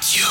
Radio. 0.00 0.24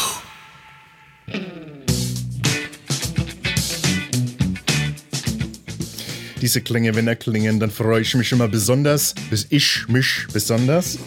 Diese 6.41 6.61
Klänge, 6.61 6.95
wenn 6.95 7.07
er 7.07 7.15
klingen, 7.15 7.59
dann 7.59 7.69
freue 7.69 8.01
ich 8.01 8.15
mich 8.15 8.31
immer 8.31 8.47
besonders. 8.47 9.13
Bis 9.29 9.45
ich 9.49 9.87
mich 9.87 10.25
besonders. 10.33 10.97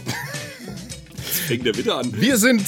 Jetzt 1.16 1.40
fängt 1.40 1.66
er 1.66 1.76
wieder 1.76 1.96
an. 1.96 2.12
Wir 2.14 2.36
sind 2.36 2.62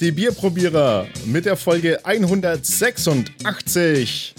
die 0.00 0.12
Bierprobierer 0.12 1.08
mit 1.26 1.46
der 1.46 1.56
Folge 1.56 2.04
186. 2.04 4.34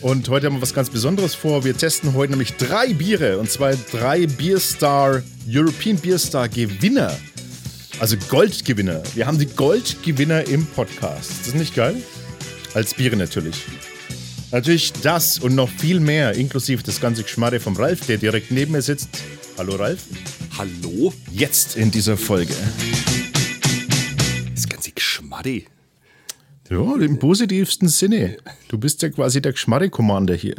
Und 0.00 0.28
heute 0.30 0.46
haben 0.46 0.56
wir 0.56 0.62
was 0.62 0.74
ganz 0.74 0.90
Besonderes 0.90 1.36
vor. 1.36 1.64
Wir 1.64 1.76
testen 1.76 2.14
heute 2.14 2.32
nämlich 2.32 2.54
drei 2.54 2.92
Biere 2.92 3.38
und 3.38 3.48
zwar 3.50 3.74
drei 3.92 4.26
Beerstar, 4.26 5.22
European 5.46 5.96
Beerstar 5.98 6.48
Gewinner. 6.48 7.16
Also 8.00 8.16
Goldgewinner. 8.30 9.02
Wir 9.14 9.26
haben 9.26 9.38
die 9.38 9.44
Goldgewinner 9.44 10.48
im 10.48 10.64
Podcast. 10.64 11.32
Das 11.40 11.48
ist 11.48 11.54
nicht 11.54 11.74
geil? 11.74 12.02
Als 12.72 12.94
Biere 12.94 13.14
natürlich. 13.14 13.66
Natürlich 14.50 14.94
das 14.94 15.38
und 15.38 15.54
noch 15.54 15.68
viel 15.68 16.00
mehr, 16.00 16.32
inklusive 16.32 16.82
das 16.82 16.98
ganze 16.98 17.24
Geschmarre 17.24 17.60
vom 17.60 17.76
Ralf, 17.76 18.06
der 18.06 18.16
direkt 18.16 18.52
neben 18.52 18.72
mir 18.72 18.80
sitzt. 18.80 19.10
Hallo 19.58 19.76
Ralf. 19.76 20.04
Hallo? 20.56 21.12
Jetzt 21.30 21.76
in 21.76 21.90
dieser 21.90 22.16
Folge. 22.16 22.54
Das 24.54 24.66
ganze 24.66 24.92
Geschmarre. 24.92 25.64
Ja, 26.70 26.96
im 26.96 27.18
positivsten 27.18 27.88
Sinne. 27.88 28.38
Du 28.68 28.78
bist 28.78 29.02
ja 29.02 29.10
quasi 29.10 29.42
der 29.42 29.52
Geschmarre-Commander 29.52 30.36
hier. 30.36 30.56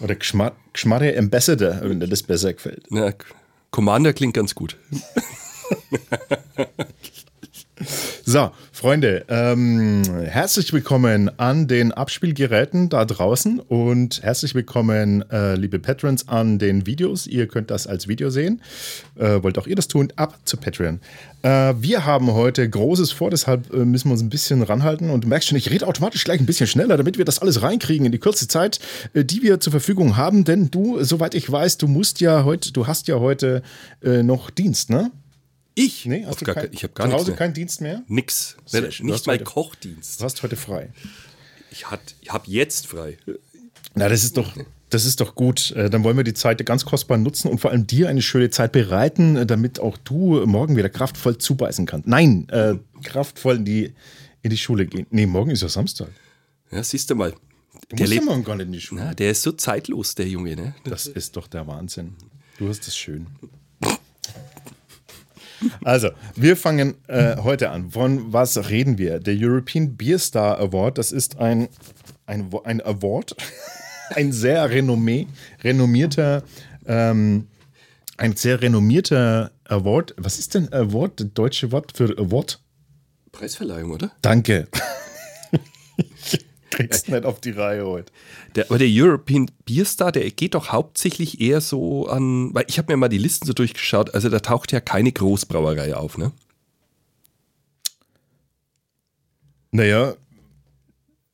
Oder 0.00 0.16
Geschmar 0.16 0.56
Geschmarre-Ambassador, 0.72 1.80
wenn 1.82 2.00
dir 2.00 2.08
das 2.08 2.24
besser 2.24 2.52
gefällt. 2.52 2.86
Na, 2.90 3.14
Commander 3.70 4.12
klingt 4.12 4.34
ganz 4.34 4.56
gut. 4.56 4.76
So, 8.24 8.50
Freunde, 8.72 9.26
ähm, 9.28 10.02
herzlich 10.24 10.72
willkommen 10.72 11.30
an 11.38 11.66
den 11.66 11.92
Abspielgeräten 11.92 12.88
da 12.88 13.04
draußen 13.04 13.60
und 13.60 14.22
herzlich 14.22 14.54
willkommen, 14.54 15.22
äh, 15.30 15.54
liebe 15.54 15.78
Patrons, 15.78 16.28
an 16.28 16.58
den 16.58 16.86
Videos. 16.86 17.26
Ihr 17.26 17.46
könnt 17.46 17.70
das 17.70 17.86
als 17.86 18.08
Video 18.08 18.30
sehen. 18.30 18.62
Äh, 19.16 19.42
wollt 19.42 19.58
auch 19.58 19.66
ihr 19.66 19.76
das 19.76 19.86
tun? 19.86 20.12
Ab 20.16 20.38
zu 20.44 20.56
Patreon. 20.56 21.00
Äh, 21.42 21.74
wir 21.78 22.06
haben 22.06 22.32
heute 22.32 22.66
Großes 22.68 23.12
vor, 23.12 23.28
deshalb 23.28 23.70
äh, 23.74 23.84
müssen 23.84 24.08
wir 24.08 24.12
uns 24.12 24.22
ein 24.22 24.30
bisschen 24.30 24.62
ranhalten 24.62 25.10
und 25.10 25.24
du 25.24 25.28
merkst 25.28 25.48
schon, 25.48 25.58
ich 25.58 25.70
rede 25.70 25.86
automatisch 25.86 26.24
gleich 26.24 26.40
ein 26.40 26.46
bisschen 26.46 26.66
schneller, 26.66 26.96
damit 26.96 27.18
wir 27.18 27.24
das 27.24 27.40
alles 27.40 27.60
reinkriegen 27.60 28.06
in 28.06 28.12
die 28.12 28.18
kurze 28.18 28.48
Zeit, 28.48 28.80
äh, 29.12 29.24
die 29.24 29.42
wir 29.42 29.60
zur 29.60 29.72
Verfügung 29.72 30.16
haben. 30.16 30.44
Denn 30.44 30.70
du, 30.70 31.04
soweit 31.04 31.34
ich 31.34 31.52
weiß, 31.52 31.76
du 31.76 31.86
musst 31.86 32.20
ja 32.20 32.44
heute, 32.44 32.72
du 32.72 32.86
hast 32.86 33.08
ja 33.08 33.20
heute 33.20 33.62
äh, 34.02 34.22
noch 34.22 34.48
Dienst, 34.48 34.88
ne? 34.88 35.10
Ich? 35.74 36.04
Nee, 36.06 36.24
hast 36.26 36.40
du 36.40 36.44
gar 36.44 36.54
kein, 36.54 36.68
ich 36.72 36.82
habe 36.82 36.92
gar 36.92 37.08
zu 37.08 37.14
Hause 37.14 37.32
keinen 37.34 37.54
Dienst 37.54 37.80
mehr? 37.80 38.02
Nix. 38.08 38.56
Sehr 38.66 38.82
Nicht 38.82 39.02
hast 39.10 39.26
mal 39.26 39.34
heute- 39.34 39.44
Kochdienst. 39.44 40.20
Du 40.20 40.24
hast 40.24 40.42
heute 40.42 40.56
frei. 40.56 40.90
Ich, 41.70 41.90
hat- 41.90 42.14
ich 42.20 42.30
habe 42.30 42.44
jetzt 42.50 42.86
frei. 42.86 43.16
Na, 43.94 44.08
das 44.08 44.22
ist 44.24 44.36
doch, 44.36 44.54
das 44.90 45.06
ist 45.06 45.20
doch 45.20 45.34
gut. 45.34 45.70
Äh, 45.72 45.88
Dann 45.88 46.04
wollen 46.04 46.16
wir 46.16 46.24
die 46.24 46.34
Zeit 46.34 46.64
ganz 46.66 46.84
kostbar 46.84 47.16
nutzen 47.16 47.48
und 47.50 47.58
vor 47.58 47.70
allem 47.70 47.86
dir 47.86 48.08
eine 48.08 48.20
schöne 48.22 48.50
Zeit 48.50 48.72
bereiten, 48.72 49.36
äh, 49.36 49.46
damit 49.46 49.80
auch 49.80 49.96
du 49.98 50.44
morgen 50.46 50.76
wieder 50.76 50.90
kraftvoll 50.90 51.38
zubeißen 51.38 51.86
kannst. 51.86 52.06
Nein, 52.06 52.48
äh, 52.50 52.74
kraftvoll 53.02 53.56
in 53.56 53.64
die, 53.64 53.94
in 54.42 54.50
die 54.50 54.58
Schule 54.58 54.84
gehen. 54.86 55.06
Nee, 55.10 55.24
morgen 55.26 55.50
ist 55.50 55.62
ja 55.62 55.68
Samstag. 55.68 56.08
Ja, 56.70 56.82
siehst 56.84 57.08
du 57.10 57.14
mal. 57.14 57.30
Du 57.32 57.96
Der, 57.96 58.00
musst 58.00 58.00
ja 58.00 58.06
lebt, 58.20 58.24
morgen 58.26 58.44
gar 58.44 58.56
nicht 58.56 58.66
in 58.66 58.72
die 58.72 58.80
Schule. 58.80 59.02
na, 59.04 59.14
der 59.14 59.30
ist 59.30 59.42
so 59.42 59.52
zeitlos, 59.52 60.14
der 60.14 60.28
Junge. 60.28 60.56
Ne? 60.56 60.74
Das 60.84 61.06
ist 61.06 61.36
doch 61.36 61.46
der 61.48 61.66
Wahnsinn. 61.66 62.14
Du 62.58 62.68
hast 62.68 62.86
es 62.86 62.96
schön. 62.96 63.26
Also, 65.84 66.10
wir 66.34 66.56
fangen 66.56 66.94
äh, 67.08 67.36
heute 67.36 67.70
an. 67.70 67.90
Von 67.90 68.32
was 68.32 68.68
reden 68.70 68.98
wir? 68.98 69.20
Der 69.20 69.34
European 69.36 69.96
Beer 69.96 70.18
Star 70.18 70.58
Award, 70.58 70.98
das 70.98 71.12
ist 71.12 71.38
ein, 71.38 71.68
ein, 72.26 72.50
ein 72.64 72.80
Award, 72.80 73.36
ein 74.14 74.32
sehr 74.32 74.70
renommé, 74.70 75.26
renommierter, 75.62 76.42
ähm, 76.86 77.48
ein 78.16 78.36
sehr 78.36 78.60
renommierter 78.60 79.50
Award. 79.64 80.14
Was 80.16 80.38
ist 80.38 80.54
denn 80.54 80.72
Award, 80.72 81.20
das 81.20 81.28
deutsche 81.34 81.72
Wort 81.72 81.96
für 81.96 82.16
Award? 82.18 82.60
Preisverleihung, 83.32 83.92
oder? 83.92 84.12
Danke. 84.20 84.68
Kriegst 86.72 87.08
nicht 87.08 87.24
auf 87.24 87.40
die 87.40 87.50
Reihe 87.50 87.86
heute. 87.86 88.12
Der, 88.54 88.66
aber 88.66 88.78
der 88.78 88.88
European 88.90 89.50
Beer 89.66 89.84
Star, 89.84 90.10
der 90.10 90.30
geht 90.30 90.54
doch 90.54 90.72
hauptsächlich 90.72 91.40
eher 91.40 91.60
so 91.60 92.06
an, 92.06 92.54
weil 92.54 92.64
ich 92.68 92.78
habe 92.78 92.92
mir 92.92 92.96
mal 92.96 93.08
die 93.08 93.18
Listen 93.18 93.46
so 93.46 93.52
durchgeschaut, 93.52 94.14
also 94.14 94.28
da 94.28 94.40
taucht 94.40 94.72
ja 94.72 94.80
keine 94.80 95.12
Großbrauerei 95.12 95.94
auf, 95.94 96.18
ne? 96.18 96.32
Naja, 99.70 100.14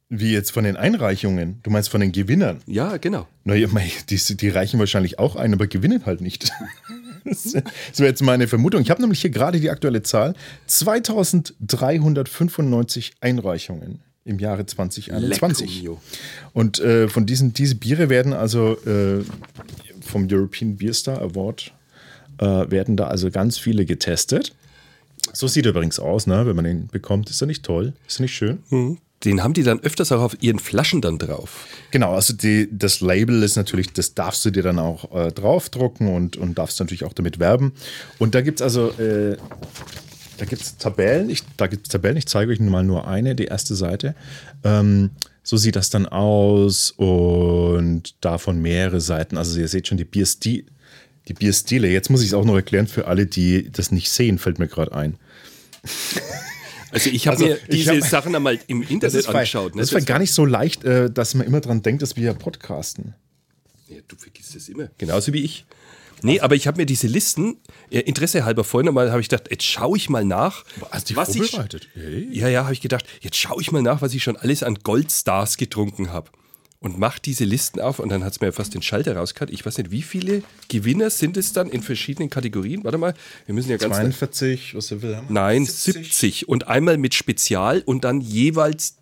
wie 0.09 0.33
jetzt 0.33 0.53
von 0.53 0.65
den 0.65 0.77
Einreichungen? 0.77 1.61
Du 1.63 1.71
meinst 1.71 1.91
von 1.91 2.01
den 2.01 2.13
Gewinnern? 2.13 2.61
Ja, 2.67 2.97
genau. 2.97 3.27
Naja, 3.45 3.69
die, 4.09 4.37
die 4.37 4.49
reichen 4.49 4.81
wahrscheinlich 4.81 5.19
auch 5.19 5.37
ein, 5.37 5.53
aber 5.53 5.67
gewinnen 5.67 6.07
halt 6.07 6.21
nicht. 6.21 6.51
Das 7.25 7.53
wäre 7.53 8.09
jetzt 8.09 8.23
meine 8.23 8.47
Vermutung. 8.49 8.81
Ich 8.81 8.89
habe 8.89 9.03
nämlich 9.03 9.21
hier 9.21 9.29
gerade 9.29 9.61
die 9.61 9.69
aktuelle 9.69 10.03
Zahl: 10.03 10.33
2395 10.67 13.17
Einreichungen 13.21 14.01
im 14.29 14.39
Jahre 14.39 14.67
2021. 14.67 15.83
Lecco 15.83 15.83
mio. 15.83 16.01
Und 16.53 16.81
äh, 16.81 17.09
von 17.09 17.27
diesen 17.27 17.53
diese 17.55 17.75
Biere 17.75 18.09
werden 18.09 18.33
also 18.33 18.77
äh, 18.87 19.25
vom 20.01 20.29
European 20.31 20.77
Beer 20.77 20.95
Star 20.95 21.21
Award 21.21 21.73
äh, 22.39 22.45
werden 22.71 22.97
da 22.97 23.09
also 23.09 23.31
ganz 23.31 23.59
viele 23.59 23.85
getestet. 23.85 24.55
So 25.33 25.47
sieht 25.47 25.67
er 25.67 25.71
übrigens 25.71 25.99
aus, 25.99 26.27
ne? 26.27 26.47
wenn 26.47 26.57
man 26.57 26.67
ihn 26.67 26.89
bekommt. 26.89 27.31
Ist 27.31 27.41
er 27.41 27.47
nicht 27.47 27.65
toll? 27.65 27.93
Ist 28.07 28.21
er 28.21 28.23
nicht 28.23 28.35
schön? 28.35 28.59
Den 29.25 29.43
haben 29.43 29.53
die 29.53 29.65
dann 29.65 29.81
öfters 29.81 30.13
auch 30.13 30.21
auf 30.21 30.37
ihren 30.41 30.61
Flaschen 30.61 31.01
dann 31.01 31.19
drauf. 31.19 31.67
Genau, 31.91 32.15
also 32.15 32.33
die, 32.33 32.69
das 32.71 33.01
Label 33.01 33.43
ist 33.43 33.57
natürlich, 33.57 33.93
das 33.93 34.15
darfst 34.15 34.45
du 34.45 34.51
dir 34.51 34.63
dann 34.63 34.79
auch 34.79 35.13
äh, 35.13 35.33
draufdrucken 35.33 36.15
und, 36.15 36.37
und 36.37 36.57
darfst 36.57 36.79
natürlich 36.79 37.05
auch 37.05 37.13
damit 37.13 37.41
werben. 37.41 37.73
Und 38.19 38.37
da 38.37 38.43
gibt 38.43 38.61
es 38.61 38.63
also, 38.63 38.91
äh, 38.93 39.37
da 40.39 40.45
gibt 40.47 40.63
es 40.63 40.77
Tabellen, 40.79 41.29
ich, 41.31 41.43
da 41.57 41.67
gibt 41.67 41.87
es 41.87 41.93
Tabellen, 41.93 42.17
ich 42.17 42.27
zeige 42.27 42.51
euch 42.53 42.61
mal 42.61 42.83
nur 42.85 43.07
eine, 43.07 43.35
die 43.35 43.45
erste 43.47 43.75
Seite. 43.75 44.15
Ähm, 44.65 45.11
so 45.43 45.57
sieht 45.57 45.77
das 45.77 45.91
dann 45.91 46.07
aus 46.07 46.91
und 46.93 48.15
davon 48.25 48.61
mehrere 48.61 49.01
Seiten. 49.01 49.37
Also 49.37 49.59
ihr 49.59 49.69
seht 49.69 49.89
schon 49.89 49.99
die 49.99 50.05
Bierstil, 50.05 50.65
die 51.27 51.35
Bierstile. 51.35 51.89
Jetzt 51.89 52.09
muss 52.11 52.21
ich 52.23 52.29
es 52.29 52.35
auch 52.35 52.45
noch 52.45 52.55
erklären 52.57 52.87
für 52.87 53.07
alle, 53.07 53.27
die 53.27 53.71
das 53.71 53.91
nicht 53.93 54.11
sehen, 54.11 54.39
fällt 54.39 54.59
mir 54.59 54.69
gerade 54.69 54.93
ein. 54.95 55.17
Also 56.91 57.11
ich 57.11 57.27
habe 57.27 57.37
Also, 57.37 57.49
mir 57.49 57.59
diese 57.71 58.01
hab- 58.01 58.09
Sachen 58.09 58.35
einmal 58.35 58.59
im 58.67 58.81
Das 58.81 58.91
Internet 58.91 59.29
weil, 59.29 59.35
angeschaut. 59.37 59.75
Ne? 59.75 59.83
das 59.83 59.91
ist 59.91 59.95
weil 59.95 60.05
gar 60.05 60.19
nicht 60.19 60.33
so 60.33 60.47
leicht, 60.47 60.85
äh, 60.85 61.11
dass 61.11 61.35
man 61.35 61.47
immer 61.47 61.61
dran 61.61 61.83
denkt, 61.83 62.01
dass 62.01 62.17
wir 62.17 62.25
ja 62.25 62.33
podcasten. 62.33 63.13
Ja, 63.89 63.97
du 64.09 64.17
vergisst 64.17 64.55
das 64.57 64.71
immer. 64.71 64.89
Genauso 64.97 65.35
wie 65.35 65.43
ich. 65.43 65.67
Nee, 66.23 66.41
aber 66.41 66.55
ich 66.55 66.67
habe 66.67 66.79
mir 66.81 66.87
diese 66.87 67.07
Listen, 67.07 67.59
Interesse 67.91 68.45
halber 68.45 68.65
vorhin 68.65 68.93
mal, 68.93 69.11
habe 69.11 69.21
ich 69.21 69.29
gedacht, 69.29 69.51
jetzt 69.51 69.65
schaue 69.65 69.97
ich 69.97 70.09
mal 70.09 70.25
nach. 70.25 70.65
Hast 70.91 71.11
du 71.11 71.15
dich 71.15 71.17
was 71.17 71.35
ich, 71.35 71.51
vorbereitet? 71.51 71.89
Hey. 71.95 72.29
ja, 72.33 72.49
ja, 72.49 72.65
habe 72.65 72.73
ich 72.73 72.81
gedacht, 72.81 73.05
jetzt 73.21 73.37
schaue 73.37 73.61
ich 73.61 73.73
mal 73.73 73.83
nach, 73.83 74.03
was 74.03 74.15
ich 74.15 74.23
schon 74.23 74.37
alles 74.37 74.63
an 74.63 74.79
Goldstars 74.83 75.57
getrunken 75.57 76.13
habe. 76.13 76.31
Und 76.81 76.97
mach 76.97 77.19
diese 77.19 77.45
Listen 77.45 77.81
auf 77.81 77.99
und 77.99 78.09
dann 78.09 78.23
hat 78.23 78.35
es 78.35 78.41
mir 78.41 78.53
fast 78.53 78.73
den 78.73 78.83
Schalter 78.83 79.17
rausgehört. 79.17 79.51
Ich 79.51 79.67
weiß 79.67 79.79
nicht, 79.79 79.91
wie 79.91 80.03
viele 80.03 80.45
Gewinner 80.69 81.11
sind 81.11 81.37
es 81.37 81.53
dann 81.53 81.69
in 81.71 81.83
verschiedenen 81.83 82.31
Kategorien? 82.31 82.85
Warte 82.85 82.99
mal, 82.99 83.15
wir 83.47 83.55
müssen 83.55 83.71
ja 83.71 83.79
ganz... 83.79 83.97
42, 83.97 84.77
was 84.77 85.03
will 85.03 85.17
haben? 85.17 85.27
Nein, 85.29 85.67
70. 85.67 86.49
Und 86.49 86.69
einmal 86.69 86.97
mit 86.97 87.15
Spezial 87.15 87.83
und 87.85 88.05
dann 88.05 88.21
jeweils 88.21 88.99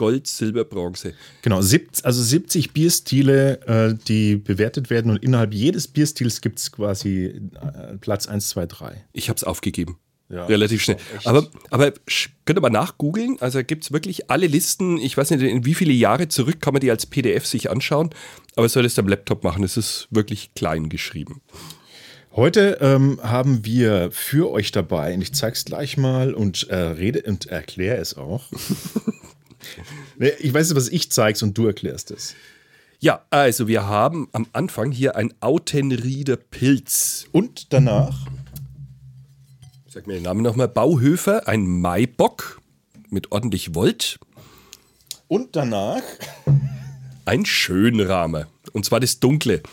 Gold, 0.00 0.26
Silber, 0.26 0.64
Bronze. 0.64 1.12
Genau, 1.42 1.60
70, 1.60 2.06
also 2.06 2.22
70 2.22 2.72
Bierstile, 2.72 3.60
äh, 3.66 3.94
die 4.08 4.36
bewertet 4.36 4.88
werden 4.88 5.10
und 5.10 5.22
innerhalb 5.22 5.52
jedes 5.52 5.88
Bierstils 5.88 6.40
gibt 6.40 6.58
es 6.58 6.72
quasi 6.72 7.26
äh, 7.26 7.98
Platz 8.00 8.26
1, 8.26 8.48
2, 8.48 8.64
3. 8.64 9.04
Ich 9.12 9.28
habe 9.28 9.36
es 9.36 9.44
aufgegeben. 9.44 9.98
Ja, 10.30 10.46
Relativ 10.46 10.80
schnell. 10.82 10.96
Aber, 11.24 11.46
aber 11.68 11.92
könnt 12.46 12.58
ihr 12.58 12.62
mal 12.62 12.70
nachgoogeln. 12.70 13.36
Also 13.40 13.62
gibt 13.62 13.84
es 13.84 13.92
wirklich 13.92 14.30
alle 14.30 14.46
Listen. 14.46 14.96
Ich 14.96 15.18
weiß 15.18 15.32
nicht, 15.32 15.42
in 15.42 15.66
wie 15.66 15.74
viele 15.74 15.92
Jahre 15.92 16.28
zurück 16.28 16.62
kann 16.62 16.72
man 16.72 16.80
die 16.80 16.90
als 16.90 17.04
PDF 17.04 17.44
sich 17.44 17.68
anschauen. 17.68 18.08
Aber 18.56 18.70
soll 18.70 18.86
es 18.86 18.98
am 18.98 19.06
Laptop 19.06 19.44
machen. 19.44 19.64
Es 19.64 19.76
ist 19.76 20.08
wirklich 20.10 20.54
klein 20.54 20.88
geschrieben. 20.88 21.42
Heute 22.32 22.78
ähm, 22.80 23.20
haben 23.22 23.66
wir 23.66 24.12
für 24.12 24.50
euch 24.50 24.72
dabei, 24.72 25.12
und 25.12 25.20
ich 25.20 25.34
zeige 25.34 25.52
es 25.52 25.66
gleich 25.66 25.98
mal 25.98 26.32
und 26.32 26.68
äh, 26.70 26.76
rede 26.76 27.22
und 27.22 27.46
erkläre 27.46 27.98
es 27.98 28.16
auch. 28.16 28.44
Ich 30.38 30.52
weiß 30.52 30.68
nicht, 30.68 30.76
was 30.76 30.88
ich 30.88 31.10
zeig's 31.10 31.42
und 31.42 31.56
du 31.56 31.66
erklärst 31.66 32.10
es. 32.10 32.34
Ja, 32.98 33.24
also 33.30 33.66
wir 33.66 33.86
haben 33.86 34.28
am 34.32 34.46
Anfang 34.52 34.92
hier 34.92 35.16
ein 35.16 35.32
Autenrieder 35.40 36.36
Pilz. 36.36 37.26
Und 37.32 37.72
danach 37.72 38.26
Sag 39.92 40.06
mir 40.06 40.14
den 40.14 40.22
Namen 40.22 40.42
nochmal. 40.42 40.68
Bauhöfer, 40.68 41.48
ein 41.48 41.66
Maibock 41.66 42.60
mit 43.08 43.32
ordentlich 43.32 43.74
Volt. 43.74 44.20
und 45.26 45.56
danach 45.56 46.02
Ein 47.24 47.44
Schönramer. 47.44 48.46
Und 48.72 48.84
zwar 48.84 49.00
das 49.00 49.18
Dunkle. 49.18 49.64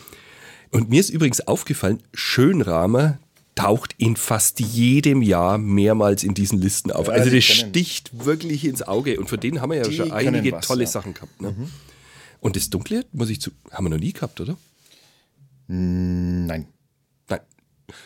Und 0.71 0.89
mir 0.89 0.99
ist 0.99 1.11
übrigens 1.11 1.41
aufgefallen, 1.41 2.01
Schönramer, 2.15 3.19
taucht 3.57 3.95
in 3.97 4.15
fast 4.15 4.59
jedem 4.59 5.21
Jahr 5.21 5.57
mehrmals 5.57 6.23
in 6.23 6.33
diesen 6.33 6.61
Listen 6.61 6.91
auf. 6.91 7.07
Ja, 7.07 7.13
also 7.13 7.29
das 7.29 7.43
sticht 7.43 8.25
wirklich 8.25 8.65
ins 8.65 8.83
Auge. 8.83 9.19
Und 9.19 9.29
von 9.29 9.39
denen 9.39 9.61
haben 9.61 9.71
wir 9.71 9.77
ja 9.77 9.91
schon 9.91 10.11
einige 10.11 10.53
was, 10.53 10.67
tolle 10.67 10.83
ja. 10.83 10.87
Mhm. 10.87 10.91
Sachen 10.91 11.13
gehabt. 11.13 11.41
Ne? 11.41 11.55
Und 12.39 12.55
das 12.55 12.69
Dunkle, 12.69 13.05
muss 13.11 13.29
ich 13.29 13.41
zu, 13.41 13.51
haben 13.71 13.85
wir 13.85 13.89
noch 13.89 13.99
nie 13.99 14.13
gehabt, 14.13 14.39
oder? 14.39 14.57
Nein. 15.67 16.67
Nein, 17.27 17.41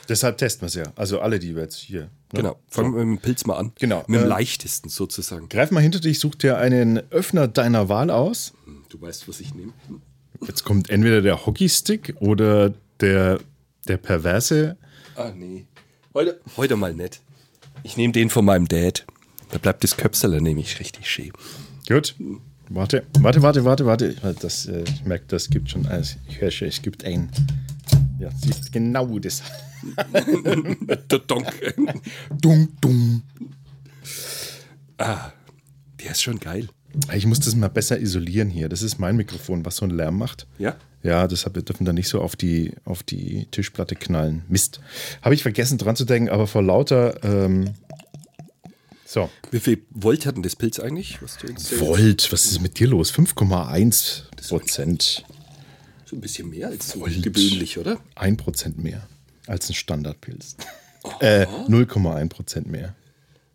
Deshalb 0.08 0.38
testen 0.38 0.62
wir 0.62 0.68
es 0.68 0.76
ja. 0.76 0.94
Also 0.96 1.20
alle, 1.20 1.38
die 1.38 1.56
wir 1.56 1.64
jetzt 1.64 1.78
hier. 1.78 2.02
Ne? 2.02 2.10
genau. 2.34 2.60
Fangen 2.68 2.96
wir 2.96 3.06
mit 3.06 3.20
dem 3.20 3.22
Pilz 3.22 3.46
mal 3.46 3.58
an. 3.58 3.74
Genau, 3.80 4.04
Mit 4.08 4.22
dem 4.22 4.26
äh, 4.26 4.30
leichtesten 4.30 4.90
sozusagen. 4.90 5.50
Greif 5.50 5.72
mal 5.72 5.82
hinter 5.82 6.00
dich, 6.00 6.20
such 6.20 6.36
dir 6.36 6.58
einen 6.58 7.00
Öffner 7.12 7.48
deiner 7.48 7.90
Wahl 7.90 8.10
aus. 8.10 8.54
Du 8.90 9.02
weißt, 9.02 9.28
was 9.28 9.40
ich 9.42 9.54
nehme. 9.54 9.74
Jetzt 10.48 10.64
kommt 10.64 10.90
entweder 10.90 11.22
der 11.22 11.46
Hockeystick 11.46 12.16
oder 12.20 12.74
der, 13.00 13.40
der 13.88 13.98
perverse. 13.98 14.78
Ah, 15.16 15.32
nee. 15.36 15.66
Heute, 16.14 16.40
heute 16.58 16.76
mal 16.76 16.94
nicht. 16.94 17.22
Ich 17.84 17.98
nehme 17.98 18.14
den 18.14 18.30
von 18.30 18.46
meinem 18.46 18.68
Dad. 18.68 19.06
Da 19.50 19.58
bleibt 19.58 19.84
das 19.84 19.98
Köpsel 19.98 20.40
nämlich 20.42 20.80
richtig 20.80 21.10
schön. 21.10 21.32
Gut. 21.88 22.16
Warte, 22.70 23.06
warte, 23.20 23.42
warte, 23.42 23.66
warte, 23.66 23.86
warte. 23.86 24.16
Das, 24.40 24.66
äh, 24.68 24.84
ich 24.84 25.04
merke, 25.04 25.26
das 25.28 25.50
gibt 25.50 25.70
schon 25.70 25.86
eins. 25.88 26.16
Ich 26.30 26.40
höre 26.40 26.52
schon, 26.52 26.70
es 26.70 26.82
gibt 26.82 27.04
einen. 27.04 27.30
Ja, 28.20 28.30
siehst 28.32 28.72
genau 28.72 29.20
das. 29.20 29.42
Der 30.14 31.20
Donk. 31.20 31.48
Dung, 32.40 32.70
dung. 32.80 33.24
Der 34.98 36.12
ist 36.12 36.22
schon 36.22 36.40
geil. 36.40 36.70
Ich 37.14 37.26
muss 37.26 37.40
das 37.40 37.56
mal 37.56 37.70
besser 37.70 38.00
isolieren 38.00 38.50
hier. 38.50 38.70
Das 38.70 38.82
ist 38.82 39.00
mein 39.00 39.16
Mikrofon, 39.16 39.66
was 39.66 39.78
so 39.78 39.86
einen 39.86 39.96
Lärm 39.96 40.18
macht. 40.18 40.48
Ja? 40.58 40.76
Ja, 41.04 41.28
deshalb 41.28 41.56
wir 41.56 41.64
dürfen 41.64 41.86
da 41.86 41.94
nicht 41.94 42.08
so 42.08 42.22
auf 42.22 42.36
die, 42.36 42.76
auf 42.86 43.02
die 43.04 43.48
Tischplatte 43.52 43.96
knallen. 43.96 44.44
Mist. 44.50 44.80
Habe 45.22 45.34
ich 45.34 45.42
vergessen 45.42 45.78
dran 45.78 45.96
zu 45.96 46.06
denken, 46.06 46.30
aber 46.30 46.48
vor 46.48 46.62
lauter. 46.62 47.24
Ähm, 47.24 47.72
so. 49.06 49.30
Wie 49.50 49.60
viel 49.60 49.84
Volt 49.90 50.26
hat 50.26 50.36
denn 50.36 50.44
das 50.44 50.56
Pilz 50.56 50.80
eigentlich? 50.80 51.22
Was 51.22 51.38
Volt, 51.80 52.32
was 52.32 52.46
ist 52.46 52.62
mit 52.62 52.80
dir 52.80 52.88
los? 52.88 53.12
5,1 53.14 54.24
Prozent. 54.48 55.26
So 56.06 56.16
ein 56.16 56.22
bisschen 56.22 56.50
mehr 56.50 56.68
als 56.68 56.92
so 56.92 57.00
Volt. 57.00 57.22
gewöhnlich, 57.24 57.78
oder? 57.78 58.00
1 58.16 58.38
Prozent 58.38 58.78
mehr 58.78 59.08
als 59.48 59.70
ein 59.70 59.74
Standardpilz. 59.74 60.56
Äh, 61.20 61.46
0,1 61.68 62.30
Prozent 62.30 62.68
mehr. 62.68 62.96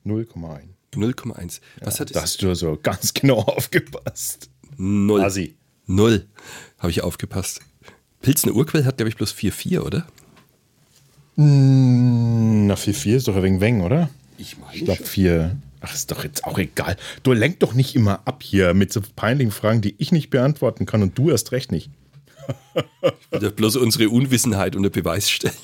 0,1. 0.05 0.75
0,1. 0.94 1.61
Was 1.83 2.00
hat 2.00 2.15
Da 2.15 2.19
es? 2.21 2.23
hast 2.23 2.43
du 2.43 2.55
so 2.55 2.79
ganz 2.83 3.12
genau 3.15 3.38
aufgepasst. 3.41 4.50
Null. 4.77 5.21
Assi. 5.23 5.56
Null. 5.87 6.27
Habe 6.79 6.91
ich 6.91 7.03
aufgepasst. 7.03 7.61
Pilz 8.23 8.44
eine 8.44 8.53
Urquell 8.55 8.85
hat, 8.85 8.97
glaube 8.97 9.09
ich, 9.09 9.17
bloß 9.17 9.33
4,4, 9.35 9.81
oder? 9.81 10.06
Na, 11.37 12.75
4,4 12.75 13.17
ist 13.17 13.29
doch 13.29 13.37
ein 13.37 13.43
wenig 13.43 13.61
Weng, 13.61 13.83
oder? 13.83 14.09
Ich 14.38 14.59
meine 14.59 14.75
Ich 14.75 14.85
glaube 14.85 15.05
4. 15.05 15.56
Ach, 15.81 15.94
ist 15.94 16.11
doch 16.11 16.25
jetzt 16.25 16.44
auch 16.44 16.59
egal. 16.59 16.97
Du 17.23 17.33
lenk 17.33 17.61
doch 17.61 17.75
nicht 17.75 17.94
immer 17.94 18.27
ab 18.27 18.43
hier 18.43 18.75
mit 18.75 18.93
so 18.93 19.00
peinlichen 19.15 19.53
Fragen, 19.53 19.83
die 19.83 19.94
ich 19.99 20.11
nicht 20.12 20.31
beantworten 20.31 20.87
kann 20.87 21.03
und 21.03 21.17
du 21.19 21.31
erst 21.31 21.53
recht 21.53 21.71
nicht. 21.71 21.91
Oder 23.33 23.50
bloß 23.50 23.77
unsere 23.77 24.09
Unwissenheit 24.09 24.77
unter 24.77 24.91
Beweis 24.91 25.31
stellen. 25.31 25.55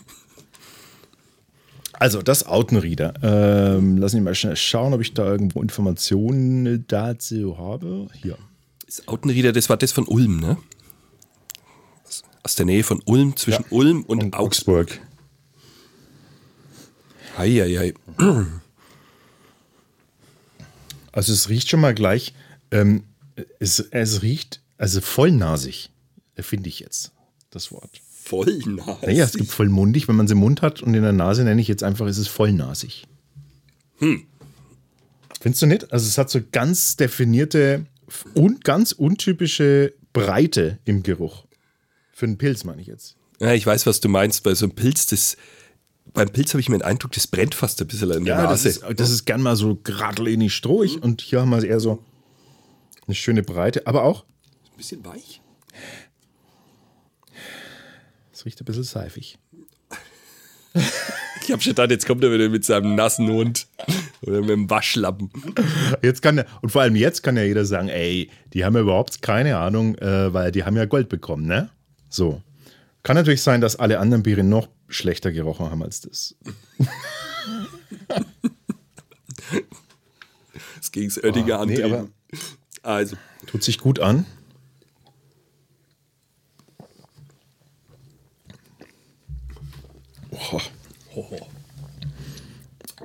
Also, 1.94 2.22
das 2.22 2.46
Autenrieder. 2.46 3.14
Ähm, 3.22 3.98
lass 3.98 4.14
mich 4.14 4.22
mal 4.22 4.34
schnell 4.34 4.56
schauen, 4.56 4.94
ob 4.94 5.00
ich 5.00 5.14
da 5.14 5.24
irgendwo 5.24 5.60
Informationen 5.62 6.84
dazu 6.88 7.58
habe. 7.58 8.08
Hier. 8.14 8.38
Das 8.86 9.06
Autenrieder, 9.08 9.52
das 9.52 9.68
war 9.68 9.76
das 9.76 9.92
von 9.92 10.06
Ulm, 10.06 10.40
ne? 10.40 10.56
Aus 12.42 12.56
der 12.56 12.66
Nähe 12.66 12.82
von 12.82 13.00
Ulm, 13.04 13.36
zwischen 13.36 13.64
Ulm 13.70 14.02
und, 14.02 14.22
Und 14.22 14.34
Augsburg. 14.34 14.90
Augsburg. 14.92 15.08
Heieiei. 17.38 17.94
Also, 21.14 21.34
es 21.34 21.50
riecht 21.50 21.68
schon 21.68 21.80
mal 21.80 21.94
gleich. 21.94 22.32
Ähm, 22.70 23.04
es, 23.58 23.80
es 23.80 24.22
riecht 24.22 24.62
also 24.82 25.00
vollnasig, 25.00 25.90
finde 26.36 26.68
ich 26.68 26.80
jetzt 26.80 27.12
das 27.50 27.70
Wort. 27.70 28.01
Voll 28.22 28.58
nah. 28.66 28.98
Naja, 29.02 29.24
es 29.24 29.32
gibt 29.32 29.50
vollmundig, 29.50 30.06
wenn 30.06 30.16
man 30.16 30.26
es 30.26 30.32
im 30.32 30.38
Mund 30.38 30.62
hat 30.62 30.80
und 30.82 30.94
in 30.94 31.02
der 31.02 31.12
Nase 31.12 31.42
nenne 31.44 31.60
ich 31.60 31.68
jetzt 31.68 31.82
einfach, 31.82 32.06
ist 32.06 32.18
es 32.18 32.28
vollnasig. 32.28 33.06
Hm. 33.98 34.24
Findest 35.40 35.62
du 35.62 35.66
nicht? 35.66 35.92
Also 35.92 36.06
es 36.06 36.18
hat 36.18 36.30
so 36.30 36.40
ganz 36.52 36.96
definierte 36.96 37.86
und 38.34 38.64
ganz 38.64 38.92
untypische 38.92 39.92
Breite 40.12 40.78
im 40.84 41.02
Geruch. 41.02 41.46
Für 42.12 42.26
einen 42.26 42.38
Pilz 42.38 42.62
meine 42.62 42.80
ich 42.80 42.86
jetzt. 42.86 43.16
Ja, 43.40 43.52
ich 43.52 43.66
weiß, 43.66 43.86
was 43.86 44.00
du 44.00 44.08
meinst. 44.08 44.44
Bei 44.44 44.54
so 44.54 44.66
einem 44.66 44.74
Pilz, 44.76 45.06
das, 45.06 45.36
beim 46.14 46.28
Pilz 46.28 46.52
habe 46.52 46.60
ich 46.60 46.68
mir 46.68 46.78
den 46.78 46.84
Eindruck, 46.84 47.12
das 47.12 47.26
brennt 47.26 47.56
fast 47.56 47.80
ein 47.80 47.88
bisschen 47.88 48.10
in 48.12 48.24
der 48.24 48.36
das 48.36 48.64
Nase. 48.64 48.68
ist, 48.68 49.00
das 49.00 49.10
ist 49.10 49.24
gern 49.24 49.42
mal 49.42 49.56
so 49.56 49.74
geradlinig 49.82 50.54
strohig 50.54 51.02
und 51.02 51.22
hier 51.22 51.40
haben 51.40 51.50
wir 51.50 51.64
eher 51.64 51.80
so 51.80 52.04
eine 53.06 53.16
schöne 53.16 53.42
Breite, 53.42 53.86
aber 53.86 54.04
auch, 54.04 54.24
ein 54.70 54.76
bisschen 54.76 55.04
weich. 55.04 55.40
Es 58.42 58.46
riecht 58.46 58.60
ein 58.60 58.64
bisschen 58.64 58.82
seifig. 58.82 59.38
Ich 61.44 61.52
habe 61.52 61.62
schon 61.62 61.70
gedacht, 61.72 61.90
jetzt 61.92 62.06
kommt 62.06 62.24
er 62.24 62.32
wieder 62.32 62.48
mit 62.48 62.64
seinem 62.64 62.94
nassen 62.96 63.28
Hund 63.28 63.66
oder 64.22 64.40
mit 64.40 64.50
dem 64.50 64.68
Waschlappen. 64.70 65.30
Jetzt 66.02 66.22
kann 66.22 66.38
er, 66.38 66.46
und 66.60 66.70
vor 66.70 66.82
allem 66.82 66.96
jetzt 66.96 67.22
kann 67.22 67.36
ja 67.36 67.44
jeder 67.44 67.64
sagen, 67.64 67.88
ey, 67.88 68.30
die 68.52 68.64
haben 68.64 68.74
ja 68.74 68.80
überhaupt 68.80 69.22
keine 69.22 69.58
Ahnung, 69.58 69.96
äh, 69.98 70.32
weil 70.32 70.50
die 70.50 70.64
haben 70.64 70.76
ja 70.76 70.86
Gold 70.86 71.08
bekommen, 71.08 71.46
ne? 71.46 71.70
So. 72.08 72.42
Kann 73.04 73.16
natürlich 73.16 73.42
sein, 73.42 73.60
dass 73.60 73.76
alle 73.76 73.98
anderen 74.00 74.22
Biere 74.24 74.42
noch 74.42 74.68
schlechter 74.88 75.30
gerochen 75.30 75.70
haben 75.70 75.82
als 75.82 76.00
das. 76.00 76.34
Das 80.76 80.90
gegen 80.90 81.08
das 81.08 81.22
Oettinger 81.22 81.60
Oh, 81.60 81.64
nee, 81.64 81.82
antreten. 81.82 82.12
also, 82.82 83.16
Tut 83.46 83.62
sich 83.62 83.78
gut 83.78 84.00
an. 84.00 84.26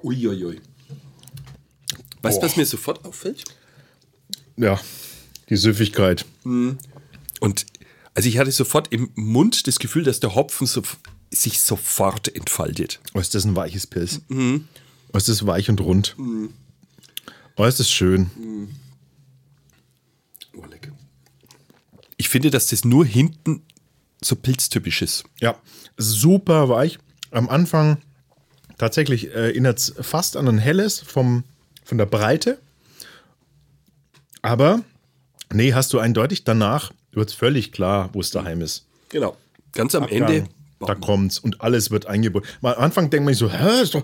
Uiuiui. 0.04 0.62
Weißt 2.22 2.38
du, 2.42 2.45
was 2.45 2.56
mir 2.57 2.66
sofort 2.66 3.06
auffällt? 3.06 3.44
ja, 4.57 4.80
die 5.50 5.56
Süffigkeit. 5.56 6.25
Und 6.44 7.66
also 8.13 8.28
ich 8.28 8.38
hatte 8.39 8.51
sofort 8.51 8.92
im 8.92 9.12
Mund 9.16 9.68
das 9.68 9.80
Gefühl, 9.80 10.04
dass 10.04 10.19
der 10.19 10.34
Hopfen 10.36 10.66
so, 10.66 10.81
sich 11.31 11.62
sofort 11.62 12.34
entfaltet. 12.36 13.00
Oh, 13.13 13.19
ist 13.19 13.36
das 13.36 13.45
ein 13.45 13.56
weiches 13.56 13.86
Pilz? 13.86 14.22
Oh, 14.30 15.18
ist 15.18 15.30
das 15.30 15.45
weich 15.45 15.69
und 15.69 15.80
rund? 15.81 16.16
Oh, 17.56 17.63
ist 17.63 17.80
das 17.80 17.90
schön. 17.92 18.31
Oh, 20.56 20.66
lecker. 20.66 20.92
Ich 22.18 22.30
finde, 22.30 22.50
dass 22.50 22.68
das 22.68 22.83
nur 22.83 23.06
hinten 23.06 23.61
so 24.23 24.35
pilztypisch 24.35 25.04
ist. 25.04 25.23
Ja, 25.40 25.61
super 25.97 26.69
weich. 26.69 26.97
Am 27.31 27.50
Anfang 27.50 27.98
tatsächlich 28.78 29.34
erinnert 29.34 29.80
es 29.80 29.94
fast 30.02 30.38
an 30.38 30.48
ein 30.48 30.57
helles 30.57 31.00
vom, 31.00 31.44
von 31.84 31.98
der 31.98 32.06
Breite. 32.06 32.60
Aber 34.42 34.81
nee, 35.52 35.74
hast 35.74 35.94
du 35.94 36.00
eindeutig 36.00 36.44
danach, 36.44 36.92
wird 37.12 37.30
es 37.30 37.36
völlig 37.36 37.72
klar, 37.72 38.10
wo 38.14 38.22
es 38.22 38.30
daheim 38.31 38.62
ist. 38.62 38.86
Genau. 39.10 39.36
Ganz 39.74 39.96
am 39.96 40.04
Abgang, 40.04 40.22
Ende. 40.24 40.50
Da 40.80 40.94
kommt's 40.94 41.40
und 41.40 41.62
alles 41.62 41.90
wird 41.90 42.06
eingebunden. 42.06 42.48
Mal 42.62 42.76
am 42.76 42.84
Anfang 42.84 43.10
denkt 43.10 43.26
man 43.26 43.34
sich 43.34 43.40
so, 43.40 43.52
hä, 43.52 43.81
ist 43.81 43.96
doch, 43.96 44.04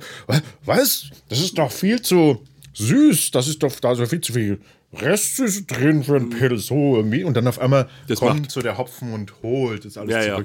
was? 0.65 1.05
Das 1.29 1.39
ist 1.39 1.55
doch 1.57 1.71
viel 1.71 2.01
zu 2.01 2.43
süß. 2.73 3.29
Das 3.31 3.47
ist 3.47 3.61
doch, 3.61 3.79
da 3.79 3.91
ist 3.91 3.99
doch 3.99 4.07
viel 4.07 4.21
zu 4.21 4.33
viel 4.33 4.59
Restsüße 4.93 5.63
drin 5.63 6.03
für 6.03 6.15
einen 6.15 6.31
Pilz. 6.31 6.65
So 6.67 6.95
irgendwie. 6.97 7.23
Und 7.23 7.35
dann 7.37 7.47
auf 7.47 7.59
einmal 7.59 7.87
Das 8.07 8.17
kommt 8.19 8.41
macht- 8.41 8.51
so 8.51 8.61
der 8.63 8.77
Hopfen 8.79 9.13
und 9.13 9.33
holt 9.43 9.85
das 9.85 9.97
alles 9.97 10.13
Ja, 10.13 10.23
ja. 10.23 10.43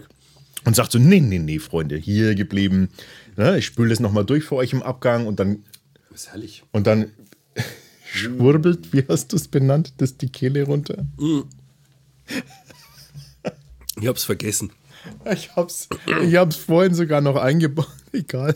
Und 0.65 0.75
sagt 0.77 0.93
so, 0.93 0.99
nee, 0.99 1.21
nee, 1.21 1.38
nee, 1.38 1.59
Freunde, 1.59 1.97
hier 1.97 2.35
geblieben. 2.35 2.88
Ne, 3.37 3.59
ich 3.59 3.67
spüle 3.67 3.91
das 3.91 4.00
nochmal 4.00 4.25
durch 4.25 4.45
für 4.45 4.57
euch 4.57 4.73
im 4.73 4.83
Abgang 4.83 5.27
und 5.27 5.38
dann, 5.41 5.65
Das 6.11 6.23
ist 6.23 6.29
herrlich. 6.31 6.65
und 6.73 6.87
dann 6.87 7.12
schwurbelt, 8.12 8.93
wie 8.93 9.05
hast 9.09 9.33
du 9.33 9.37
es 9.37 9.49
benannt, 9.49 9.95
das 9.99 10.17
die 10.17 10.29
Kehle 10.31 10.65
runter? 10.65 11.07
Ich 14.00 14.07
hab's 14.07 14.25
vergessen. 14.25 14.73
Ich 15.33 15.55
hab's, 15.57 15.88
ich 16.23 16.35
hab's 16.37 16.57
vorhin 16.57 16.95
sogar 16.95 17.21
noch 17.21 17.37
eingebaut. 17.37 17.88
Egal. 18.12 18.55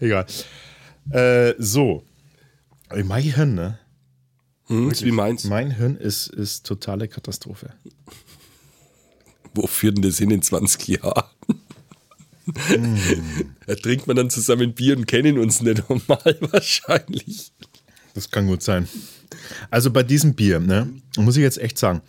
Egal. 0.00 0.26
Äh, 1.10 1.54
so. 1.58 2.04
Mein 3.04 3.22
Hirn, 3.22 3.54
ne? 3.54 3.78
Hm, 4.66 4.90
ist 4.90 5.04
wie 5.04 5.12
meins. 5.12 5.44
Mein 5.44 5.70
Hirn 5.70 5.96
ist, 5.96 6.28
ist 6.28 6.66
totale 6.66 7.08
Katastrophe. 7.08 7.70
Wo 9.54 9.66
führt 9.66 9.96
denn 9.96 10.02
das 10.02 10.18
hin 10.18 10.30
in 10.30 10.42
20 10.42 10.88
Jahren? 10.88 11.24
Da 13.66 13.74
trinkt 13.74 14.06
man 14.06 14.16
dann 14.16 14.30
zusammen 14.30 14.72
Bier 14.72 14.96
und 14.96 15.06
kennen 15.06 15.38
uns 15.38 15.60
nicht 15.60 15.88
normal 15.88 16.36
wahrscheinlich. 16.40 17.52
Das 18.14 18.30
kann 18.30 18.46
gut 18.46 18.62
sein. 18.62 18.88
Also 19.70 19.90
bei 19.90 20.02
diesem 20.02 20.34
Bier, 20.34 20.58
ne, 20.58 20.88
muss 21.18 21.36
ich 21.36 21.42
jetzt 21.42 21.58
echt 21.58 21.78
sagen, 21.78 22.00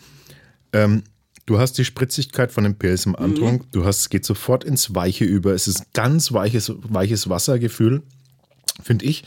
ähm, 0.71 1.03
Du 1.49 1.57
hast 1.57 1.79
die 1.79 1.83
Spritzigkeit 1.83 2.51
von 2.51 2.63
dem 2.63 2.75
Pilz 2.75 3.07
im 3.07 3.15
Antrunk. 3.15 3.71
Du 3.71 3.83
hast, 3.83 4.01
es 4.01 4.09
geht 4.09 4.23
sofort 4.23 4.63
ins 4.63 4.93
Weiche 4.93 5.25
über. 5.25 5.51
Es 5.55 5.67
ist 5.67 5.79
ein 5.79 5.85
ganz 5.93 6.31
weiches, 6.31 6.71
weiches 6.77 7.27
Wassergefühl, 7.27 8.03
finde 8.83 9.05
ich. 9.05 9.23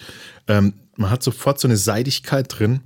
Ähm, 0.47 0.75
man 0.97 1.11
hat 1.11 1.25
sofort 1.25 1.59
so 1.59 1.67
eine 1.67 1.77
Seidigkeit 1.77 2.47
drin. 2.49 2.79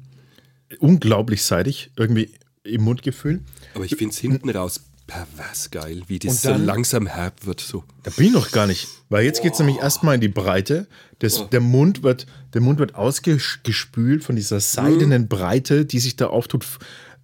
Unglaublich 0.78 1.42
seidig, 1.42 1.90
irgendwie 1.98 2.30
im 2.64 2.80
Mundgefühl. 2.80 3.42
Aber 3.74 3.84
ich 3.84 3.96
finde 3.96 4.14
es 4.14 4.18
hinten 4.18 4.48
raus 4.48 4.80
pervers 5.06 5.70
geil, 5.70 6.02
wie 6.08 6.18
das 6.18 6.42
so 6.42 6.50
dann- 6.50 6.64
langsam 6.64 7.06
herb 7.06 7.46
wird. 7.46 7.60
So. 7.60 7.84
Da 8.02 8.10
bin 8.10 8.26
ich 8.26 8.32
noch 8.32 8.50
gar 8.50 8.66
nicht. 8.66 8.88
Weil 9.08 9.24
jetzt 9.24 9.42
geht 9.42 9.52
es 9.52 9.58
nämlich 9.58 9.78
erstmal 9.78 10.16
in 10.16 10.20
die 10.20 10.28
Breite. 10.28 10.86
Das, 11.20 11.48
der, 11.50 11.60
Mund 11.60 12.02
wird, 12.02 12.26
der 12.54 12.60
Mund 12.60 12.78
wird 12.78 12.94
ausgespült 12.94 14.24
von 14.24 14.36
dieser 14.36 14.60
seidenen 14.60 15.28
Breite, 15.28 15.84
die 15.86 15.98
sich 15.98 16.16
da 16.16 16.26
auftut. 16.26 16.66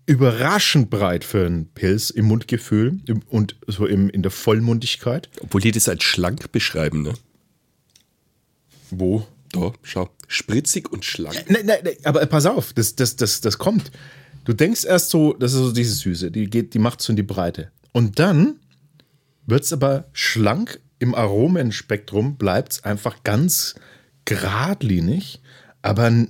Überraschend 0.07 0.91
breit 0.91 1.25
für 1.25 1.47
einen 1.47 1.67
Pilz 1.67 2.11
im 2.11 2.27
Mundgefühl 2.27 3.01
im, 3.07 3.23
und 3.29 3.57
so 3.69 3.87
im, 3.87 4.11
in 4.11 4.23
der 4.23 4.33
Vollmundigkeit. 4.33 5.29
Obwohl 5.41 5.61
die 5.61 5.71
das 5.71 5.89
als 5.89 6.03
schlank 6.03 6.51
beschreiben, 6.51 7.03
ne? 7.03 7.13
Wo? 8.91 9.27
Da, 9.53 9.73
schau. 9.83 10.11
Spritzig 10.27 10.91
und 10.91 11.05
schlank. 11.05 11.45
Nein, 11.49 11.67
nein, 11.67 11.79
nein, 11.85 11.95
aber 12.05 12.25
pass 12.27 12.47
auf, 12.47 12.73
das, 12.73 12.97
das, 12.97 13.17
das, 13.17 13.41
das 13.43 13.59
kommt. 13.59 13.91
Du 14.45 14.53
denkst 14.53 14.85
erst 14.85 15.11
so, 15.11 15.35
das 15.35 15.53
ist 15.53 15.59
so 15.59 15.73
diese 15.73 15.95
Süße, 15.95 16.31
die, 16.31 16.49
geht, 16.51 16.75
die 16.75 16.79
macht 16.79 17.01
so 17.01 17.13
in 17.13 17.17
die 17.17 17.23
Breite. 17.23 17.71
Und 17.93 18.19
dann 18.19 18.57
wird 19.47 19.65
es 19.65 19.73
aber 19.73 20.05
schlank 20.13 20.81
im 20.99 21.15
Aromenspektrum, 21.15 22.37
bleibt 22.37 22.73
es 22.73 22.85
einfach 22.85 23.23
ganz 23.25 23.75
geradlinig, 24.25 25.41
aber, 25.83 26.27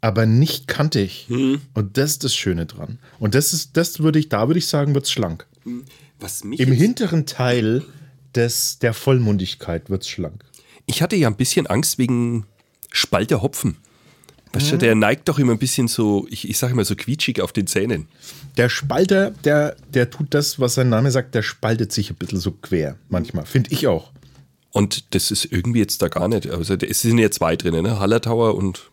aber 0.00 0.26
nicht 0.26 0.66
kantig. 0.66 1.26
Und 1.74 1.96
das 1.96 2.12
ist 2.12 2.24
das 2.24 2.34
Schöne 2.34 2.66
dran. 2.66 2.98
Und 3.18 3.34
das 3.34 3.52
ist, 3.52 3.76
das 3.76 4.00
würde 4.00 4.18
ich, 4.18 4.28
da 4.28 4.48
würde 4.48 4.58
ich 4.58 4.66
sagen, 4.66 4.94
wird 4.94 5.04
es 5.04 5.12
schlank. 5.12 5.46
Was 6.20 6.44
mich 6.44 6.60
Im 6.60 6.72
hinteren 6.72 7.26
Teil 7.26 7.84
des, 8.34 8.78
der 8.78 8.92
Vollmundigkeit 8.92 9.90
wird 9.90 10.02
es 10.02 10.08
schlank. 10.08 10.44
Ich 10.86 11.02
hatte 11.02 11.16
ja 11.16 11.28
ein 11.28 11.36
bisschen 11.36 11.66
Angst 11.66 11.98
wegen 11.98 12.46
Spalter 12.90 13.42
Hopfen. 13.42 13.76
Weißt 14.52 14.72
du, 14.72 14.78
der 14.78 14.94
neigt 14.94 15.28
doch 15.28 15.38
immer 15.38 15.52
ein 15.52 15.58
bisschen 15.58 15.88
so, 15.88 16.26
ich, 16.30 16.48
ich 16.48 16.58
sage 16.58 16.72
immer 16.72 16.84
so 16.84 16.96
quietschig 16.96 17.40
auf 17.40 17.52
den 17.52 17.66
Zähnen. 17.66 18.08
Der 18.56 18.68
Spalter, 18.68 19.30
der, 19.44 19.76
der 19.92 20.10
tut 20.10 20.32
das, 20.34 20.58
was 20.58 20.74
sein 20.74 20.88
Name 20.88 21.10
sagt, 21.10 21.34
der 21.34 21.42
spaltet 21.42 21.92
sich 21.92 22.10
ein 22.10 22.16
bisschen 22.16 22.40
so 22.40 22.52
quer 22.52 22.96
manchmal. 23.08 23.44
Finde 23.44 23.70
ich 23.72 23.86
auch. 23.86 24.10
Und 24.70 25.14
das 25.14 25.30
ist 25.30 25.46
irgendwie 25.46 25.80
jetzt 25.80 26.02
da 26.02 26.08
gar 26.08 26.28
nicht. 26.28 26.48
Also 26.50 26.74
es 26.74 27.02
sind 27.02 27.18
ja 27.18 27.30
zwei 27.30 27.56
drin, 27.56 27.82
ne? 27.82 27.98
Hallertauer 27.98 28.54
und 28.54 28.90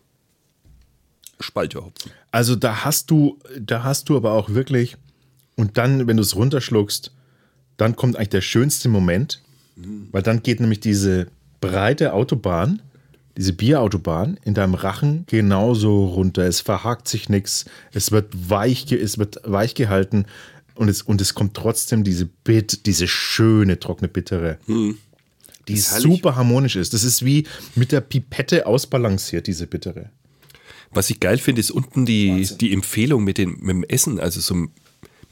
Spalterhopfen. 1.40 2.10
Also 2.30 2.56
da 2.56 2.84
hast 2.84 3.10
du, 3.10 3.38
da 3.58 3.82
hast 3.82 4.08
du 4.08 4.16
aber 4.16 4.32
auch 4.32 4.50
wirklich, 4.50 4.96
und 5.56 5.78
dann, 5.78 6.06
wenn 6.06 6.16
du 6.16 6.22
es 6.22 6.36
runterschluckst, 6.36 7.12
dann 7.76 7.96
kommt 7.96 8.16
eigentlich 8.16 8.30
der 8.30 8.40
schönste 8.40 8.88
Moment, 8.88 9.42
weil 10.12 10.22
dann 10.22 10.42
geht 10.42 10.60
nämlich 10.60 10.80
diese 10.80 11.26
breite 11.60 12.14
Autobahn, 12.14 12.80
diese 13.36 13.52
Bierautobahn 13.52 14.38
in 14.44 14.54
deinem 14.54 14.74
Rachen 14.74 15.24
genauso 15.26 16.06
runter. 16.06 16.44
Es 16.46 16.60
verhakt 16.60 17.08
sich 17.08 17.28
nichts, 17.28 17.66
es 17.92 18.10
wird 18.12 18.50
weich, 18.50 18.90
es 18.92 19.18
wird 19.18 19.40
weich 19.44 19.74
gehalten 19.74 20.26
und 20.74 20.88
es, 20.88 21.02
und 21.02 21.20
es 21.20 21.34
kommt 21.34 21.54
trotzdem 21.54 22.04
diese 22.04 22.26
Bit, 22.26 22.86
diese 22.86 23.08
schöne 23.08 23.78
trockene 23.78 24.08
Bittere. 24.08 24.58
Die 25.68 25.72
Ist 25.74 25.90
herrlich. 25.90 26.16
super 26.16 26.36
harmonisch 26.36 26.76
ist. 26.76 26.94
Das 26.94 27.02
ist 27.02 27.24
wie 27.24 27.46
mit 27.74 27.92
der 27.92 28.00
Pipette 28.00 28.66
ausbalanciert, 28.66 29.46
diese 29.46 29.66
Bittere. 29.66 30.10
Was 30.92 31.10
ich 31.10 31.18
geil 31.20 31.38
finde, 31.38 31.60
ist 31.60 31.72
unten 31.72 32.06
die, 32.06 32.48
die 32.60 32.72
Empfehlung 32.72 33.24
mit, 33.24 33.38
den, 33.38 33.58
mit 33.60 33.70
dem 33.70 33.84
Essen, 33.84 34.20
also 34.20 34.40
so 34.40 34.68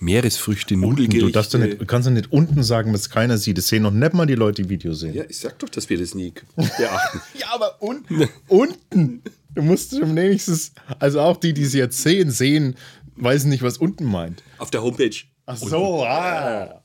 Meeresfrüchte, 0.05 0.77
Nudelgerichte. 0.77 1.27
Du, 1.27 1.33
darfst 1.33 1.55
doch 1.55 1.59
nicht, 1.59 1.81
du 1.81 1.87
kannst 1.87 2.07
doch 2.07 2.13
nicht 2.13 2.31
unten 2.31 2.63
sagen, 2.63 2.93
was 2.93 3.09
keiner 3.11 3.39
sieht. 3.39 3.59
Das 3.59 3.69
sehen 3.69 3.83
noch 3.83 3.91
nicht 3.91 4.13
mal 4.13 4.27
die 4.27 4.35
Leute, 4.35 4.63
die 4.63 4.69
Video 4.69 4.93
sehen. 4.93 5.15
Ja, 5.15 5.25
ich 5.29 5.39
sag 5.39 5.59
doch, 5.59 5.69
dass 5.69 5.89
wir 5.89 5.99
das 5.99 6.15
nie 6.15 6.33
beachten. 6.57 7.21
Ja, 7.39 7.47
aber 7.53 7.83
unten. 7.83 8.29
unten. 8.49 9.23
Du 9.55 9.63
musst 9.63 9.97
schon 9.97 10.15
wenigstens, 10.15 10.73
also 10.99 11.21
auch 11.21 11.37
die, 11.37 11.55
die 11.55 11.63
es 11.63 11.73
jetzt 11.75 12.03
sehen, 12.03 12.31
sehen, 12.31 12.77
weiß 13.17 13.45
nicht, 13.45 13.63
was 13.63 13.79
unten 13.79 14.05
meint. 14.05 14.43
Auf 14.59 14.71
der 14.71 14.83
Homepage. 14.83 15.15
Ach 15.47 15.57
so, 15.57 16.05
ah. 16.05 16.83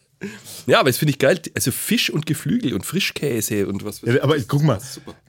Ja, 0.68 0.80
aber 0.80 0.90
das 0.90 0.98
finde 0.98 1.12
ich 1.12 1.20
geil. 1.20 1.40
Also 1.56 1.72
Fisch 1.72 2.10
und 2.10 2.26
Geflügel 2.26 2.74
und 2.74 2.86
Frischkäse 2.86 3.68
und 3.68 3.84
was. 3.86 4.02
Ja, 4.02 4.22
aber 4.22 4.40
guck 4.42 4.64
mal, 4.64 4.80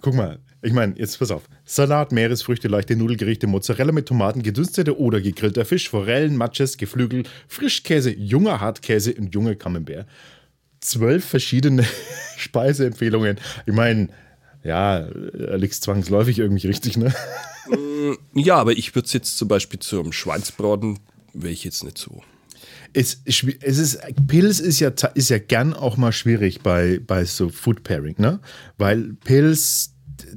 guck 0.00 0.14
mal. 0.14 0.38
Ich 0.62 0.72
meine, 0.72 0.94
jetzt 0.98 1.18
pass 1.18 1.30
auf. 1.30 1.48
Salat, 1.64 2.12
Meeresfrüchte, 2.12 2.68
leichte 2.68 2.94
Nudelgerichte, 2.94 3.46
Mozzarella 3.46 3.92
mit 3.92 4.06
Tomaten, 4.06 4.42
gedünsteter 4.42 4.98
oder 4.98 5.20
gegrillter 5.20 5.64
Fisch, 5.64 5.88
Forellen, 5.88 6.36
Matches, 6.36 6.76
Geflügel, 6.76 7.24
Frischkäse, 7.48 8.10
junger 8.10 8.60
Hartkäse 8.60 9.14
und 9.14 9.34
junge 9.34 9.56
Camembert. 9.56 10.06
Zwölf 10.80 11.24
verschiedene 11.24 11.86
Speiseempfehlungen. 12.36 13.38
Ich 13.66 13.72
meine, 13.72 14.08
ja, 14.62 14.98
er 14.98 15.58
liegt 15.58 15.74
zwangsläufig 15.74 16.38
irgendwie 16.38 16.66
richtig, 16.66 16.98
ne? 16.98 17.14
Ja, 18.34 18.56
aber 18.56 18.72
ich 18.72 18.94
würde 18.94 19.06
es 19.06 19.12
jetzt 19.12 19.38
zum 19.38 19.48
Beispiel 19.48 19.78
zum 19.78 20.12
Schweinsbraten, 20.12 20.98
wäre 21.32 21.52
ich 21.52 21.64
jetzt 21.64 21.84
nicht 21.84 21.96
so. 21.96 22.22
Es, 22.92 23.22
es 23.24 23.42
ist, 23.78 24.00
Pilz 24.26 24.58
ist 24.58 24.80
ja, 24.80 24.90
ist 25.14 25.30
ja 25.30 25.38
gern 25.38 25.74
auch 25.74 25.96
mal 25.96 26.12
schwierig 26.12 26.60
bei, 26.60 27.00
bei 27.06 27.24
so 27.24 27.48
Food 27.48 27.84
Pairing, 27.84 28.16
ne? 28.18 28.40
Weil 28.78 29.14
Pilz 29.24 29.94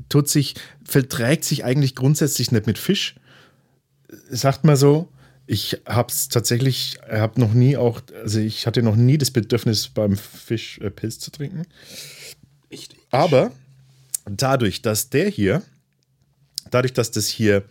tut 0.10 0.30
sich, 0.30 0.56
verträgt 0.86 1.44
sich 1.44 1.64
eigentlich 1.64 1.96
grundsätzlich 1.96 2.52
nicht 2.52 2.68
mit 2.68 2.78
Fisch. 2.78 3.16
Sagt 4.30 4.64
mal 4.64 4.76
so, 4.76 5.10
ich 5.46 5.82
habe 5.86 6.10
es 6.10 6.30
tatsächlich, 6.30 6.98
habe 7.10 7.40
noch 7.40 7.54
nie 7.54 7.76
auch, 7.78 8.02
also 8.22 8.40
ich 8.40 8.66
hatte 8.66 8.82
noch 8.82 8.96
nie 8.96 9.18
das 9.18 9.32
Bedürfnis 9.32 9.90
beim 9.90 10.16
Fisch 10.16 10.80
äh, 10.80 10.90
Pilz 10.90 11.20
zu 11.20 11.32
trinken. 11.32 11.64
Echt? 12.70 12.96
Aber 13.12 13.52
dadurch, 14.26 14.82
dass 14.82 15.10
der 15.10 15.30
hier, 15.30 15.62
dadurch, 16.72 16.94
dass 16.94 17.12
das 17.12 17.28
hier 17.28 17.64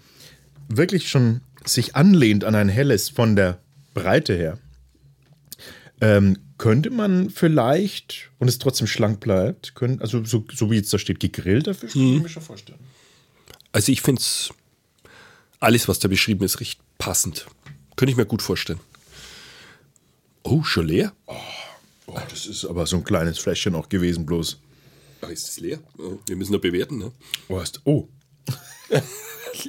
wirklich 0.68 1.08
schon 1.08 1.40
sich 1.64 1.96
anlehnt 1.96 2.44
an 2.44 2.54
ein 2.54 2.68
helles 2.68 3.08
von 3.08 3.36
der 3.36 3.58
Breite 3.94 4.34
her, 4.34 4.58
ähm, 6.00 6.38
könnte 6.62 6.90
man 6.90 7.28
vielleicht, 7.28 8.30
und 8.38 8.46
es 8.46 8.56
trotzdem 8.56 8.86
schlank 8.86 9.18
bleibt, 9.18 9.74
können, 9.74 10.00
also 10.00 10.24
so, 10.24 10.44
so 10.54 10.70
wie 10.70 10.76
jetzt 10.76 10.92
da 10.92 10.98
steht, 10.98 11.18
gegrillter 11.18 11.74
Fisch, 11.74 11.94
kann 11.94 12.02
ich 12.02 12.22
mir 12.22 12.28
schon 12.28 12.40
vorstellen. 12.40 12.78
Also 13.72 13.90
ich 13.90 14.00
finde 14.00 14.22
es, 14.22 14.50
alles, 15.58 15.88
was 15.88 15.98
da 15.98 16.06
beschrieben 16.06 16.44
ist, 16.44 16.60
recht 16.60 16.78
passend. 16.98 17.46
Könnte 17.96 18.12
ich 18.12 18.16
mir 18.16 18.26
gut 18.26 18.42
vorstellen. 18.42 18.78
Oh, 20.44 20.62
schon 20.62 20.86
leer? 20.86 21.12
Oh, 21.26 22.20
das 22.30 22.46
ist 22.46 22.64
aber 22.64 22.86
so 22.86 22.98
ein 22.98 23.02
kleines 23.02 23.40
Fläschchen 23.40 23.74
auch 23.74 23.88
gewesen, 23.88 24.24
bloß. 24.24 24.60
Ach, 25.22 25.30
ist 25.30 25.48
es 25.48 25.58
leer? 25.58 25.80
Oh, 25.98 26.20
wir 26.26 26.36
müssen 26.36 26.52
noch 26.52 26.60
bewerten, 26.60 26.98
ne? 26.98 27.10
Oh, 27.48 27.58
hast, 27.58 27.80
oh. 27.82 28.06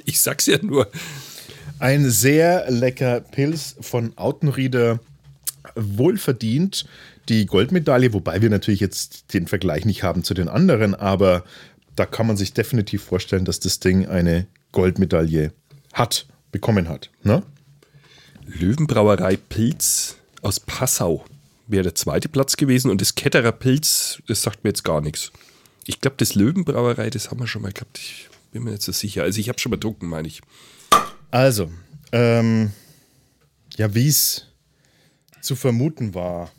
Ich 0.04 0.20
sag's 0.20 0.46
ja 0.46 0.62
nur. 0.62 0.88
Ein 1.80 2.08
sehr 2.08 2.70
lecker 2.70 3.20
Pilz 3.20 3.74
von 3.80 4.16
Autenrieder, 4.16 5.00
wohlverdient. 5.74 6.86
Die 7.28 7.46
Goldmedaille, 7.46 8.12
wobei 8.12 8.42
wir 8.42 8.50
natürlich 8.50 8.80
jetzt 8.80 9.32
den 9.32 9.46
Vergleich 9.46 9.84
nicht 9.84 10.02
haben 10.02 10.24
zu 10.24 10.34
den 10.34 10.48
anderen, 10.48 10.94
aber 10.94 11.44
da 11.96 12.06
kann 12.06 12.26
man 12.26 12.36
sich 12.36 12.52
definitiv 12.52 13.02
vorstellen, 13.02 13.44
dass 13.44 13.60
das 13.60 13.80
Ding 13.80 14.06
eine 14.06 14.46
Goldmedaille 14.72 15.52
hat, 15.92 16.26
bekommen 16.52 16.88
hat. 16.88 17.10
Ne? 17.22 17.42
Löwenbrauerei 18.46 19.36
Pilz 19.36 20.16
aus 20.42 20.60
Passau 20.60 21.24
wäre 21.66 21.84
der 21.84 21.94
zweite 21.94 22.28
Platz 22.28 22.56
gewesen 22.56 22.90
und 22.90 23.00
das 23.00 23.14
Ketterer 23.14 23.52
Pilz, 23.52 24.22
das 24.26 24.42
sagt 24.42 24.64
mir 24.64 24.70
jetzt 24.70 24.84
gar 24.84 25.00
nichts. 25.00 25.32
Ich 25.86 26.00
glaube, 26.00 26.16
das 26.18 26.34
Löwenbrauerei, 26.34 27.10
das 27.10 27.30
haben 27.30 27.40
wir 27.40 27.46
schon 27.46 27.62
mal 27.62 27.72
gehabt. 27.72 27.98
Ich 27.98 28.28
bin 28.52 28.64
mir 28.64 28.70
nicht 28.70 28.82
so 28.82 28.92
sicher. 28.92 29.22
Also 29.22 29.40
ich 29.40 29.48
habe 29.48 29.58
schon 29.58 29.70
mal 29.70 29.76
getrunken, 29.76 30.06
meine 30.06 30.28
ich. 30.28 30.40
Also, 31.30 31.70
ähm, 32.12 32.72
ja, 33.76 33.94
wie 33.94 34.08
es 34.08 34.46
zu 35.44 35.56
vermuten 35.56 36.14
war. 36.14 36.50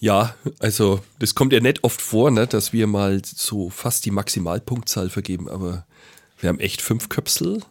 Ja, 0.00 0.34
also 0.60 1.00
das 1.18 1.34
kommt 1.34 1.52
ja 1.52 1.60
nicht 1.60 1.82
oft 1.82 2.00
vor, 2.00 2.30
ne, 2.30 2.46
dass 2.46 2.72
wir 2.72 2.86
mal 2.86 3.20
so 3.24 3.68
fast 3.70 4.04
die 4.04 4.10
Maximalpunktzahl 4.12 5.10
vergeben, 5.10 5.48
aber 5.48 5.86
wir 6.38 6.48
haben 6.50 6.60
echt 6.60 6.82
fünf 6.82 7.08
Köpsel 7.08 7.62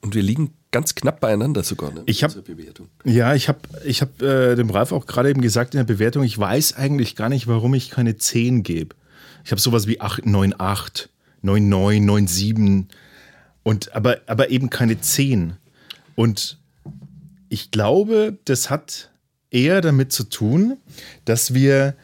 und 0.00 0.14
wir 0.14 0.22
liegen 0.22 0.54
ganz 0.70 0.94
knapp 0.94 1.20
beieinander 1.20 1.62
sogar. 1.64 1.92
Ne, 1.92 2.02
Ich 2.06 2.24
hab- 2.24 2.32
Bewertung. 2.44 2.88
Ja, 3.04 3.34
ich 3.34 3.48
habe 3.48 3.58
ich 3.84 4.00
hab, 4.00 4.22
äh, 4.22 4.54
dem 4.54 4.70
Ralf 4.70 4.92
auch 4.92 5.04
gerade 5.06 5.28
eben 5.28 5.42
gesagt 5.42 5.74
in 5.74 5.78
der 5.78 5.84
Bewertung, 5.84 6.22
ich 6.22 6.38
weiß 6.38 6.74
eigentlich 6.76 7.14
gar 7.14 7.28
nicht, 7.28 7.46
warum 7.46 7.74
ich 7.74 7.90
keine 7.90 8.16
10 8.16 8.62
gebe. 8.62 8.94
Ich 9.44 9.50
habe 9.50 9.60
sowas 9.60 9.86
wie 9.86 10.00
8, 10.00 10.24
9, 10.24 10.54
8, 10.58 11.10
9, 11.42 11.68
9, 11.68 12.04
9, 12.04 12.26
7 12.26 12.88
und 13.62 13.94
aber, 13.94 14.18
aber 14.26 14.48
eben 14.50 14.70
keine 14.70 14.98
10. 15.00 15.56
Und 16.14 16.58
ich 17.50 17.70
glaube, 17.70 18.38
das 18.46 18.70
hat 18.70 19.10
eher 19.56 19.80
damit 19.80 20.12
zu 20.12 20.24
tun, 20.24 20.76
dass 21.24 21.54
wir, 21.54 21.96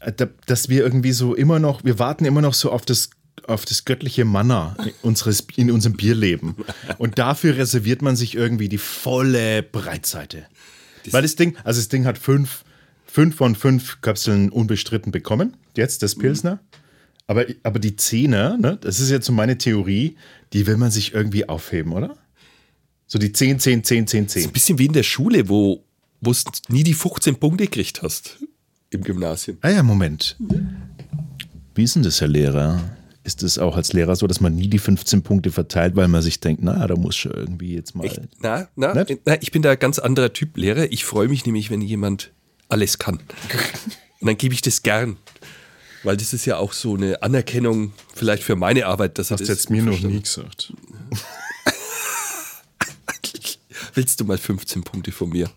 äh, 0.00 0.12
da- 0.12 0.28
dass 0.46 0.68
wir 0.68 0.82
irgendwie 0.84 1.12
so 1.12 1.34
immer 1.34 1.58
noch, 1.58 1.84
wir 1.84 1.98
warten 1.98 2.24
immer 2.24 2.40
noch 2.40 2.54
so 2.54 2.70
auf 2.70 2.84
das, 2.86 3.10
auf 3.46 3.64
das 3.64 3.84
göttliche 3.84 4.24
Manna 4.24 4.76
unseres, 5.02 5.44
in 5.56 5.70
unserem 5.70 5.96
Bierleben. 5.96 6.56
Und 6.98 7.18
dafür 7.18 7.56
reserviert 7.56 8.02
man 8.02 8.16
sich 8.16 8.34
irgendwie 8.34 8.68
die 8.68 8.78
volle 8.78 9.62
Breitseite. 9.62 10.46
Weil 11.10 11.22
das 11.22 11.36
Ding, 11.36 11.56
also 11.64 11.80
das 11.80 11.88
Ding 11.88 12.04
hat 12.06 12.18
fünf, 12.18 12.64
fünf 13.04 13.36
von 13.36 13.54
fünf 13.54 14.00
Kapseln 14.00 14.50
unbestritten 14.50 15.12
bekommen. 15.12 15.56
Jetzt 15.76 16.02
das 16.02 16.14
Pilsner. 16.16 16.60
Aber, 17.28 17.44
aber 17.62 17.78
die 17.78 17.96
Zehner, 17.96 18.56
ne, 18.56 18.78
das 18.80 19.00
ist 19.00 19.10
jetzt 19.10 19.26
so 19.26 19.32
meine 19.32 19.58
Theorie, 19.58 20.16
die 20.52 20.66
will 20.66 20.76
man 20.76 20.90
sich 20.90 21.12
irgendwie 21.14 21.48
aufheben, 21.48 21.92
oder? 21.92 22.16
So 23.08 23.18
die 23.18 23.32
10, 23.32 23.60
10, 23.60 23.84
10, 23.84 24.06
10, 24.08 24.28
10. 24.28 24.44
Ein 24.46 24.52
bisschen 24.52 24.78
wie 24.78 24.86
in 24.86 24.92
der 24.92 25.02
Schule, 25.04 25.48
wo 25.48 25.84
du 26.20 26.32
nie 26.68 26.82
die 26.82 26.94
15 26.94 27.36
Punkte 27.36 27.64
gekriegt 27.64 28.02
hast 28.02 28.38
im 28.90 29.02
Gymnasium. 29.02 29.58
Ah 29.62 29.70
ja, 29.70 29.82
Moment. 29.82 30.36
Wie 31.74 31.82
ist 31.82 31.94
denn 31.94 32.02
das, 32.02 32.20
Herr 32.20 32.28
Lehrer? 32.28 32.96
Ist 33.24 33.42
es 33.42 33.58
auch 33.58 33.76
als 33.76 33.92
Lehrer 33.92 34.14
so, 34.14 34.28
dass 34.28 34.40
man 34.40 34.54
nie 34.54 34.68
die 34.68 34.78
15 34.78 35.22
Punkte 35.22 35.50
verteilt, 35.50 35.96
weil 35.96 36.06
man 36.06 36.22
sich 36.22 36.38
denkt, 36.38 36.62
na, 36.62 36.86
da 36.86 36.94
muss 36.94 37.16
schon 37.16 37.32
irgendwie 37.32 37.74
jetzt 37.74 37.96
mal. 37.96 38.04
Echt? 38.04 38.20
Na, 38.40 38.68
na, 38.76 38.94
Nicht? 38.94 39.20
na, 39.24 39.36
ich 39.42 39.50
bin 39.50 39.62
da 39.62 39.72
ein 39.72 39.78
ganz 39.78 39.98
anderer 39.98 40.32
Typ 40.32 40.56
Lehrer. 40.56 40.92
Ich 40.92 41.04
freue 41.04 41.26
mich 41.28 41.44
nämlich, 41.44 41.70
wenn 41.70 41.80
jemand 41.80 42.32
alles 42.68 42.98
kann. 42.98 43.16
Und 44.20 44.28
dann 44.28 44.38
gebe 44.38 44.54
ich 44.54 44.62
das 44.62 44.82
gern. 44.82 45.16
Weil 46.04 46.16
das 46.16 46.32
ist 46.32 46.44
ja 46.46 46.56
auch 46.58 46.72
so 46.72 46.94
eine 46.94 47.22
Anerkennung 47.22 47.92
vielleicht 48.14 48.44
für 48.44 48.54
meine 48.54 48.86
Arbeit, 48.86 49.18
dass 49.18 49.30
er 49.30 49.34
Hast 49.34 49.40
das 49.40 49.46
du 49.48 49.52
jetzt 49.54 49.70
mir 49.70 49.82
noch 49.82 50.00
nie 50.00 50.22
gesagt. 50.22 50.72
Willst 53.94 54.20
du 54.20 54.24
mal 54.24 54.38
15 54.38 54.84
Punkte 54.84 55.10
von 55.10 55.30
mir? 55.30 55.50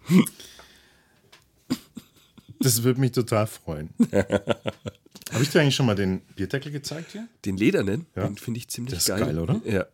Das 2.60 2.84
würde 2.84 3.00
mich 3.00 3.12
total 3.14 3.48
freuen. 3.48 3.90
Habe 4.12 5.44
ich 5.44 5.50
dir 5.50 5.62
eigentlich 5.62 5.76
schon 5.76 5.86
mal 5.86 5.96
den 5.96 6.22
Bierdeckel 6.36 6.72
gezeigt 6.72 7.12
hier? 7.14 7.28
Den 7.46 7.56
Ledernen, 7.58 8.06
Ja. 8.16 8.28
den 8.28 8.38
finde 8.38 8.58
ich 8.58 8.68
ziemlich 8.68 8.94
Das 8.94 9.04
ist 9.04 9.08
geil. 9.10 9.20
geil, 9.20 9.40
oder? 9.40 9.62
Ja. 9.66 9.86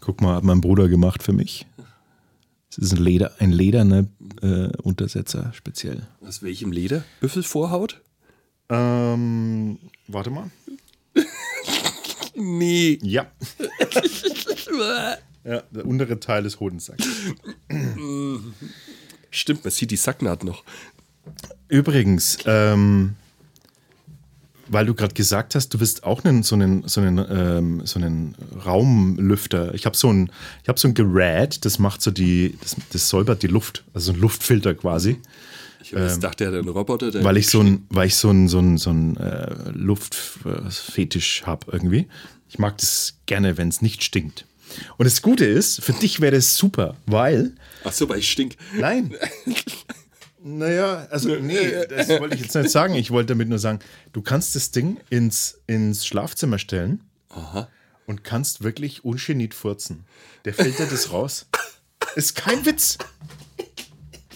Guck 0.00 0.20
mal, 0.20 0.36
hat 0.36 0.44
mein 0.44 0.60
Bruder 0.60 0.88
gemacht 0.88 1.22
für 1.22 1.32
mich. 1.32 1.66
Es 2.70 2.78
ist 2.78 2.92
ein, 2.92 2.98
Leder, 3.02 3.32
ein 3.40 3.50
lederner 3.50 4.06
äh, 4.42 4.68
Untersetzer 4.82 5.52
speziell. 5.54 6.06
Aus 6.20 6.42
welchem 6.42 6.70
Leder? 6.70 7.02
Büffelvorhaut? 7.20 8.00
Ähm, 8.68 9.78
warte 10.06 10.30
mal. 10.30 10.50
Nee. 12.40 13.00
Ja. 13.02 13.26
ja, 15.44 15.60
der 15.72 15.84
untere 15.86 16.20
Teil 16.20 16.44
des 16.44 16.60
Hodensacks. 16.60 17.04
Stimmt, 19.30 19.64
man 19.64 19.70
sieht 19.72 19.90
die 19.90 19.96
Sacknaht 19.96 20.44
noch. 20.44 20.62
Übrigens, 21.68 22.38
ähm, 22.46 23.14
weil 24.68 24.86
du 24.86 24.94
gerade 24.94 25.14
gesagt 25.14 25.54
hast, 25.54 25.70
du 25.70 25.80
willst 25.80 26.04
auch 26.04 26.24
einen, 26.24 26.42
so 26.42 26.54
einen, 26.54 26.86
so 26.86 27.00
einen, 27.00 27.18
ähm, 27.30 27.82
so 27.84 27.98
einen 27.98 28.34
Raumlüfter. 28.64 29.74
Ich 29.74 29.86
habe 29.86 29.96
so 29.96 30.12
ein, 30.12 30.30
ich 30.62 30.68
habe 30.68 30.78
so 30.78 30.88
ein 30.88 30.94
Gerät, 30.94 31.64
das 31.64 31.78
macht 31.78 32.02
so 32.02 32.10
die, 32.10 32.56
das, 32.60 32.76
das 32.92 33.08
säubert 33.08 33.42
die 33.42 33.46
Luft, 33.48 33.84
also 33.94 34.12
ein 34.12 34.20
Luftfilter 34.20 34.74
quasi. 34.74 35.20
Ich 35.82 35.94
ähm, 35.94 36.20
dachte, 36.20 36.44
er 36.44 36.52
hat 36.52 36.58
einen 36.58 36.68
Roboter. 36.68 37.10
Der 37.10 37.24
weil 37.24 37.36
ich 37.36 37.48
so 37.48 37.60
ein, 37.60 37.86
weil 37.88 38.08
ich 38.08 38.16
so 38.16 38.30
ein, 38.30 38.48
so 38.48 38.58
ein, 38.58 38.78
so 38.78 38.90
ein 38.90 39.16
äh, 39.16 39.70
Luftfetisch 39.72 41.44
habe 41.46 41.72
irgendwie. 41.72 42.06
Ich 42.48 42.58
mag 42.58 42.76
das 42.78 43.18
gerne, 43.26 43.56
wenn 43.56 43.68
es 43.68 43.80
nicht 43.80 44.02
stinkt. 44.02 44.44
Und 44.98 45.06
das 45.06 45.22
Gute 45.22 45.46
ist, 45.46 45.82
für 45.82 45.92
dich 45.92 46.20
wäre 46.20 46.36
das 46.36 46.56
super, 46.56 46.96
weil 47.06 47.52
Ach 47.84 47.92
so, 47.92 48.08
weil 48.08 48.18
ich 48.18 48.30
stink. 48.30 48.56
Nein. 48.78 49.14
Naja, 50.42 51.06
also 51.10 51.34
nee, 51.36 51.84
das 51.88 52.08
wollte 52.08 52.36
ich 52.36 52.42
jetzt 52.42 52.54
nicht 52.54 52.70
sagen. 52.70 52.94
Ich 52.94 53.10
wollte 53.10 53.28
damit 53.34 53.48
nur 53.48 53.58
sagen, 53.58 53.80
du 54.12 54.22
kannst 54.22 54.54
das 54.54 54.70
Ding 54.70 54.98
ins, 55.10 55.60
ins 55.66 56.06
Schlafzimmer 56.06 56.58
stellen 56.58 57.02
und 58.06 58.24
kannst 58.24 58.62
wirklich 58.62 59.04
ungeniert 59.04 59.54
furzen. 59.54 60.04
Der 60.44 60.54
filtert 60.54 60.92
das 60.92 61.12
raus. 61.12 61.46
Ist 62.14 62.36
kein 62.36 62.64
Witz. 62.64 62.98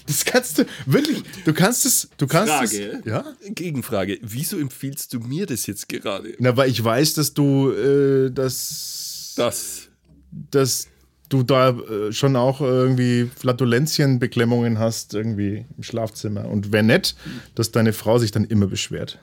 Das 0.06 0.24
kannst 0.24 0.58
du 0.58 0.64
wirklich. 0.86 1.22
Du 1.44 1.54
kannst 1.54 1.86
es. 1.86 2.08
Du 2.18 2.26
kannst 2.26 2.52
Frage. 2.52 2.98
es. 2.98 3.04
Ja. 3.06 3.24
Gegenfrage. 3.48 4.18
Wieso 4.20 4.58
empfiehlst 4.58 5.12
du 5.14 5.20
mir 5.20 5.46
das 5.46 5.66
jetzt 5.66 5.88
gerade? 5.88 6.34
Na, 6.40 6.56
weil 6.56 6.68
ich 6.70 6.82
weiß, 6.82 7.14
dass 7.14 7.32
du 7.34 7.70
äh, 7.70 8.30
das, 8.30 9.32
Das. 9.36 9.82
dass 10.30 10.88
du 11.32 11.42
da 11.42 11.70
äh, 11.70 12.12
schon 12.12 12.36
auch 12.36 12.60
irgendwie 12.60 13.30
Flatulenzienbeklemmungen 13.36 14.78
hast 14.78 15.14
irgendwie 15.14 15.64
im 15.76 15.82
Schlafzimmer. 15.82 16.46
Und 16.48 16.72
wäre 16.72 16.82
nett, 16.84 17.14
dass 17.54 17.70
deine 17.72 17.92
Frau 17.92 18.18
sich 18.18 18.30
dann 18.30 18.44
immer 18.44 18.66
beschwert. 18.66 19.18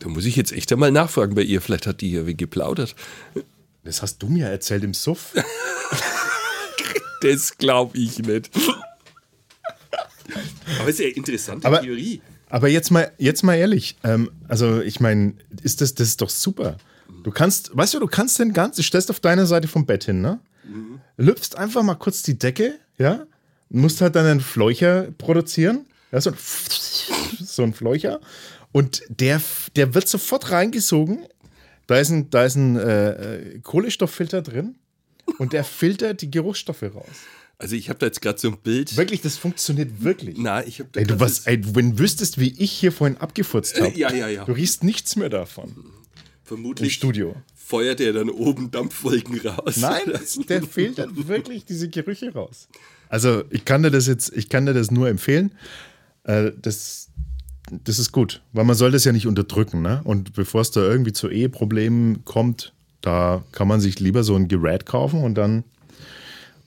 Da 0.00 0.08
muss 0.08 0.24
ich 0.24 0.34
jetzt 0.36 0.52
echt 0.52 0.72
einmal 0.72 0.90
nachfragen 0.90 1.34
bei 1.34 1.42
ihr. 1.42 1.60
Vielleicht 1.60 1.86
hat 1.86 2.00
die 2.00 2.08
hier 2.10 2.26
wie 2.26 2.34
geplaudert. 2.36 2.94
Das 3.84 4.02
hast 4.02 4.18
du 4.22 4.28
mir 4.28 4.46
erzählt 4.48 4.84
im 4.84 4.94
Suff. 4.94 5.32
Das 7.20 7.56
glaube 7.56 7.96
ich 7.98 8.18
nicht. 8.18 8.50
Aber 10.80 10.88
ist 10.88 10.98
ja 10.98 11.06
eine 11.06 11.14
interessante 11.14 11.66
Aber- 11.66 11.80
Theorie. 11.80 12.20
Aber 12.48 12.68
jetzt 12.68 12.90
mal, 12.90 13.12
jetzt 13.16 13.44
mal 13.44 13.54
ehrlich, 13.54 13.96
ähm, 14.04 14.28
also 14.48 14.80
ich 14.82 14.98
meine, 15.00 15.34
ist 15.62 15.80
das, 15.80 15.94
das 15.94 16.08
ist 16.08 16.20
doch 16.20 16.28
super. 16.28 16.76
Du 17.22 17.30
kannst, 17.30 17.74
weißt 17.76 17.94
du, 17.94 18.00
du 18.00 18.06
kannst 18.08 18.38
den 18.40 18.52
ganzen, 18.52 18.76
du 18.80 18.82
stellst 18.82 19.08
auf 19.08 19.20
deiner 19.20 19.46
Seite 19.46 19.68
vom 19.68 19.86
Bett 19.86 20.04
hin, 20.04 20.20
ne? 20.20 20.40
Lüpfst 21.16 21.56
einfach 21.56 21.82
mal 21.82 21.94
kurz 21.94 22.22
die 22.22 22.38
Decke, 22.38 22.78
ja? 22.98 23.26
Musst 23.68 24.00
halt 24.00 24.16
dann 24.16 24.26
einen 24.26 24.40
Fleucher 24.40 25.08
produzieren, 25.16 25.86
ja, 26.12 26.20
so 26.20 26.30
ein, 26.30 26.36
so 27.40 27.62
ein 27.62 27.72
Fleucher. 27.72 28.20
Und 28.70 29.02
der, 29.08 29.40
der 29.76 29.94
wird 29.94 30.08
sofort 30.08 30.50
reingesogen. 30.50 31.26
Da 31.86 31.98
ist 31.98 32.10
ein, 32.10 32.30
da 32.30 32.44
ist 32.44 32.56
ein 32.56 32.76
äh, 32.76 33.10
äh, 33.10 33.58
Kohlenstofffilter 33.60 34.42
drin 34.42 34.76
und 35.38 35.52
der 35.52 35.64
filtert 35.64 36.22
die 36.22 36.30
Geruchsstoffe 36.30 36.82
raus. 36.82 37.06
Also 37.58 37.76
ich 37.76 37.88
habe 37.88 37.98
da 37.98 38.06
jetzt 38.06 38.20
gerade 38.20 38.38
so 38.38 38.48
ein 38.48 38.58
Bild. 38.58 38.96
Wirklich, 38.96 39.20
das 39.20 39.36
funktioniert 39.36 40.02
wirklich. 40.02 40.36
Na, 40.36 40.66
ich 40.66 40.80
habe 40.80 40.88
Ey, 40.94 41.04
du, 41.06 41.20
was, 41.20 41.46
ey, 41.46 41.60
wenn 41.76 41.92
du 41.92 41.98
wüsstest, 42.00 42.38
wie 42.38 42.52
ich 42.58 42.72
hier 42.72 42.90
vorhin 42.90 43.18
abgefurzt 43.18 43.80
habe. 43.80 43.96
Ja, 43.96 44.12
ja, 44.12 44.26
ja. 44.26 44.44
Du 44.44 44.52
riechst 44.52 44.82
nichts 44.82 45.14
mehr 45.14 45.28
davon 45.28 45.70
im 45.70 45.92
vermutlich 46.42 46.94
Studio. 46.94 47.36
Feuert 47.64 48.00
er 48.00 48.12
dann 48.12 48.28
oben 48.28 48.70
Dampfwolken 48.70 49.40
raus. 49.46 49.76
Nein, 49.76 50.02
der 50.48 50.62
filtert 50.62 51.28
wirklich 51.28 51.64
diese 51.64 51.88
Gerüche 51.88 52.32
raus. 52.32 52.68
Also 53.08 53.44
ich 53.50 53.64
kann 53.64 53.82
dir 53.82 53.90
das 53.90 54.06
jetzt, 54.06 54.32
ich 54.36 54.48
kann 54.48 54.66
dir 54.66 54.74
das 54.74 54.90
nur 54.90 55.08
empfehlen. 55.08 55.52
Äh, 56.24 56.52
das, 56.60 57.08
das 57.84 57.98
ist 57.98 58.12
gut, 58.12 58.42
weil 58.52 58.64
man 58.64 58.76
soll 58.76 58.90
das 58.90 59.04
ja 59.04 59.12
nicht 59.12 59.26
unterdrücken. 59.26 59.82
Ne? 59.82 60.00
Und 60.04 60.34
bevor 60.34 60.60
es 60.60 60.70
da 60.70 60.80
irgendwie 60.80 61.12
zu 61.12 61.28
Eheproblemen 61.28 62.24
kommt, 62.24 62.72
da 63.00 63.44
kann 63.52 63.68
man 63.68 63.80
sich 63.80 64.00
lieber 64.00 64.24
so 64.24 64.34
ein 64.34 64.48
Gerät 64.48 64.86
kaufen 64.86 65.22
und 65.22 65.34
dann, 65.36 65.64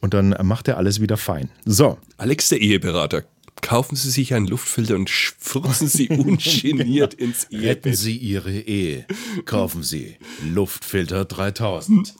und 0.01 0.13
dann 0.13 0.35
macht 0.43 0.67
er 0.67 0.77
alles 0.77 1.01
wieder 1.01 1.17
fein. 1.17 1.49
So, 1.65 1.97
Alex, 2.17 2.49
der 2.49 2.61
Eheberater, 2.61 3.23
kaufen 3.65 3.95
Sie 3.95 4.11
sich 4.11 4.35
einen 4.35 4.45
Luftfilter 4.45 4.93
und 4.93 5.09
furzen 5.09 5.87
Sie 5.87 6.07
ungeniert 6.09 7.15
ins 7.15 7.47
Retten 7.51 7.89
Ehebett. 7.89 7.97
Sie 7.97 8.15
Ihre 8.15 8.53
Ehe. 8.53 9.05
Kaufen 9.45 9.81
Sie 9.81 10.17
Luftfilter 10.43 11.25
3000. 11.25 12.13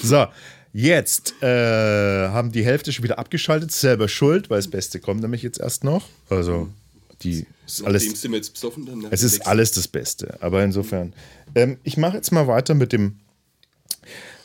so, 0.00 0.26
jetzt 0.72 1.34
äh, 1.42 2.28
haben 2.28 2.52
die 2.52 2.64
Hälfte 2.64 2.92
schon 2.92 3.02
wieder 3.02 3.18
abgeschaltet. 3.18 3.72
Selber 3.72 4.06
schuld, 4.06 4.50
weil 4.50 4.58
das 4.58 4.68
Beste 4.68 5.00
kommt 5.00 5.20
nämlich 5.20 5.42
jetzt 5.42 5.58
erst 5.58 5.82
noch. 5.82 6.06
Also, 6.28 6.68
die 7.22 7.46
ist 7.66 7.84
alles, 7.84 8.04
sind 8.20 8.30
wir 8.30 8.36
jetzt 8.36 8.54
besoffen. 8.54 8.86
Dann 8.86 9.04
es 9.10 9.24
ist 9.24 9.48
alles 9.48 9.72
das 9.72 9.88
Beste. 9.88 10.38
Aber 10.42 10.62
insofern, 10.62 11.12
ähm, 11.56 11.78
ich 11.82 11.96
mache 11.96 12.18
jetzt 12.18 12.30
mal 12.30 12.46
weiter 12.46 12.74
mit 12.74 12.92
dem 12.92 13.16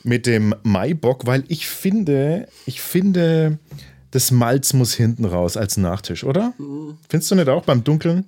mit 0.02 0.26
dem 0.26 0.54
Maibock, 0.62 1.26
weil 1.26 1.44
ich 1.48 1.66
finde, 1.66 2.48
ich 2.64 2.80
finde, 2.80 3.58
das 4.16 4.30
Malz 4.30 4.72
muss 4.72 4.94
hinten 4.94 5.26
raus 5.26 5.56
als 5.58 5.76
Nachtisch, 5.76 6.24
oder? 6.24 6.54
Findest 7.08 7.30
du 7.30 7.34
nicht 7.34 7.48
auch 7.48 7.64
beim 7.64 7.84
Dunkeln? 7.84 8.24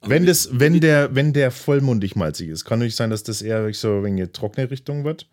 Wenn, 0.00 0.24
das, 0.24 0.48
wenn, 0.52 0.80
der, 0.80 1.14
wenn 1.14 1.32
der 1.32 1.50
vollmundig 1.50 2.16
malzig 2.16 2.48
ist, 2.48 2.64
kann 2.64 2.78
nicht 2.78 2.96
sein, 2.96 3.10
dass 3.10 3.24
das 3.24 3.42
eher 3.42 3.72
so 3.74 3.98
in 4.04 4.14
eine 4.14 4.32
trockene 4.32 4.70
Richtung 4.70 5.04
wird. 5.04 5.26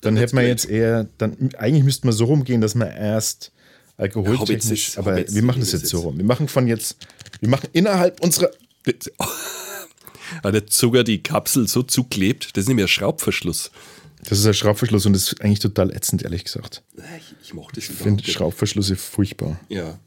Dann, 0.00 0.14
Dann 0.14 0.16
hätte 0.16 0.34
man 0.34 0.46
jetzt 0.46 0.68
eher, 0.68 1.06
dann 1.18 1.50
eigentlich 1.58 1.84
müsste 1.84 2.06
man 2.06 2.14
so 2.16 2.24
rumgehen, 2.24 2.60
dass 2.60 2.74
man 2.74 2.88
erst 2.88 3.52
alkoholtechnisch, 3.98 4.90
Hobbits- 4.90 4.98
aber 4.98 5.12
Hobbits- 5.16 5.34
wir 5.34 5.42
machen 5.42 5.60
das 5.60 5.72
jetzt 5.72 5.86
so 5.86 6.00
rum. 6.00 6.16
Wir 6.18 6.24
machen 6.24 6.48
von 6.48 6.66
jetzt, 6.66 6.96
wir 7.40 7.48
machen 7.48 7.68
innerhalb 7.72 8.20
unserer, 8.20 8.50
Weil 10.42 10.52
der 10.52 10.66
Zucker 10.66 11.04
die 11.04 11.22
Kapsel 11.22 11.68
so 11.68 11.82
zuklebt. 11.82 12.56
Das 12.56 12.62
ist 12.64 12.68
nämlich 12.68 12.84
ein 12.86 12.88
Schraubverschluss. 12.88 13.70
Das 14.28 14.38
ist 14.38 14.46
ein 14.46 14.54
Schraubverschluss 14.54 15.06
und 15.06 15.12
das 15.12 15.32
ist 15.32 15.40
eigentlich 15.40 15.60
total 15.60 15.94
ätzend, 15.94 16.22
ehrlich 16.22 16.44
gesagt. 16.44 16.82
Ich, 16.96 17.34
ich 17.42 17.54
mochte 17.54 17.80
das 17.80 17.88
Ich 17.88 17.96
finde 17.96 18.22
nicht. 18.22 18.32
Schraubverschlüsse 18.32 18.96
furchtbar. 18.96 19.58
Ja. 19.68 19.98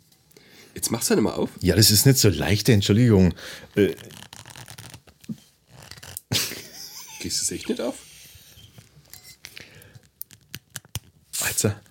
Jetzt 0.75 0.91
mach's 0.91 1.10
halt 1.10 1.21
mal 1.21 1.34
auf. 1.34 1.49
Ja, 1.62 1.75
das 1.75 1.91
ist 1.91 2.05
nicht 2.05 2.19
so 2.19 2.29
leicht, 2.29 2.69
Entschuldigung. 2.69 3.34
Äh, 3.75 3.93
Gehst 7.19 7.41
du 7.41 7.43
es 7.43 7.51
echt 7.51 7.69
nicht 7.69 7.82
auf? 7.82 7.95
Alter. 11.41 11.82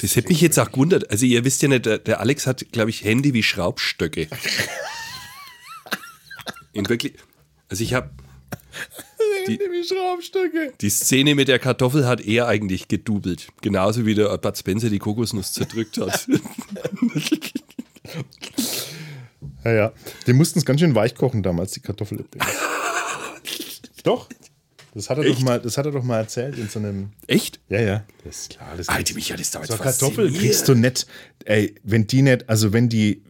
Das 0.00 0.16
hätte 0.16 0.28
mich 0.28 0.40
jetzt 0.40 0.58
auch 0.58 0.70
gewundert. 0.70 1.10
Also 1.10 1.26
ihr 1.26 1.44
wisst 1.44 1.62
ja 1.62 1.68
nicht, 1.68 1.86
der, 1.86 1.98
der 1.98 2.20
Alex 2.20 2.46
hat, 2.46 2.70
glaube 2.72 2.90
ich, 2.90 3.04
Hände 3.04 3.32
wie 3.32 3.42
Schraubstöcke. 3.42 4.28
In 6.72 6.88
wirklich. 6.88 7.14
Also 7.68 7.82
ich 7.82 7.94
habe 7.94 8.10
Die, 9.48 9.58
die 10.80 10.90
Szene 10.90 11.34
mit 11.34 11.48
der 11.48 11.58
Kartoffel 11.58 12.06
hat 12.06 12.20
er 12.20 12.46
eigentlich 12.46 12.88
gedubelt. 12.88 13.48
Genauso 13.62 14.06
wie 14.06 14.14
der 14.14 14.36
Bud 14.38 14.56
Spencer 14.56 14.90
die 14.90 14.98
Kokosnuss 14.98 15.52
zerdrückt 15.52 15.98
hat. 15.98 16.26
Ja, 19.64 19.72
ja. 19.72 19.92
Die 20.26 20.32
mussten 20.32 20.58
es 20.58 20.64
ganz 20.64 20.80
schön 20.80 20.94
weich 20.94 21.14
kochen 21.14 21.42
damals, 21.42 21.72
die 21.72 21.80
Kartoffellippe. 21.80 22.38
doch. 24.02 24.28
Das 24.94 25.10
hat, 25.10 25.18
er 25.18 25.24
doch 25.24 25.38
mal, 25.40 25.60
das 25.60 25.76
hat 25.76 25.86
er 25.86 25.92
doch 25.92 26.02
mal 26.02 26.18
erzählt 26.18 26.56
in 26.58 26.68
so 26.68 26.78
einem. 26.78 27.10
Echt? 27.26 27.60
Ja, 27.68 27.80
ja. 27.80 28.04
Das 28.24 28.40
ist 28.40 28.50
klar. 28.50 28.72
Das 28.76 28.88
Alter, 28.88 29.14
mich 29.14 29.30
hat 29.30 29.38
das 29.38 29.50
damals 29.50 29.70
so 29.70 29.76
Kartoffel 29.76 30.32
kriegst 30.32 30.66
du 30.66 30.74
nicht. 30.74 31.06
Ey, 31.44 31.74
wenn 31.84 32.06
die 32.06 32.22
nicht, 32.22 32.48
also 32.48 32.72
wenn 32.72 32.88
die, 32.88 33.22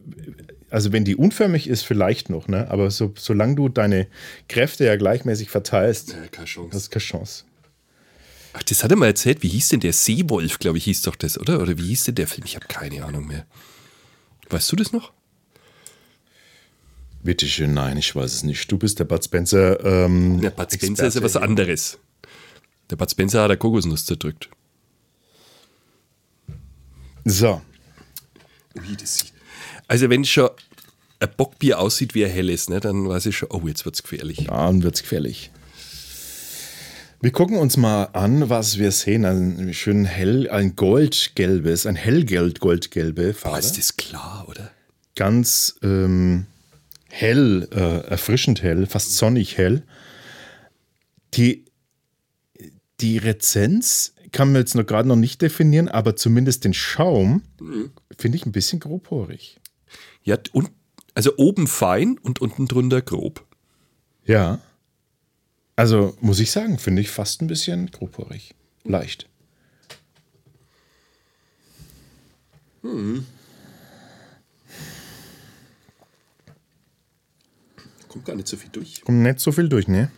also 0.70 0.92
wenn 0.92 1.04
die 1.04 1.16
unförmig 1.16 1.66
ist, 1.68 1.82
vielleicht 1.82 2.30
noch, 2.30 2.48
ne? 2.48 2.70
Aber 2.70 2.90
so, 2.90 3.12
solange 3.16 3.54
du 3.56 3.68
deine 3.68 4.06
Kräfte 4.48 4.84
ja 4.84 4.96
gleichmäßig 4.96 5.50
verteilst, 5.50 6.10
Ja, 6.12 6.26
keine 6.30 6.46
Chance. 6.46 6.70
hast 6.76 6.86
du 6.86 6.90
keine 6.90 7.04
Chance. 7.04 7.44
Ach, 8.54 8.62
das 8.62 8.82
hat 8.82 8.90
er 8.90 8.96
mal 8.96 9.06
erzählt. 9.06 9.42
Wie 9.42 9.48
hieß 9.48 9.68
denn 9.68 9.80
der 9.80 9.92
Seewolf, 9.92 10.58
glaube 10.58 10.78
ich, 10.78 10.84
hieß 10.84 11.02
doch 11.02 11.16
das, 11.16 11.38
oder? 11.38 11.60
Oder 11.60 11.76
wie 11.78 11.86
hieß 11.88 12.04
denn 12.04 12.14
der 12.16 12.26
Film? 12.26 12.44
Ich 12.46 12.56
habe 12.56 12.66
keine 12.66 13.04
Ahnung 13.04 13.26
mehr. 13.26 13.46
Weißt 14.50 14.70
du 14.72 14.76
das 14.76 14.92
noch? 14.92 15.12
Bitteschön, 17.22 17.74
nein, 17.74 17.96
ich 17.98 18.14
weiß 18.14 18.32
es 18.32 18.42
nicht. 18.44 18.70
Du 18.70 18.78
bist 18.78 18.98
der 18.98 19.04
Bud 19.04 19.22
Spencer. 19.24 19.84
Ähm, 19.84 20.40
Der 20.40 20.50
Bud 20.50 20.72
Spencer 20.72 21.06
ist 21.06 21.14
ja 21.14 21.20
Experte 21.20 21.24
was 21.24 21.36
anderes. 21.36 21.98
Der 22.90 22.96
Bud 22.96 23.10
Spencer 23.10 23.42
hat 23.42 23.50
der 23.50 23.56
Kokosnuss 23.58 24.06
zerdrückt. 24.06 24.48
So, 27.24 27.60
Wie 28.74 28.96
das 28.96 29.18
sieht. 29.18 29.32
Also, 29.88 30.08
wenn 30.08 30.24
schon 30.24 30.50
ein 31.18 31.28
Bockbier 31.36 31.80
aussieht 31.80 32.14
wie 32.14 32.24
ein 32.24 32.30
helles, 32.30 32.68
ne, 32.68 32.78
dann 32.78 33.08
weiß 33.08 33.26
ich 33.26 33.36
schon, 33.36 33.50
oh, 33.50 33.66
jetzt 33.66 33.84
wird's 33.84 34.02
gefährlich. 34.02 34.46
dann 34.46 34.82
wird's 34.84 35.02
gefährlich. 35.02 35.50
Wir 37.20 37.32
gucken 37.32 37.56
uns 37.56 37.76
mal 37.76 38.04
an, 38.12 38.48
was 38.48 38.78
wir 38.78 38.92
sehen. 38.92 39.24
Ein 39.24 39.74
schön 39.74 40.04
hell, 40.04 40.48
ein 40.48 40.76
goldgelbes, 40.76 41.84
ein 41.86 41.96
hellgeld 41.96 42.60
goldgelbe 42.60 43.32
Boah, 43.32 43.34
Farbe. 43.34 43.58
ist 43.58 43.76
das 43.76 43.96
klar, 43.96 44.46
oder? 44.48 44.70
ganz 45.18 45.74
ähm, 45.82 46.46
hell, 47.08 47.68
äh, 47.72 48.06
erfrischend 48.08 48.62
hell, 48.62 48.86
fast 48.86 49.16
sonnig 49.16 49.58
hell. 49.58 49.82
Die, 51.34 51.64
die 53.00 53.18
Rezenz 53.18 54.14
kann 54.30 54.52
man 54.52 54.60
jetzt 54.62 54.76
noch 54.76 54.86
gerade 54.86 55.08
noch 55.08 55.16
nicht 55.16 55.42
definieren, 55.42 55.88
aber 55.88 56.14
zumindest 56.14 56.64
den 56.64 56.72
Schaum 56.72 57.42
finde 58.16 58.38
ich 58.38 58.46
ein 58.46 58.52
bisschen 58.52 58.78
grobporig. 58.78 59.58
Ja, 60.22 60.38
und, 60.52 60.70
also 61.14 61.36
oben 61.36 61.66
fein 61.66 62.18
und 62.18 62.40
unten 62.40 62.66
drunter 62.66 63.02
grob. 63.02 63.44
Ja. 64.24 64.60
Also 65.76 66.16
muss 66.20 66.40
ich 66.40 66.50
sagen, 66.50 66.78
finde 66.78 67.02
ich 67.02 67.10
fast 67.10 67.40
ein 67.40 67.46
bisschen 67.46 67.90
grobporig. 67.90 68.54
Leicht. 68.84 69.28
Kommt 78.08 78.24
gar 78.24 78.36
nicht 78.36 78.48
so 78.48 78.56
viel 78.56 78.70
durch. 78.70 79.02
Kommt 79.02 79.18
nicht 79.18 79.40
so 79.40 79.52
viel 79.52 79.68
durch, 79.68 79.88
ne? 79.88 80.10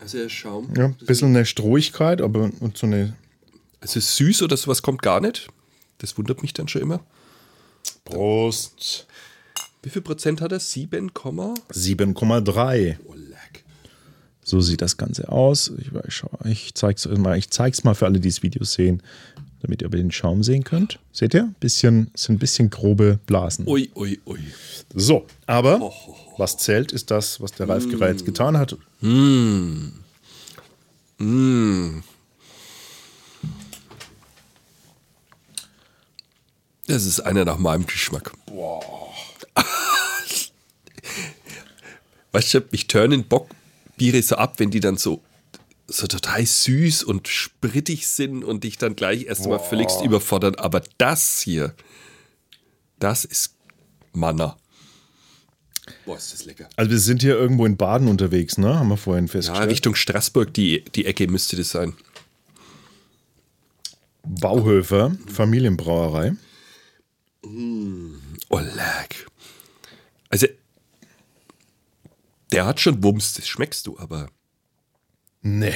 Also 0.00 0.18
der 0.18 0.28
Schaum. 0.28 0.72
Ja, 0.76 0.86
ein 0.86 0.96
bisschen 0.96 1.28
eine 1.28 1.46
Strohigkeit, 1.46 2.20
aber 2.20 2.50
und 2.60 2.76
so 2.76 2.86
eine 2.86 3.16
Also 3.80 4.00
süß 4.00 4.42
oder 4.42 4.56
sowas 4.56 4.82
kommt 4.82 5.02
gar 5.02 5.20
nicht. 5.20 5.48
Das 5.98 6.18
wundert 6.18 6.42
mich 6.42 6.52
dann 6.52 6.68
schon 6.68 6.82
immer. 6.82 7.04
Prost. 8.04 9.06
Wie 9.82 9.90
viel 9.90 10.02
Prozent 10.02 10.40
hat 10.40 10.52
er? 10.52 10.60
7, 10.60 11.10
7,3. 11.10 12.96
oh, 13.04 13.14
leck. 13.14 13.64
So 14.44 14.60
sieht 14.60 14.82
das 14.82 14.96
Ganze 14.96 15.30
aus. 15.30 15.72
Ich, 15.78 15.90
ich, 16.44 16.74
zeig's 16.74 17.06
euch 17.06 17.18
mal. 17.18 17.36
Ich 17.38 17.50
zeig's 17.50 17.84
mal 17.84 17.94
für 17.94 18.06
alle, 18.06 18.20
die 18.20 18.28
das 18.28 18.42
Video 18.42 18.64
sehen, 18.64 19.02
damit 19.60 19.82
ihr 19.82 19.88
den 19.88 20.10
Schaum 20.10 20.42
sehen 20.42 20.64
könnt. 20.64 20.98
Seht 21.12 21.34
ihr? 21.34 21.52
Bisschen, 21.60 22.10
sind 22.14 22.36
ein 22.36 22.38
bisschen 22.38 22.70
grobe 22.70 23.18
Blasen. 23.26 23.66
Ui, 23.66 23.90
ui, 23.94 24.20
ui. 24.26 24.40
So, 24.94 25.26
aber 25.46 25.92
was 26.38 26.56
zählt, 26.58 26.92
ist 26.92 27.10
das, 27.10 27.40
was 27.40 27.52
der 27.52 27.68
Ralf 27.68 27.88
bereits 27.88 28.24
getan 28.24 28.58
hat. 28.58 28.76
Das 36.86 37.04
ist 37.06 37.20
einer 37.20 37.44
nach 37.44 37.58
meinem 37.58 37.86
Geschmack. 37.86 38.32
weißt 42.32 42.54
du, 42.54 42.60
mich 42.70 42.86
turnen 42.86 43.24
Bockbiere 43.24 44.22
so 44.22 44.36
ab, 44.36 44.54
wenn 44.58 44.70
die 44.70 44.80
dann 44.80 44.96
so, 44.96 45.20
so 45.86 46.06
total 46.06 46.44
süß 46.44 47.04
und 47.04 47.28
sprittig 47.28 48.06
sind 48.08 48.42
und 48.44 48.64
dich 48.64 48.78
dann 48.78 48.96
gleich 48.96 49.24
erst 49.26 49.46
mal 49.46 49.58
völligst 49.58 50.02
überfordern. 50.02 50.54
Aber 50.56 50.82
das 50.98 51.40
hier, 51.40 51.74
das 52.98 53.24
ist 53.24 53.54
Manna. 54.12 54.56
Boah, 56.06 56.16
ist 56.16 56.32
das 56.32 56.44
lecker. 56.44 56.68
Also 56.76 56.90
wir 56.90 56.98
sind 56.98 57.22
hier 57.22 57.34
irgendwo 57.34 57.66
in 57.66 57.76
Baden 57.76 58.08
unterwegs, 58.08 58.56
ne? 58.56 58.78
Haben 58.78 58.88
wir 58.88 58.96
vorhin 58.96 59.26
Ja, 59.26 59.32
festgestellt. 59.32 59.70
Richtung 59.70 59.94
Straßburg, 59.94 60.54
die, 60.54 60.84
die 60.94 61.06
Ecke 61.06 61.26
müsste 61.28 61.56
das 61.56 61.70
sein. 61.70 61.94
Bauhöfer, 64.24 65.16
Familienbrauerei. 65.32 66.34
Oh, 68.48 68.58
leck. 68.58 69.26
Also, 70.30 70.46
der 72.52 72.66
hat 72.66 72.80
schon 72.80 73.02
Wumms, 73.02 73.34
das 73.34 73.46
schmeckst 73.48 73.86
du, 73.86 73.98
aber, 73.98 74.28
Nee. 75.42 75.74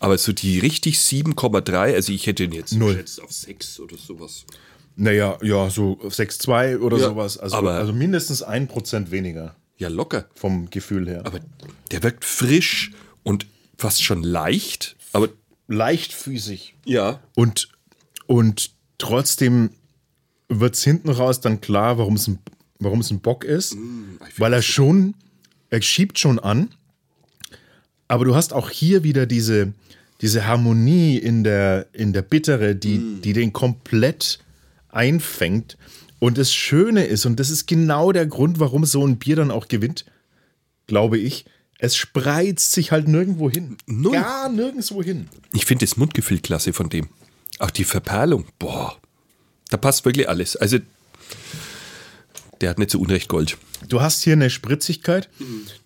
aber 0.00 0.18
so 0.18 0.32
die 0.32 0.58
richtig 0.58 0.98
7,3, 0.98 1.94
also 1.94 2.12
ich 2.12 2.26
hätte 2.26 2.44
ihn 2.44 2.52
jetzt 2.52 2.72
Null. 2.72 3.04
auf 3.22 3.32
6 3.32 3.80
oder 3.80 3.96
sowas. 3.96 4.44
Naja, 4.96 5.38
ja, 5.42 5.70
so 5.70 5.98
6,2 6.02 6.78
oder 6.78 6.98
Ja, 6.98 7.04
sowas. 7.10 7.38
Also, 7.38 7.56
aber- 7.56 7.74
also 7.74 7.92
mindestens 7.92 8.42
ein 8.42 8.66
Prozent 8.66 9.10
weniger 9.12 9.54
Ja, 9.76 9.88
locker. 9.88 10.28
vom 10.34 10.70
Gefühl 10.70 11.08
her. 11.08 11.24
Aber 11.24 11.40
der 11.92 12.02
wirkt 12.02 12.24
frisch 12.24 12.90
und 13.22 13.46
fast 13.76 14.02
schon 14.02 14.22
leicht, 14.24 14.96
aber 15.12 15.28
Leichtfüßig. 15.68 16.74
ja. 16.84 17.22
Und, 17.36 17.68
und 18.26 18.72
trotzdem 18.98 19.70
wird 20.48 20.74
es 20.74 20.82
hinten 20.82 21.10
raus 21.10 21.40
dann 21.40 21.60
klar, 21.60 21.98
warum 21.98 22.14
es 22.14 22.26
ein, 22.28 22.38
warum 22.78 23.00
es 23.00 23.10
ein 23.10 23.20
Bock 23.20 23.44
ist. 23.44 23.76
weil 24.36 24.52
er 24.52 24.62
schon, 24.62 25.14
er 25.70 25.82
schiebt 25.82 26.18
schon 26.18 26.38
an. 26.38 26.70
Aber 28.08 28.24
du 28.24 28.34
hast 28.34 28.52
auch 28.52 28.70
hier 28.70 29.04
wieder 29.04 29.26
diese, 29.26 29.74
diese 30.22 30.46
Harmonie 30.46 31.18
in 31.18 31.44
der, 31.44 31.86
in 31.92 32.12
der 32.12 32.22
Bittere, 32.22 32.74
die, 32.74 33.20
die 33.22 33.34
den 33.34 33.52
komplett 33.52 34.38
einfängt. 34.88 35.76
Und 36.18 36.38
das 36.38 36.52
Schöne 36.52 37.04
ist, 37.04 37.26
und 37.26 37.38
das 37.38 37.50
ist 37.50 37.66
genau 37.66 38.12
der 38.12 38.26
Grund, 38.26 38.58
warum 38.58 38.84
so 38.84 39.06
ein 39.06 39.18
Bier 39.18 39.36
dann 39.36 39.50
auch 39.50 39.68
gewinnt, 39.68 40.04
glaube 40.86 41.18
ich, 41.18 41.44
es 41.78 41.96
spreizt 41.96 42.72
sich 42.72 42.90
halt 42.90 43.06
nirgendwo 43.06 43.50
hin. 43.50 43.76
Null. 43.86 44.14
Gar 44.14 44.48
nirgendwo 44.48 45.02
hin. 45.02 45.28
Ich 45.52 45.64
finde 45.64 45.86
das 45.86 45.96
Mundgefühl 45.96 46.40
klasse 46.40 46.72
von 46.72 46.88
dem. 46.88 47.08
Auch 47.60 47.70
die 47.70 47.84
Verperlung, 47.84 48.46
boah, 48.58 48.96
da 49.70 49.76
passt 49.76 50.04
wirklich 50.04 50.28
alles. 50.28 50.56
Also, 50.56 50.78
der 52.60 52.70
hat 52.70 52.78
nicht 52.78 52.90
so 52.90 53.00
Unrecht 53.00 53.28
Gold. 53.28 53.56
Du 53.88 54.00
hast 54.00 54.22
hier 54.22 54.32
eine 54.32 54.50
Spritzigkeit, 54.50 55.28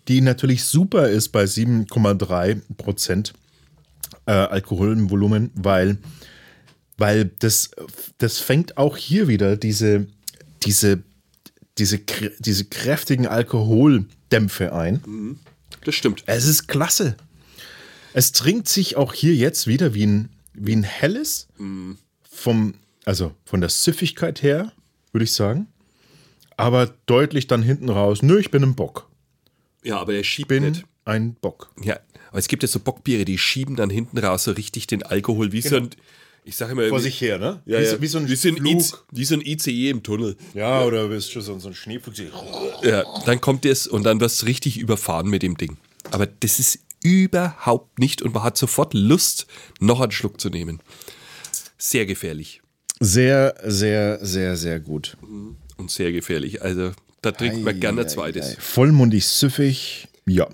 die 0.07 0.21
natürlich 0.21 0.63
super 0.63 1.09
ist 1.09 1.29
bei 1.29 1.43
7,3 1.43 2.61
Prozent 2.77 3.33
äh, 4.25 4.31
Alkohol 4.31 4.93
im 4.93 5.09
Volumen, 5.09 5.51
weil, 5.53 5.97
weil 6.97 7.25
das, 7.39 7.71
das 8.17 8.39
fängt 8.39 8.77
auch 8.77 8.97
hier 8.97 9.27
wieder 9.27 9.57
diese, 9.57 10.07
diese, 10.63 11.03
diese, 11.77 11.99
diese 12.39 12.65
kräftigen 12.65 13.27
Alkoholdämpfe 13.27 14.73
ein. 14.73 15.37
Das 15.85 15.95
stimmt. 15.95 16.23
Es 16.25 16.45
ist 16.45 16.67
klasse. 16.67 17.15
Es 18.13 18.31
trinkt 18.31 18.67
sich 18.67 18.95
auch 18.95 19.13
hier 19.13 19.35
jetzt 19.35 19.67
wieder 19.67 19.93
wie 19.93 20.05
ein, 20.05 20.29
wie 20.53 20.75
ein 20.75 20.83
helles, 20.83 21.47
vom, 22.29 22.75
also 23.05 23.33
von 23.45 23.61
der 23.61 23.69
Süffigkeit 23.69 24.43
her, 24.43 24.71
würde 25.11 25.23
ich 25.25 25.33
sagen. 25.33 25.67
Aber 26.57 26.93
deutlich 27.05 27.47
dann 27.47 27.63
hinten 27.63 27.89
raus, 27.89 28.21
nö, 28.21 28.39
ich 28.39 28.51
bin 28.51 28.63
ein 28.63 28.75
Bock. 28.75 29.09
Ja, 29.83 29.99
aber 29.99 30.13
er 30.13 30.23
schiebt 30.23 30.49
Bin 30.49 30.63
nicht. 30.63 30.85
ein 31.05 31.35
Bock. 31.35 31.71
Ja, 31.83 31.99
aber 32.29 32.39
es 32.39 32.47
gibt 32.47 32.63
ja 32.63 32.67
so 32.69 32.79
Bockbiere, 32.79 33.25
die 33.25 33.37
schieben 33.37 33.75
dann 33.75 33.89
hinten 33.89 34.17
raus 34.17 34.45
so 34.45 34.51
richtig 34.51 34.87
den 34.87 35.03
Alkohol 35.03 35.51
wie 35.51 35.61
so 35.61 35.75
ein, 35.75 35.89
ich 36.45 36.55
sage 36.55 36.73
immer, 36.73 36.87
Vor 36.89 36.99
sich 36.99 37.19
her, 37.21 37.37
ne? 37.37 37.61
ja, 37.65 37.79
wie, 37.79 37.83
ja. 37.83 37.89
So, 37.89 38.01
wie 38.01 38.07
so 38.07 38.17
ein 38.19 38.27
wie 38.29 38.35
so 38.35 38.49
ein. 38.49 38.65
IC, 38.65 38.93
wie 39.11 39.25
so 39.25 39.35
ein 39.35 39.41
ICE 39.41 39.89
im 39.89 40.03
Tunnel. 40.03 40.37
Ja, 40.53 40.83
oder 40.83 41.07
bist 41.09 41.31
schon 41.31 41.41
so, 41.41 41.57
so 41.59 41.69
ein 41.69 41.75
Schneeflug. 41.75 42.15
Ja, 42.83 43.03
dann 43.25 43.41
kommt 43.41 43.65
es 43.65 43.87
und 43.87 44.03
dann 44.03 44.19
wirst 44.19 44.41
du 44.41 44.45
richtig 44.45 44.77
überfahren 44.77 45.27
mit 45.27 45.43
dem 45.43 45.57
Ding. 45.57 45.77
Aber 46.11 46.25
das 46.27 46.59
ist 46.59 46.79
überhaupt 47.03 47.99
nicht 47.99 48.21
und 48.21 48.33
man 48.33 48.43
hat 48.43 48.57
sofort 48.57 48.93
Lust, 48.93 49.47
noch 49.79 49.99
einen 49.99 50.11
Schluck 50.11 50.39
zu 50.39 50.49
nehmen. 50.49 50.79
Sehr 51.77 52.05
gefährlich 52.05 52.62
Sehr, 53.03 53.55
sehr, 53.65 54.19
sehr, 54.25 54.55
sehr 54.55 54.79
gut. 54.79 55.17
und 55.77 55.91
sehr 55.91 56.11
gefährlich. 56.11 56.61
Also 56.61 56.91
da 57.21 57.31
trinkt 57.31 57.63
man 57.63 57.79
gerne 57.79 58.01
ein 58.01 58.09
zweites. 58.09 58.55
Vollmundig 58.59 59.25
süffig, 59.25 60.07
ja, 60.25 60.47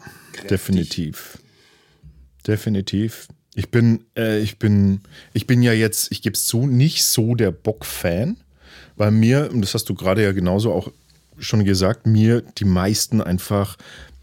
definitiv. 0.50 1.38
Definitiv. 2.48 3.28
Ich 3.56 3.70
bin, 3.70 4.06
äh, 4.16 4.40
ich 4.40 4.58
bin, 4.60 5.02
ich 5.34 5.46
bin 5.46 5.62
ja 5.62 5.74
jetzt, 5.74 6.12
ich 6.12 6.22
gebe 6.22 6.34
es 6.36 6.46
zu, 6.46 6.66
nicht 6.66 7.04
so 7.04 7.36
der 7.36 7.52
Bock-Fan. 7.52 8.38
Bei 8.96 9.12
mir, 9.12 9.50
und 9.52 9.62
das 9.62 9.74
hast 9.74 9.90
du 9.90 9.94
gerade 9.96 10.24
ja 10.24 10.32
genauso 10.32 10.72
auch 10.74 10.92
schon 11.38 11.66
gesagt, 11.66 12.08
mir 12.08 12.42
die 12.58 12.66
meisten 12.66 13.22
einfach 13.22 13.78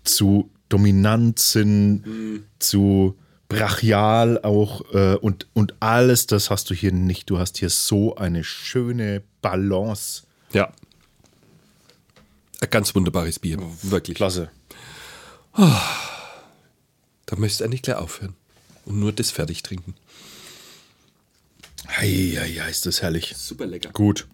zu 0.05 0.51
dominant 0.69 1.39
sind, 1.39 2.03
Mhm. 2.07 2.43
zu 2.59 3.17
brachial 3.59 4.41
auch 4.43 4.83
äh, 4.93 5.15
und, 5.17 5.47
und 5.55 5.75
alles 5.81 6.27
das 6.27 6.51
hast 6.51 6.71
du 6.71 6.75
hier 6.75 6.93
nicht. 6.93 7.31
Du 7.31 7.39
hast 7.39 7.59
hier 7.59 7.71
so 7.71 8.17
eine 8.17 8.45
schöne 8.45 9.23
Balance. 9.43 10.23
Ja. 10.53 10.73
Ein 12.61 12.71
ganz 12.71 12.95
wunderbares 12.95 13.39
Bier. 13.39 13.59
Wirklich. 13.83 14.17
Klasse. 14.17 14.51
Da 15.55 17.37
müsst 17.37 17.61
ihr 17.61 17.65
eigentlich 17.65 17.83
gleich 17.83 17.97
aufhören. 17.97 18.35
Und 18.85 19.01
nur 19.01 19.13
das 19.13 19.31
fertig 19.31 19.63
trinken. 19.63 19.95
Hei, 21.89 22.37
hei, 22.39 22.71
ist 22.71 22.87
das 22.87 23.03
herrlich. 23.03 23.35
Super 23.37 23.67
lecker. 23.67 23.91
Gut. 23.91 24.27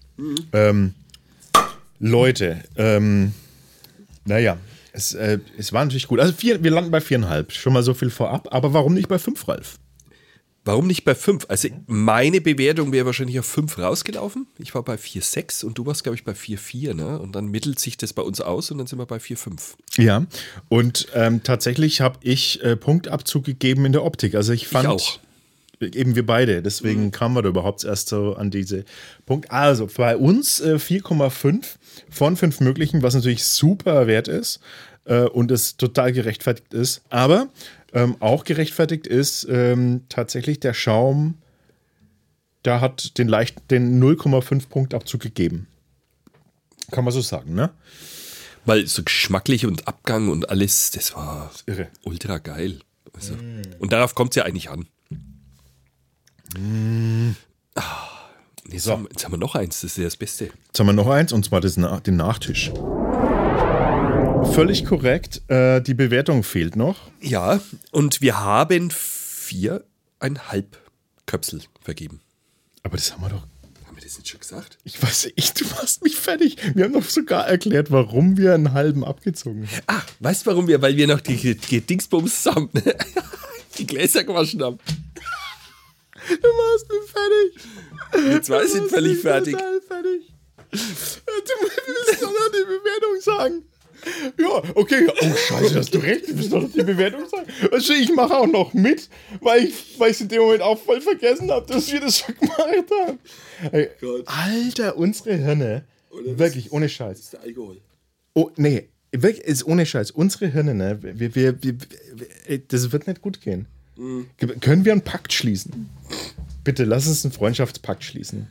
Ähm, 0.53 0.95
Leute, 1.99 2.63
ähm, 2.77 3.35
naja, 4.25 4.59
es, 4.93 5.15
äh, 5.15 5.39
es 5.59 5.73
war 5.73 5.85
natürlich 5.85 6.09
gut. 6.09 6.21
Also 6.21 6.33
vier, 6.33 6.63
wir 6.63 6.71
landen 6.71 6.91
bei 6.91 7.01
viereinhalb. 7.01 7.53
Schon 7.53 7.73
mal 7.73 7.83
so 7.83 7.95
viel 7.95 8.11
vorab. 8.11 8.49
Aber 8.53 8.73
warum 8.73 8.95
nicht 8.95 9.09
bei 9.09 9.19
fünf, 9.19 9.49
Ralf? 9.49 9.79
Warum 10.65 10.87
nicht 10.87 11.05
bei 11.05 11.17
5? 11.17 11.47
Also 11.49 11.69
meine 11.87 12.41
Bewertung 12.41 12.93
wäre 12.93 13.05
wahrscheinlich 13.05 13.39
auf 13.41 13.47
5 13.47 13.79
rausgelaufen. 13.79 14.47
Ich 14.59 14.75
war 14.77 14.85
bei 14.85 14.95
4,6 14.95 15.65
und 15.65 15.77
du 15.77 15.87
warst, 15.87 16.05
glaube 16.05 16.15
ich, 16.15 16.25
bei 16.25 16.33
4,4. 16.33 16.95
Ne? 16.95 17.19
Und 17.19 17.35
dann 17.35 17.47
mittelt 17.47 17.81
sich 17.81 17.97
das 17.97 18.13
bei 18.13 18.23
uns 18.23 18.41
aus 18.41 18.71
und 18.71 18.79
dann 18.79 18.87
sind 18.87 18.99
wir 18.99 19.07
bei 19.07 19.17
4,5. 19.17 19.61
Ja, 19.97 20.25
und 20.69 21.09
ähm, 21.15 21.43
tatsächlich 21.43 22.01
habe 22.01 22.19
ich 22.23 22.63
äh, 22.63 22.77
Punktabzug 22.77 23.45
gegeben 23.45 23.87
in 23.87 23.93
der 23.93 24.05
Optik. 24.05 24.37
Also 24.37 24.53
ich 24.53 24.69
fand. 24.69 24.87
auch. 24.87 25.19
Eben 25.83 26.15
wir 26.15 26.25
beide, 26.25 26.63
deswegen 26.63 27.11
kamen 27.11 27.35
wir 27.35 27.43
da 27.43 27.49
überhaupt 27.49 27.85
erst 27.85 28.09
so 28.09 28.35
an 28.35 28.51
diese 28.51 28.85
Punkt. 29.27 29.51
Also 29.51 29.89
bei 29.97 30.17
uns 30.17 30.61
äh, 30.61 30.77
4,5 30.77 31.65
von 32.11 32.37
5 32.37 32.61
möglichen, 32.61 33.03
was 33.03 33.15
natürlich 33.15 33.45
super 33.45 34.07
wert 34.07 34.29
ist 34.29 34.61
äh, 35.05 35.25
und 35.25 35.51
es 35.51 35.77
total 35.77 36.13
gerechtfertigt 36.13 36.73
ist. 36.75 37.03
Aber 37.11 37.49
ähm, 37.93 38.17
auch 38.21 38.45
gerechtfertigt 38.45 39.07
ist 39.07 39.47
ähm, 39.51 40.03
tatsächlich 40.09 40.61
der 40.61 40.75
Schaum, 40.75 41.35
da 42.63 42.81
hat 42.81 43.19
den 43.19 43.29
leicht 43.29 43.71
den 43.71 44.03
0,5 44.03 44.69
Punktabzug 44.69 45.21
gegeben. 45.21 45.67
Kann 46.91 47.05
man 47.05 47.13
so 47.13 47.21
sagen, 47.21 47.55
ne? 47.55 47.71
Weil 48.65 48.87
so 48.87 49.03
geschmacklich 49.03 49.67
und 49.67 49.89
Abgang 49.89 50.29
und 50.29 50.49
alles, 50.51 50.93
das 50.93 51.15
war 51.15 51.51
irre. 51.67 51.89
ultra 52.05 52.39
geil. 52.39 52.79
Also, 53.13 53.35
Und 53.79 53.93
darauf 53.93 54.15
kommt 54.15 54.33
es 54.33 54.37
ja 54.37 54.45
eigentlich 54.45 54.71
an. 54.71 54.87
Ah, 57.75 57.83
jetzt, 58.69 58.89
haben, 58.89 59.09
jetzt 59.11 59.25
haben 59.25 59.33
wir 59.33 59.39
noch 59.39 59.55
eins, 59.55 59.81
das 59.81 59.93
ist 59.93 59.97
ja 59.99 60.05
das 60.05 60.17
Beste. 60.17 60.51
Jetzt 60.67 60.79
haben 60.79 60.87
wir 60.87 60.93
noch 60.93 61.09
eins, 61.09 61.33
und 61.33 61.45
zwar 61.45 61.61
das, 61.61 61.75
den 61.77 62.17
Nachtisch. 62.17 62.71
Völlig 64.53 64.85
korrekt. 64.85 65.41
Äh, 65.49 65.81
die 65.81 65.95
Bewertung 65.95 66.43
fehlt 66.43 66.77
noch. 66.77 66.97
Ja, 67.21 67.61
und 67.91 68.21
wir 68.21 68.41
haben 68.41 68.91
viereinhalb 68.91 70.79
Köpsel 71.27 71.63
vergeben. 71.81 72.21
Aber 72.83 72.97
das 72.97 73.13
haben 73.13 73.23
wir 73.23 73.31
doch. 73.31 73.47
Haben 73.87 73.97
wir 73.97 74.03
das 74.03 74.19
nicht 74.19 74.29
schon 74.29 74.41
gesagt? 74.41 74.77
Ich 74.85 75.03
weiß 75.03 75.31
nicht, 75.37 75.61
du 75.61 75.65
machst 75.69 76.03
mich 76.03 76.17
fertig. 76.17 76.57
Wir 76.75 76.85
haben 76.85 76.93
doch 76.93 77.05
sogar 77.05 77.47
erklärt, 77.47 77.91
warum 77.91 78.37
wir 78.37 78.53
einen 78.55 78.73
halben 78.73 79.05
abgezogen 79.05 79.67
haben. 79.67 79.83
Ah, 79.87 80.03
weißt 80.21 80.45
du 80.45 80.51
warum 80.51 80.67
wir? 80.69 80.83
Weil 80.83 80.97
wir 80.97 81.07
noch 81.07 81.21
die, 81.21 81.55
die 81.55 81.81
Dingsbums 81.81 82.45
haben. 82.47 82.69
die 83.79 83.87
Gläser 83.87 84.25
gewaschen 84.25 84.63
haben. 84.63 84.79
Du 86.29 86.49
machst 86.63 86.87
mich 86.91 87.11
fertig. 87.11 88.73
Sind 88.73 88.91
völlig 88.91 89.13
Ich 89.13 89.23
bin 89.23 89.31
fertig. 89.33 89.57
fertig. 89.89 90.33
Du 90.71 90.79
willst 90.79 92.23
doch 92.23 92.31
noch 92.31 92.49
die 92.53 92.65
Bewertung 92.65 93.21
sagen. 93.21 93.65
Ja, 94.39 94.63
okay. 94.75 95.07
Oh, 95.09 95.37
scheiße, 95.49 95.77
hast 95.77 95.95
du 95.95 95.99
recht. 95.99 96.29
Du 96.29 96.37
willst 96.37 96.53
doch 96.53 96.63
noch 96.63 96.73
die 96.73 96.83
Bewertung 96.83 97.29
sagen. 97.29 97.47
Weißt 97.71 97.89
du, 97.89 97.93
ich 97.93 98.13
mache 98.15 98.37
auch 98.37 98.47
noch 98.47 98.75
mit, 98.75 99.09
weil 99.41 99.65
ich 99.67 99.99
weil 99.99 100.11
ich 100.11 100.21
in 100.21 100.29
dem 100.29 100.43
Moment 100.43 100.63
auch 100.63 100.79
voll 100.83 101.01
vergessen 101.01 101.51
habe, 101.51 101.67
dass 101.73 101.91
wir 101.93 102.01
das 102.01 102.19
schon 102.19 102.35
gemacht 102.35 102.61
haben. 103.07 103.19
Ey, 103.71 103.91
Gott. 104.01 104.25
Alter, 104.27 104.97
unsere 104.97 105.35
Hirne. 105.35 105.85
Wirklich, 106.25 106.73
ohne 106.73 106.89
Scheiß. 106.89 107.21
ist 107.21 107.33
der 107.35 107.41
Alkohol. 107.43 107.81
Oh, 108.35 108.51
nee, 108.57 108.89
wirklich, 109.13 109.45
ist 109.47 109.65
ohne 109.67 109.87
Scheiß. 109.87 110.11
Unsere 110.11 110.49
Hirne, 110.49 110.75
ne? 110.75 110.99
Wir, 111.03 111.35
wir, 111.35 111.63
wir, 111.63 111.77
das 112.69 112.91
wird 112.93 113.07
nicht 113.07 113.23
gut 113.23 113.41
gehen. 113.41 113.67
Ge- 113.97 114.59
Können 114.61 114.85
wir 114.85 114.93
einen 114.93 115.03
Pakt 115.03 115.33
schließen? 115.33 115.89
Bitte, 116.65 116.85
lass 116.85 117.07
uns 117.07 117.25
einen 117.25 117.33
Freundschaftspakt 117.33 118.05
schließen. 118.05 118.47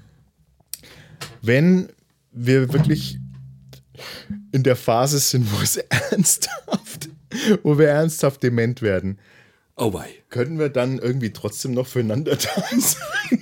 Wenn 1.42 1.90
wir 2.32 2.72
wirklich 2.74 3.18
in 4.52 4.64
der 4.64 4.76
Phase 4.76 5.20
sind, 5.20 5.52
wo 5.52 5.62
es 5.62 5.78
ernsthaft, 6.12 7.10
wo 7.64 7.78
wir 7.78 7.88
ernsthaft 7.90 8.44
dement 8.44 8.82
werden, 8.82 9.18
Oh 9.78 9.94
wei, 9.94 10.10
können 10.30 10.60
wir 10.60 10.70
dann 10.70 11.00
irgendwie 11.00 11.32
trotzdem 11.32 11.74
noch 11.74 11.88
füreinander 11.88 12.36
da 12.36 12.64
sein? 12.78 13.40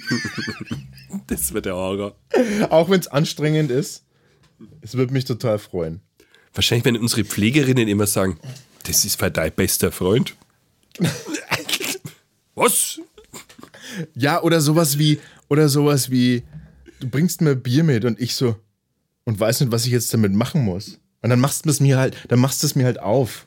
das 1.28 1.54
wird 1.54 1.66
der 1.66 1.76
Horror. 1.76 2.16
Auch 2.70 2.90
wenn 2.90 3.00
es 3.00 3.08
anstrengend 3.08 3.72
ist. 3.72 4.04
Es 4.82 4.94
würde 4.96 5.12
mich 5.12 5.26
total 5.26 5.60
freuen. 5.60 6.02
Wahrscheinlich, 6.54 6.86
wenn 6.86 6.98
unsere 6.98 7.26
Pflegerinnen 7.26 7.88
immer 7.88 8.08
sagen, 8.08 8.40
das 8.86 9.04
ist 9.06 9.20
für 9.20 9.30
dein 9.32 9.52
bester 9.52 9.92
Freund. 9.92 10.36
Was? 12.60 13.00
Ja, 14.16 14.42
oder 14.44 14.62
sowas 14.62 14.98
wie, 15.00 15.20
oder 15.48 15.70
sowas 15.70 16.12
wie, 16.12 16.44
du 17.00 17.08
bringst 17.10 17.42
mir 17.42 17.56
Bier 17.56 17.84
mit 17.84 18.06
und 18.06 18.20
ich 18.20 18.36
so, 18.36 18.56
und 19.26 19.40
weiß 19.40 19.62
nicht, 19.62 19.72
was 19.72 19.86
ich 19.86 19.92
jetzt 19.92 20.14
damit 20.14 20.34
machen 20.34 20.64
muss. 20.64 21.00
Und 21.22 21.30
dann 21.30 21.40
machst 21.40 21.66
du 21.66 21.70
es 21.70 21.80
mir 21.80 21.98
halt, 21.98 22.16
dann 22.30 22.40
machst 22.40 22.62
du 22.64 22.68
es 22.68 22.76
mir 22.76 22.86
halt 22.86 23.00
auf. 23.00 23.46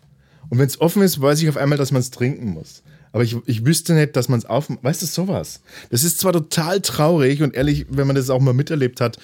Und 0.48 0.58
wenn 0.58 0.66
es 0.66 0.80
offen 0.80 1.02
ist, 1.02 1.20
weiß 1.20 1.40
ich 1.42 1.48
auf 1.48 1.56
einmal, 1.56 1.78
dass 1.78 1.92
man 1.92 2.00
es 2.00 2.10
trinken 2.10 2.50
muss. 2.50 2.82
Aber 3.12 3.24
ich, 3.24 3.36
ich 3.46 3.64
wüsste 3.66 3.94
nicht, 3.94 4.16
dass 4.16 4.28
man 4.28 4.38
es 4.38 4.44
auf. 4.46 4.68
Weißt 4.82 5.02
du, 5.02 5.06
sowas. 5.06 5.60
Das 5.90 6.02
ist 6.04 6.18
zwar 6.18 6.32
total 6.32 6.80
traurig 6.80 7.42
und 7.42 7.54
ehrlich, 7.54 7.86
wenn 7.90 8.06
man 8.06 8.16
das 8.16 8.30
auch 8.30 8.40
mal 8.40 8.54
miterlebt 8.54 9.00
hat, 9.00 9.18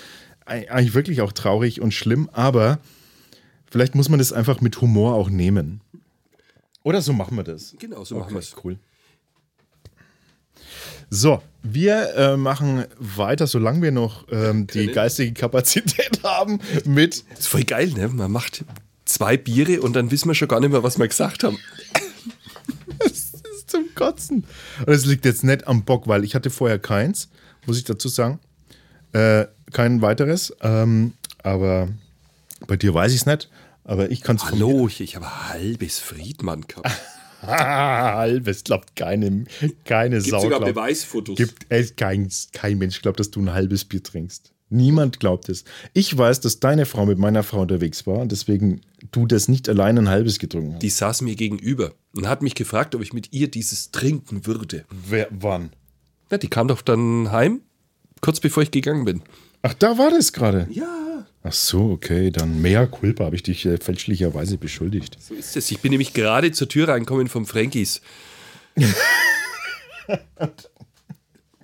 ei- 0.46 0.70
eigentlich 0.70 0.94
wirklich 0.94 1.20
auch 1.20 1.33
traurig 1.33 1.81
und 1.81 1.92
schlimm, 1.94 2.29
aber 2.33 2.79
vielleicht 3.70 3.94
muss 3.94 4.09
man 4.09 4.18
das 4.18 4.33
einfach 4.33 4.61
mit 4.61 4.81
Humor 4.81 5.14
auch 5.14 5.31
nehmen. 5.31 5.81
Oder 6.83 7.03
so 7.03 7.12
machen 7.12 7.37
wir 7.37 7.44
das. 7.44 7.74
Genau, 7.79 8.05
so 8.05 8.16
machen 8.18 8.33
wir 8.35 8.38
es. 8.40 8.55
Cool. 8.62 8.79
So, 11.11 11.42
wir 11.62 12.14
äh, 12.14 12.37
machen 12.37 12.85
weiter, 12.99 13.47
solange 13.47 13.83
wir 13.83 13.92
noch 13.92 14.27
ähm, 14.31 14.66
die 14.66 14.88
geistige 14.88 15.33
Kapazität 15.33 16.21
haben, 16.23 16.61
mit. 16.85 17.25
Das 17.31 17.40
ist 17.40 17.49
voll 17.49 17.64
geil, 17.64 17.88
ne? 17.88 18.09
Man 18.09 18.31
macht 18.31 18.64
zwei 19.05 19.37
Biere 19.37 19.81
und 19.81 19.94
dann 19.97 20.11
wissen 20.11 20.29
wir 20.29 20.35
schon 20.35 20.49
gar 20.49 20.61
nicht 20.61 20.71
mehr, 20.71 20.83
was 20.83 20.99
wir 20.99 21.09
gesagt 21.09 21.44
haben. 21.44 21.59
Das 23.01 23.12
ist 23.12 23.71
zum 23.71 23.94
Kotzen. 23.94 24.44
Und 24.85 24.92
es 24.92 25.05
liegt 25.05 25.25
jetzt 25.25 25.44
nicht 25.44 25.68
am 25.68 25.85
Bock, 25.85 26.09
weil 26.09 26.25
ich 26.25 26.35
hatte 26.35 26.51
vorher 26.51 26.81
keins, 26.81 27.29
muss 27.64 27.79
ich 27.79 27.85
dazu 27.85 28.09
sagen. 28.09 28.40
Äh, 29.12 29.47
kein 29.73 30.03
weiteres. 30.03 30.53
Ähm, 30.62 31.12
aber 31.44 31.88
bei 32.66 32.77
dir 32.77 32.92
weiß 32.92 33.12
ich 33.12 33.21
es 33.21 33.27
nicht. 33.27 33.49
Aber 33.85 34.11
ich 34.11 34.21
kann 34.23 34.37
es 34.37 34.44
Hallo, 34.47 34.88
ich, 34.88 35.01
ich 35.01 35.14
habe 35.14 35.49
halbes 35.49 36.01
Friedmann 36.01 36.62
gehabt. 36.62 36.90
Halbes 37.46 38.64
glaubt 38.64 38.96
keine, 38.96 39.44
keine 39.85 40.18
Gibt 40.18 40.31
Sau. 40.31 40.40
sogar 40.40 40.59
glaubt- 40.61 40.74
Beweisfotos. 40.74 41.37
Gibt 41.37 41.66
es 41.68 41.96
kein, 41.96 42.29
kein 42.53 42.79
Mensch 42.79 43.01
glaubt, 43.03 43.20
dass 43.20 43.31
du 43.31 43.40
ein 43.40 43.53
halbes 43.53 43.85
Bier 43.85 44.03
trinkst. 44.03 44.53
Niemand 44.70 45.18
glaubt 45.18 45.48
es. 45.48 45.64
Ich 45.94 46.16
weiß, 46.16 46.40
dass 46.40 46.61
deine 46.61 46.85
Frau 46.85 47.07
mit 47.07 47.18
meiner 47.18 47.42
Frau 47.42 47.62
unterwegs 47.62 48.07
war 48.07 48.18
und 48.18 48.33
deswegen 48.33 48.83
du 49.12 49.27
das 49.27 49.48
nicht 49.48 49.66
allein 49.68 49.96
ein 49.96 50.09
halbes 50.11 50.38
getrunken 50.38 50.74
hast. 50.74 50.83
Die 50.83 50.90
saß 50.90 51.22
mir 51.22 51.37
gegenüber 51.37 51.94
und 52.14 52.29
hat 52.29 52.42
mich 52.42 52.55
gefragt, 52.55 52.94
ob 52.94 53.01
ich 53.01 53.14
mit 53.14 53.33
ihr 53.33 53.48
dieses 53.51 53.92
trinken 53.92 54.44
würde. 54.46 54.85
Wer, 55.09 55.29
wann? 55.31 55.70
Ja, 56.31 56.37
die 56.37 56.48
kam 56.48 56.68
doch 56.68 56.83
dann 56.83 57.33
heim, 57.33 57.62
kurz 58.20 58.40
bevor 58.40 58.62
ich 58.62 58.70
gegangen 58.70 59.07
bin. 59.07 59.22
Ach, 59.62 59.72
da 59.72 59.96
war 59.96 60.11
das 60.11 60.35
gerade. 60.35 60.66
Ja, 60.70 60.87
Ach 61.48 61.52
so, 61.54 61.92
okay, 61.92 62.30
dann 62.30 62.61
mehr 62.61 62.87
Culpa 62.87 63.24
habe 63.24 63.34
ich 63.34 63.42
dich 63.42 63.64
äh, 63.64 63.78
fälschlicherweise 63.78 64.58
beschuldigt. 64.58 65.16
so 65.18 65.32
ist 65.32 65.56
es. 65.56 65.70
Ich 65.70 65.80
bin 65.80 65.92
nämlich 65.92 66.12
gerade 66.12 66.52
zur 66.52 66.68
Tür 66.68 66.88
reinkommen 66.88 67.28
vom 67.28 67.46
Frankies. 67.46 68.02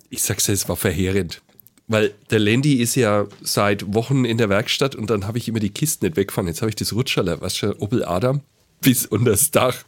ich 0.09 0.23
sag's 0.23 0.45
dir, 0.45 0.53
es 0.53 0.67
war 0.67 0.75
verheerend. 0.75 1.43
Weil 1.87 2.15
der 2.31 2.39
Landy 2.39 2.81
ist 2.81 2.95
ja 2.95 3.27
seit 3.41 3.93
Wochen 3.93 4.25
in 4.25 4.39
der 4.39 4.49
Werkstatt 4.49 4.95
und 4.95 5.11
dann 5.11 5.27
habe 5.27 5.37
ich 5.37 5.47
immer 5.47 5.59
die 5.59 5.69
Kisten 5.69 6.05
nicht 6.05 6.17
wegfahren. 6.17 6.47
Jetzt 6.47 6.63
habe 6.63 6.69
ich 6.69 6.75
das 6.75 6.93
Rutscherler, 6.93 7.41
was 7.41 7.55
schon 7.55 7.73
Opel 7.73 8.03
Adam, 8.03 8.41
bis 8.81 9.05
unter 9.05 9.29
das 9.29 9.51
Dach 9.51 9.85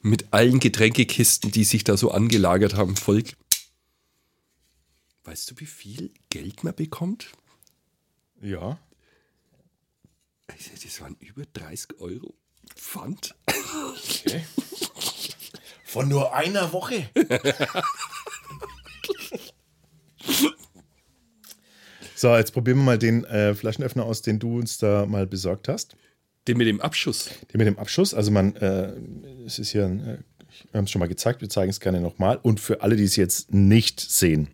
mit 0.00 0.26
allen 0.30 0.60
Getränkekisten, 0.60 1.50
die 1.50 1.64
sich 1.64 1.82
da 1.82 1.96
so 1.96 2.12
angelagert 2.12 2.76
haben, 2.76 2.94
voll. 2.94 3.24
Weißt 5.24 5.50
du, 5.50 5.58
wie 5.58 5.66
viel 5.66 6.12
Geld 6.30 6.62
man 6.62 6.76
bekommt? 6.76 7.32
Ja. 8.40 8.78
Das 10.82 11.00
waren 11.00 11.16
über 11.20 11.44
30 11.52 12.00
Euro 12.00 12.34
Pfand. 12.74 13.34
Okay. 13.46 14.42
Von 15.84 16.08
nur 16.08 16.34
einer 16.34 16.72
Woche. 16.72 17.08
So, 22.14 22.34
jetzt 22.36 22.52
probieren 22.52 22.78
wir 22.78 22.84
mal 22.84 22.98
den 22.98 23.24
äh, 23.24 23.54
Flaschenöffner 23.54 24.04
aus, 24.04 24.22
den 24.22 24.38
du 24.38 24.58
uns 24.58 24.78
da 24.78 25.06
mal 25.06 25.26
besorgt 25.26 25.68
hast. 25.68 25.96
Den 26.48 26.58
mit 26.58 26.66
dem 26.66 26.80
Abschuss. 26.80 27.30
Den 27.52 27.58
mit 27.58 27.66
dem 27.66 27.78
Abschuss. 27.78 28.12
Also 28.14 28.30
man, 28.30 28.56
äh, 28.56 28.92
es 29.46 29.58
ist 29.58 29.70
hier, 29.70 29.84
ein, 29.84 30.00
äh, 30.00 30.18
wir 30.72 30.78
haben 30.78 30.84
es 30.84 30.90
schon 30.90 30.98
mal 31.00 31.08
gezeigt, 31.08 31.40
wir 31.42 31.48
zeigen 31.48 31.70
es 31.70 31.78
gerne 31.78 32.00
nochmal. 32.00 32.38
Und 32.42 32.58
für 32.58 32.80
alle, 32.82 32.96
die 32.96 33.04
es 33.04 33.16
jetzt 33.16 33.52
nicht 33.54 34.00
sehen, 34.00 34.48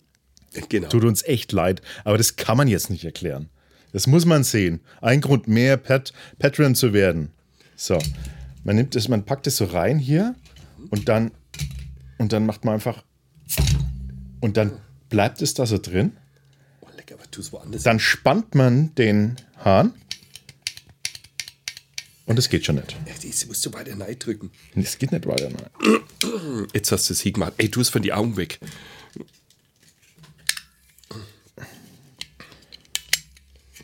Genau. 0.68 0.88
tut 0.88 1.04
uns 1.04 1.22
echt 1.24 1.52
leid, 1.52 1.82
aber 2.04 2.18
das 2.18 2.36
kann 2.36 2.56
man 2.56 2.68
jetzt 2.68 2.90
nicht 2.90 3.04
erklären. 3.04 3.48
Das 3.94 4.08
muss 4.08 4.26
man 4.26 4.42
sehen. 4.42 4.80
Ein 5.00 5.20
Grund 5.20 5.46
mehr, 5.46 5.76
Pat 5.76 6.12
Patreon 6.40 6.74
zu 6.74 6.92
werden. 6.92 7.30
So, 7.76 7.96
man 8.64 8.74
nimmt 8.74 8.96
es, 8.96 9.06
man 9.06 9.24
packt 9.24 9.46
es 9.46 9.56
so 9.56 9.66
rein 9.66 10.00
hier 10.00 10.34
und 10.90 11.08
dann 11.08 11.30
und 12.18 12.32
dann 12.32 12.44
macht 12.44 12.64
man 12.64 12.74
einfach 12.74 13.04
und 14.40 14.56
dann 14.56 14.72
bleibt 15.10 15.40
es 15.42 15.54
da 15.54 15.64
so 15.64 15.78
drin. 15.78 16.10
Oh, 16.80 16.88
lecker, 16.96 17.14
aber 17.14 17.30
tu 17.30 17.40
es 17.40 17.52
woanders. 17.52 17.84
Dann 17.84 18.00
spannt 18.00 18.56
man 18.56 18.92
den 18.96 19.36
Hahn 19.64 19.94
und 22.26 22.36
es 22.36 22.48
geht 22.48 22.66
schon 22.66 22.74
nicht. 22.74 22.96
Diese 23.22 23.46
musst 23.46 23.64
du 23.64 23.72
weiter 23.72 23.94
drücken. 23.94 24.50
Es 24.74 24.98
geht 24.98 25.12
nicht 25.12 25.24
weiter. 25.24 25.50
Nein. 25.50 26.66
Jetzt 26.72 26.90
hast 26.90 27.08
du 27.08 27.12
es 27.12 27.20
hier 27.20 27.30
gemacht. 27.30 27.52
Ey, 27.58 27.70
tu 27.70 27.80
es 27.80 27.90
von 27.90 28.02
die 28.02 28.12
Augen 28.12 28.36
weg. 28.36 28.58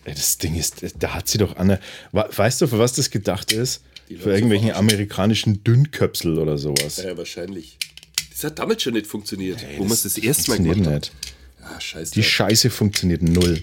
Das 0.05 0.39
Ding 0.39 0.55
ist, 0.57 0.83
da 0.99 1.15
hat 1.15 1.29
sie 1.29 1.39
doch 1.39 1.57
Anne. 1.57 1.79
Weißt 2.13 2.61
du, 2.61 2.67
für 2.67 2.79
was 2.79 2.93
das 2.95 3.11
gedacht 3.11 3.53
ist? 3.53 3.83
Für 4.09 4.33
irgendwelchen 4.33 4.73
amerikanischen 4.73 5.63
Dünnköpsel 5.63 6.39
oder 6.39 6.59
sowas. 6.59 6.97
Ja, 6.97 7.17
wahrscheinlich. 7.17 7.79
Das 8.31 8.43
hat 8.45 8.59
damals 8.59 8.83
schon 8.83 8.95
nicht 8.95 9.07
funktioniert, 9.07 9.65
wo 9.77 9.85
man 9.85 9.93
es 9.93 10.03
das 10.03 10.19
erste 10.19 10.51
Mal 10.51 10.59
gemacht 10.59 10.87
hat. 10.87 11.13
Ah, 11.63 11.79
scheiße. 11.81 12.13
Die 12.15 12.23
Scheiße 12.23 12.71
funktioniert 12.71 13.23
null. 13.23 13.63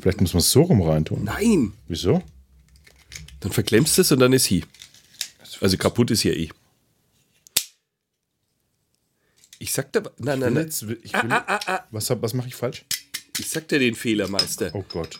Vielleicht 0.00 0.20
muss 0.20 0.34
man 0.34 0.40
es 0.40 0.50
so 0.52 0.62
rum 0.62 0.82
reintun. 0.82 1.24
Nein! 1.24 1.72
Wieso? 1.88 2.22
Dann 3.40 3.50
verklemmst 3.50 3.96
du 3.98 4.02
es 4.02 4.12
und 4.12 4.20
dann 4.20 4.32
ist 4.32 4.44
hier. 4.44 4.62
Also 5.60 5.76
kaputt 5.76 6.10
ist 6.12 6.22
ja 6.22 6.32
eh. 6.32 6.50
Ich 9.58 9.72
sag 9.72 9.92
dir, 9.92 10.02
nein, 10.18 10.38
nein, 10.38 10.54
nein. 10.54 10.64
Jetzt 10.64 10.86
will- 10.86 11.00
Was, 11.90 12.08
was 12.10 12.34
mache 12.34 12.48
ich 12.48 12.54
falsch? 12.54 12.84
Ich 13.38 13.48
sag 13.48 13.68
dir 13.68 13.78
den 13.78 13.94
Fehler, 13.94 14.28
Meister. 14.28 14.70
Oh 14.74 14.84
Gott. 14.88 15.18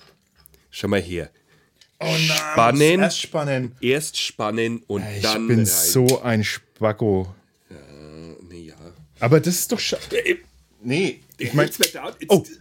Schau 0.70 0.88
mal 0.88 1.00
her. 1.00 1.30
Oh 1.98 2.04
nein. 2.06 2.20
Spannen. 2.20 3.00
Erst 3.00 3.20
spannen. 3.20 3.72
Erst 3.80 4.16
spannen 4.18 4.82
und 4.86 5.04
Ich 5.16 5.22
dann 5.22 5.46
bin 5.48 5.58
rein. 5.58 5.66
so 5.66 6.22
ein 6.22 6.44
Spacko. 6.44 7.34
Nee, 8.48 8.68
ja. 8.68 8.74
Aber 9.20 9.40
das 9.40 9.54
ist 9.54 9.72
doch 9.72 9.78
scha 9.78 9.98
Nee, 10.82 11.20
ich 11.38 11.52
meine. 11.54 11.70
Oh. 12.28 12.44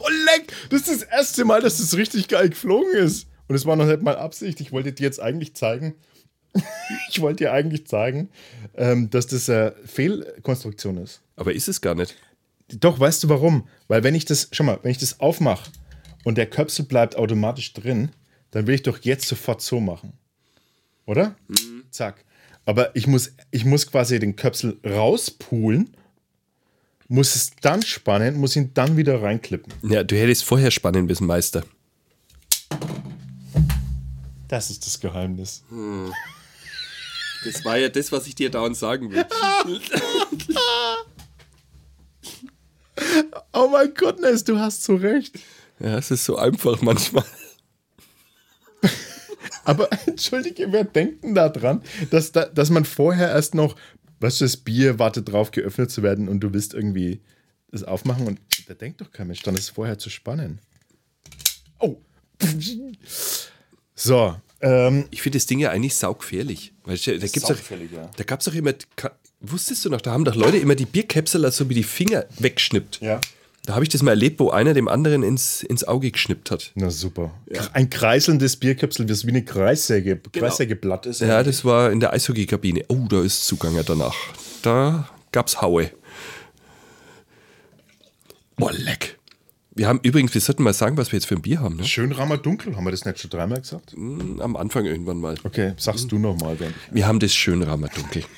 Oh, 0.00 0.08
leck! 0.26 0.52
Das 0.70 0.82
ist 0.82 1.02
das 1.02 1.02
erste 1.02 1.44
Mal, 1.44 1.60
dass 1.60 1.78
das 1.78 1.96
richtig 1.96 2.28
geil 2.28 2.50
geflogen 2.50 2.94
ist. 2.94 3.26
Und 3.48 3.56
es 3.56 3.66
war 3.66 3.74
noch 3.74 3.84
nicht 3.84 4.00
mal 4.00 4.16
Absicht. 4.16 4.60
Ich 4.60 4.70
wollte 4.70 4.92
dir 4.92 5.02
jetzt 5.02 5.20
eigentlich 5.20 5.54
zeigen, 5.54 5.94
ich 7.10 7.20
wollte 7.20 7.44
dir 7.44 7.52
eigentlich 7.52 7.86
zeigen, 7.86 8.30
ähm, 8.76 9.10
dass 9.10 9.26
das 9.26 9.50
eine 9.50 9.74
Fehlkonstruktion 9.84 10.98
ist. 10.98 11.20
Aber 11.36 11.52
ist 11.52 11.66
es 11.68 11.80
gar 11.80 11.96
nicht. 11.96 12.14
Doch, 12.68 13.00
weißt 13.00 13.24
du 13.24 13.28
warum? 13.28 13.68
Weil 13.88 14.04
wenn 14.04 14.14
ich 14.14 14.24
das, 14.24 14.48
schau 14.52 14.64
mal, 14.64 14.78
wenn 14.82 14.92
ich 14.92 14.98
das 14.98 15.20
aufmache 15.20 15.70
und 16.24 16.38
der 16.38 16.46
Köpsel 16.46 16.84
bleibt 16.84 17.16
automatisch 17.16 17.72
drin, 17.72 18.10
dann 18.50 18.66
will 18.66 18.74
ich 18.74 18.82
doch 18.82 18.98
jetzt 18.98 19.28
sofort 19.28 19.62
so 19.62 19.80
machen. 19.80 20.12
Oder? 21.06 21.36
Zack. 21.90 22.24
Aber 22.64 22.94
ich 22.94 23.06
muss, 23.06 23.32
ich 23.50 23.64
muss 23.64 23.90
quasi 23.90 24.18
den 24.18 24.36
Köpsel 24.36 24.78
rauspulen, 24.84 25.96
muss 27.08 27.34
es 27.34 27.52
dann 27.62 27.82
spannen, 27.82 28.36
muss 28.36 28.56
ihn 28.56 28.74
dann 28.74 28.96
wieder 28.96 29.22
reinklippen. 29.22 29.72
Ja, 29.82 30.04
du 30.04 30.16
hättest 30.16 30.44
vorher 30.44 30.70
spannen 30.70 31.06
müssen, 31.06 31.26
Meister. 31.26 31.64
Das 34.48 34.70
ist 34.70 34.86
das 34.86 35.00
Geheimnis. 35.00 35.62
Das 37.44 37.64
war 37.64 37.78
ja 37.78 37.88
das, 37.88 38.12
was 38.12 38.26
ich 38.26 38.34
dir 38.34 38.50
dauernd 38.50 38.76
sagen 38.76 39.10
will. 39.10 39.24
Oh 43.52 43.68
mein 43.68 43.94
Gott, 43.94 44.18
du 44.46 44.58
hast 44.58 44.84
so 44.84 44.96
recht. 44.96 45.38
Ja, 45.80 45.98
es 45.98 46.10
ist 46.10 46.24
so 46.24 46.36
einfach 46.36 46.80
manchmal. 46.82 47.24
Aber 49.64 49.88
entschuldige, 50.06 50.72
wer 50.72 50.84
denkt 50.84 51.24
denn 51.24 51.34
da 51.34 51.48
dran, 51.48 51.82
dass, 52.10 52.32
da, 52.32 52.46
dass 52.46 52.70
man 52.70 52.84
vorher 52.84 53.28
erst 53.28 53.54
noch, 53.54 53.76
weißt 54.20 54.40
du, 54.40 54.44
das 54.46 54.56
Bier 54.56 54.98
wartet 54.98 55.30
drauf, 55.30 55.50
geöffnet 55.50 55.90
zu 55.90 56.02
werden 56.02 56.28
und 56.28 56.40
du 56.40 56.52
willst 56.52 56.74
irgendwie 56.74 57.20
das 57.70 57.84
aufmachen 57.84 58.26
und 58.26 58.40
da 58.66 58.74
denkt 58.74 59.00
doch 59.00 59.10
kein 59.10 59.26
Mensch 59.26 59.42
dran, 59.42 59.54
das 59.54 59.64
ist 59.64 59.70
vorher 59.70 59.98
zu 59.98 60.08
spannen. 60.08 60.60
Oh. 61.78 61.98
So, 63.94 64.36
ähm, 64.60 65.04
Ich 65.10 65.22
finde 65.22 65.38
das 65.38 65.46
Ding 65.46 65.58
ja 65.58 65.70
eigentlich 65.70 65.96
saugefährlich. 65.96 66.72
Weißt 66.84 67.06
du, 67.06 67.18
da 67.18 67.26
gibt's 67.26 67.48
saugefährlich, 67.48 67.92
ja. 67.92 68.10
da 68.16 68.24
gab 68.24 68.40
es 68.40 68.46
doch 68.46 68.54
immer, 68.54 68.72
wusstest 69.40 69.84
du 69.84 69.90
noch, 69.90 70.00
da 70.00 70.12
haben 70.12 70.24
doch 70.24 70.34
Leute 70.34 70.56
immer 70.56 70.76
die 70.76 70.86
Bierkäpsel 70.86 71.50
so 71.52 71.68
wie 71.68 71.74
die 71.74 71.82
Finger 71.82 72.24
weggeschnippt. 72.38 73.00
ja. 73.00 73.20
Da 73.68 73.74
habe 73.74 73.84
ich 73.84 73.90
das 73.90 74.02
mal 74.02 74.12
erlebt, 74.12 74.40
wo 74.40 74.48
einer 74.48 74.72
dem 74.72 74.88
anderen 74.88 75.22
ins, 75.22 75.62
ins 75.62 75.84
Auge 75.84 76.10
geschnippt 76.10 76.50
hat. 76.50 76.72
Na 76.74 76.88
super. 76.88 77.32
Ein 77.74 77.90
kreiselndes 77.90 78.56
Bierköpsel, 78.56 79.04
das 79.04 79.26
wie 79.26 79.28
eine 79.28 79.44
Kreissäge, 79.44 80.16
Kreissägeblatt 80.16 81.04
ist. 81.04 81.20
Ja, 81.20 81.42
das 81.42 81.66
war 81.66 81.92
in 81.92 82.00
der 82.00 82.14
Eishockeykabine. 82.14 82.86
Oh, 82.88 83.04
da 83.10 83.20
ist 83.20 83.46
Zuganger 83.46 83.82
danach. 83.82 84.14
Da 84.62 85.10
gab's 85.32 85.60
Haue. 85.60 85.90
Boah, 88.56 88.72
leck. 88.72 89.18
Wir 89.74 89.86
haben 89.86 90.00
übrigens, 90.02 90.32
wir 90.32 90.40
sollten 90.40 90.62
mal 90.62 90.72
sagen, 90.72 90.96
was 90.96 91.12
wir 91.12 91.18
jetzt 91.18 91.26
für 91.26 91.34
ein 91.34 91.42
Bier 91.42 91.60
haben. 91.60 91.76
Ne? 91.76 91.84
Schön 91.84 92.12
Rammer 92.12 92.38
Dunkel, 92.38 92.74
haben 92.74 92.84
wir 92.84 92.90
das 92.90 93.04
nicht 93.04 93.20
schon 93.20 93.28
dreimal 93.28 93.60
gesagt? 93.60 93.94
Am 93.94 94.56
Anfang 94.56 94.86
irgendwann 94.86 95.20
mal. 95.20 95.34
Okay, 95.44 95.74
sagst 95.76 96.10
du 96.10 96.18
nochmal. 96.18 96.56
Wir 96.90 97.06
haben 97.06 97.20
das 97.20 97.34
Schönramer 97.34 97.88
Dunkel. 97.88 98.24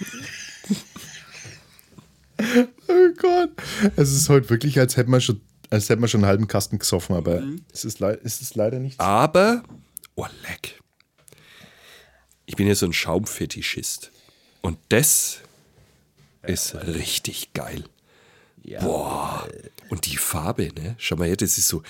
Oh 2.88 3.09
Gott. 3.16 3.50
Es 3.96 4.12
ist 4.12 4.29
heute 4.29 4.50
wirklich, 4.50 4.79
als 4.79 4.96
hätten 4.96 5.11
wir 5.12 5.20
schon, 5.20 5.40
als 5.70 5.88
hätten 5.88 6.03
wir 6.03 6.09
schon 6.09 6.20
einen 6.20 6.29
halben 6.29 6.48
Kasten 6.48 6.79
gesoffen, 6.79 7.14
aber 7.16 7.42
es, 7.72 7.85
ist 7.85 8.00
es 8.00 8.40
ist 8.40 8.55
leider 8.57 8.79
nicht. 8.79 8.98
Aber, 8.98 9.62
oh 10.16 10.26
leck. 10.48 10.81
Ich 12.46 12.57
bin 12.57 12.66
ja 12.66 12.74
so 12.74 12.87
ein 12.87 12.92
Schaumfetischist. 12.92 14.11
Und 14.61 14.79
das 14.88 15.38
ist 16.42 16.74
richtig 16.74 17.53
geil. 17.53 17.85
Boah. 18.81 19.48
Und 19.88 20.07
die 20.07 20.16
Farbe, 20.16 20.70
ne? 20.74 20.94
Schau 20.98 21.16
mal 21.16 21.29
her, 21.29 21.37
das 21.37 21.59
ist 21.59 21.68
so, 21.68 21.83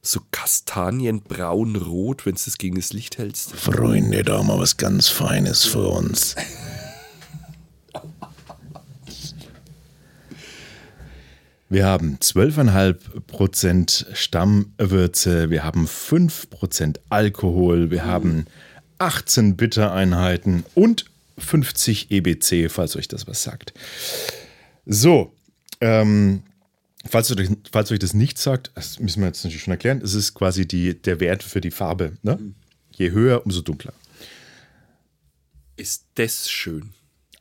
so 0.00 0.20
kastanienbraun-rot, 0.30 2.26
wenn 2.26 2.34
du 2.34 2.40
das 2.44 2.58
gegen 2.58 2.76
das 2.76 2.92
Licht 2.92 3.18
hältst. 3.18 3.52
Freunde, 3.52 4.22
da 4.22 4.38
haben 4.38 4.48
wir 4.48 4.58
was 4.58 4.76
ganz 4.76 5.08
Feines 5.08 5.64
für 5.64 5.88
uns. 5.88 6.36
Wir 11.72 11.86
haben 11.86 12.18
12,5% 12.18 14.14
Stammwürze, 14.14 15.48
wir 15.48 15.64
haben 15.64 15.86
5% 15.86 16.98
Alkohol, 17.08 17.90
wir 17.90 18.04
haben 18.04 18.44
18 18.98 19.56
Bittereinheiten 19.56 20.64
und 20.74 21.06
50 21.38 22.10
EBC, 22.10 22.70
falls 22.70 22.94
euch 22.94 23.08
das 23.08 23.26
was 23.26 23.42
sagt. 23.42 23.72
So, 24.84 25.34
ähm, 25.80 26.42
falls, 27.08 27.34
euch, 27.34 27.48
falls 27.72 27.90
euch 27.90 28.00
das 28.00 28.12
nicht 28.12 28.36
sagt, 28.36 28.70
das 28.74 28.98
müssen 28.98 29.22
wir 29.22 29.28
jetzt 29.28 29.42
natürlich 29.42 29.62
schon 29.62 29.72
erklären, 29.72 30.02
es 30.04 30.12
ist 30.12 30.34
quasi 30.34 30.68
die, 30.68 31.00
der 31.00 31.20
Wert 31.20 31.42
für 31.42 31.62
die 31.62 31.70
Farbe. 31.70 32.18
Ne? 32.20 32.38
Je 32.90 33.12
höher, 33.12 33.46
umso 33.46 33.62
dunkler. 33.62 33.94
Ist 35.76 36.04
das 36.16 36.50
schön. 36.50 36.92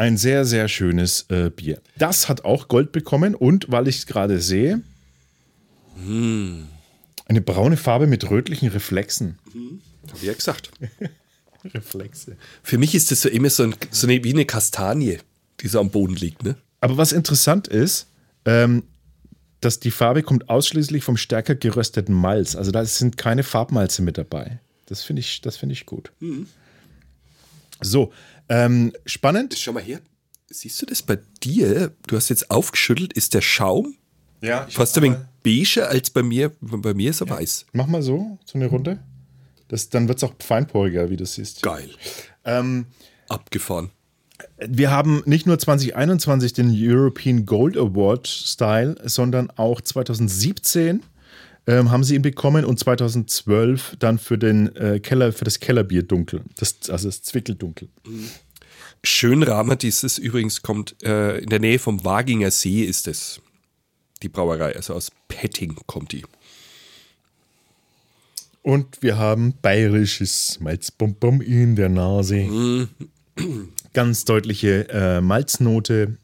Ein 0.01 0.17
sehr, 0.17 0.45
sehr 0.45 0.67
schönes 0.67 1.27
äh, 1.29 1.51
Bier. 1.51 1.79
Das 1.95 2.27
hat 2.27 2.43
auch 2.43 2.69
Gold 2.69 2.91
bekommen 2.91 3.35
und, 3.35 3.71
weil 3.71 3.87
ich 3.87 3.97
es 3.99 4.05
gerade 4.07 4.41
sehe, 4.41 4.81
eine 7.27 7.41
braune 7.41 7.77
Farbe 7.77 8.07
mit 8.07 8.27
rötlichen 8.27 8.69
Reflexen. 8.69 9.37
Hab 10.09 10.17
ich 10.17 10.23
ja 10.23 10.33
gesagt. 10.33 10.71
Reflexe. 11.75 12.35
Für 12.63 12.79
mich 12.79 12.95
ist 12.95 13.11
das 13.11 13.21
so 13.21 13.29
immer 13.29 13.51
so, 13.51 13.61
ein, 13.61 13.75
so 13.91 14.07
eine, 14.07 14.23
wie 14.23 14.33
eine 14.33 14.45
Kastanie, 14.45 15.19
die 15.59 15.67
so 15.67 15.79
am 15.79 15.91
Boden 15.91 16.15
liegt, 16.15 16.43
ne? 16.43 16.55
Aber 16.79 16.97
was 16.97 17.11
interessant 17.11 17.67
ist, 17.67 18.07
ähm, 18.45 18.81
dass 19.59 19.79
die 19.79 19.91
Farbe 19.91 20.23
kommt 20.23 20.49
ausschließlich 20.49 21.03
vom 21.03 21.15
stärker 21.15 21.53
gerösteten 21.53 22.15
Malz. 22.15 22.55
Also 22.55 22.71
da 22.71 22.83
sind 22.85 23.17
keine 23.17 23.43
Farbmalze 23.43 24.01
mit 24.01 24.17
dabei. 24.17 24.61
Das 24.87 25.03
finde 25.03 25.19
ich, 25.19 25.41
das 25.41 25.57
finde 25.57 25.73
ich 25.73 25.85
gut. 25.85 26.11
So, 27.81 28.13
ähm, 28.49 28.93
spannend. 29.05 29.55
Schau 29.57 29.73
mal 29.73 29.83
her. 29.83 29.99
Siehst 30.49 30.81
du 30.81 30.85
das 30.85 31.01
bei 31.01 31.17
dir? 31.43 31.93
Du 32.07 32.15
hast 32.15 32.29
jetzt 32.29 32.51
aufgeschüttelt, 32.51 33.13
ist 33.13 33.33
der 33.33 33.41
Schaum 33.41 33.95
Ja, 34.41 34.67
fast 34.69 34.97
ein 34.97 35.03
wenig 35.03 35.17
beiger 35.43 35.89
als 35.89 36.09
bei 36.09 36.23
mir. 36.23 36.51
Bei 36.59 36.93
mir 36.93 37.09
ist 37.09 37.21
er 37.21 37.29
weiß. 37.29 37.67
Mach 37.73 37.87
mal 37.87 38.01
so, 38.01 38.37
so 38.45 38.57
eine 38.57 38.67
Runde. 38.67 38.99
Das, 39.69 39.89
dann 39.89 40.07
wird 40.07 40.17
es 40.17 40.23
auch 40.25 40.33
feinporiger, 40.39 41.09
wie 41.09 41.17
du 41.17 41.25
siehst. 41.25 41.61
Geil. 41.61 41.89
Ähm, 42.43 42.87
Abgefahren. 43.29 43.91
wir 44.59 44.91
haben 44.91 45.23
nicht 45.25 45.47
nur 45.47 45.57
2021 45.57 46.51
den 46.51 46.69
European 46.75 47.45
Gold 47.45 47.77
Award 47.77 48.27
Style, 48.27 48.95
sondern 49.05 49.49
auch 49.51 49.79
2017 49.79 51.01
ähm, 51.67 51.91
haben 51.91 52.03
sie 52.03 52.15
ihn 52.15 52.21
bekommen 52.21 52.65
und 52.65 52.79
2012 52.79 53.97
dann 53.99 54.17
für 54.17 54.37
den 54.37 54.75
äh, 54.75 54.99
Keller, 54.99 55.31
für 55.31 55.45
das 55.45 55.59
Kellerbier 55.59 56.03
dunkel. 56.03 56.41
Das, 56.57 56.89
also 56.89 57.07
das 57.07 57.21
Zwickeldunkel. 57.21 57.89
Schönramer, 59.03 59.75
dieses 59.75 60.17
übrigens 60.17 60.61
kommt 60.61 61.01
äh, 61.03 61.37
in 61.39 61.49
der 61.49 61.59
Nähe 61.59 61.79
vom 61.79 62.03
Waginger 62.03 62.51
See 62.51 62.83
ist 62.83 63.07
es. 63.07 63.41
Die 64.21 64.29
Brauerei, 64.29 64.75
also 64.75 64.93
aus 64.93 65.11
Petting 65.27 65.75
kommt 65.87 66.11
die. 66.11 66.23
Und 68.63 69.01
wir 69.01 69.17
haben 69.17 69.55
bayerisches 69.61 70.59
Malzbonbon 70.59 71.41
in 71.41 71.75
der 71.75 71.89
Nase. 71.89 72.87
Ganz 73.93 74.25
deutliche 74.25 74.87
äh, 74.89 75.21
Malznote. 75.21 76.17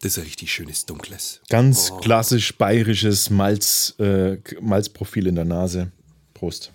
Das 0.00 0.12
ist 0.12 0.18
ein 0.18 0.24
richtig 0.24 0.52
schönes 0.52 0.86
Dunkles. 0.86 1.40
Ganz 1.48 1.92
klassisch 2.00 2.56
bayerisches 2.56 3.30
Malz, 3.30 3.94
äh, 3.98 4.36
Malzprofil 4.60 5.26
in 5.26 5.34
der 5.34 5.44
Nase. 5.44 5.90
Prost. 6.34 6.72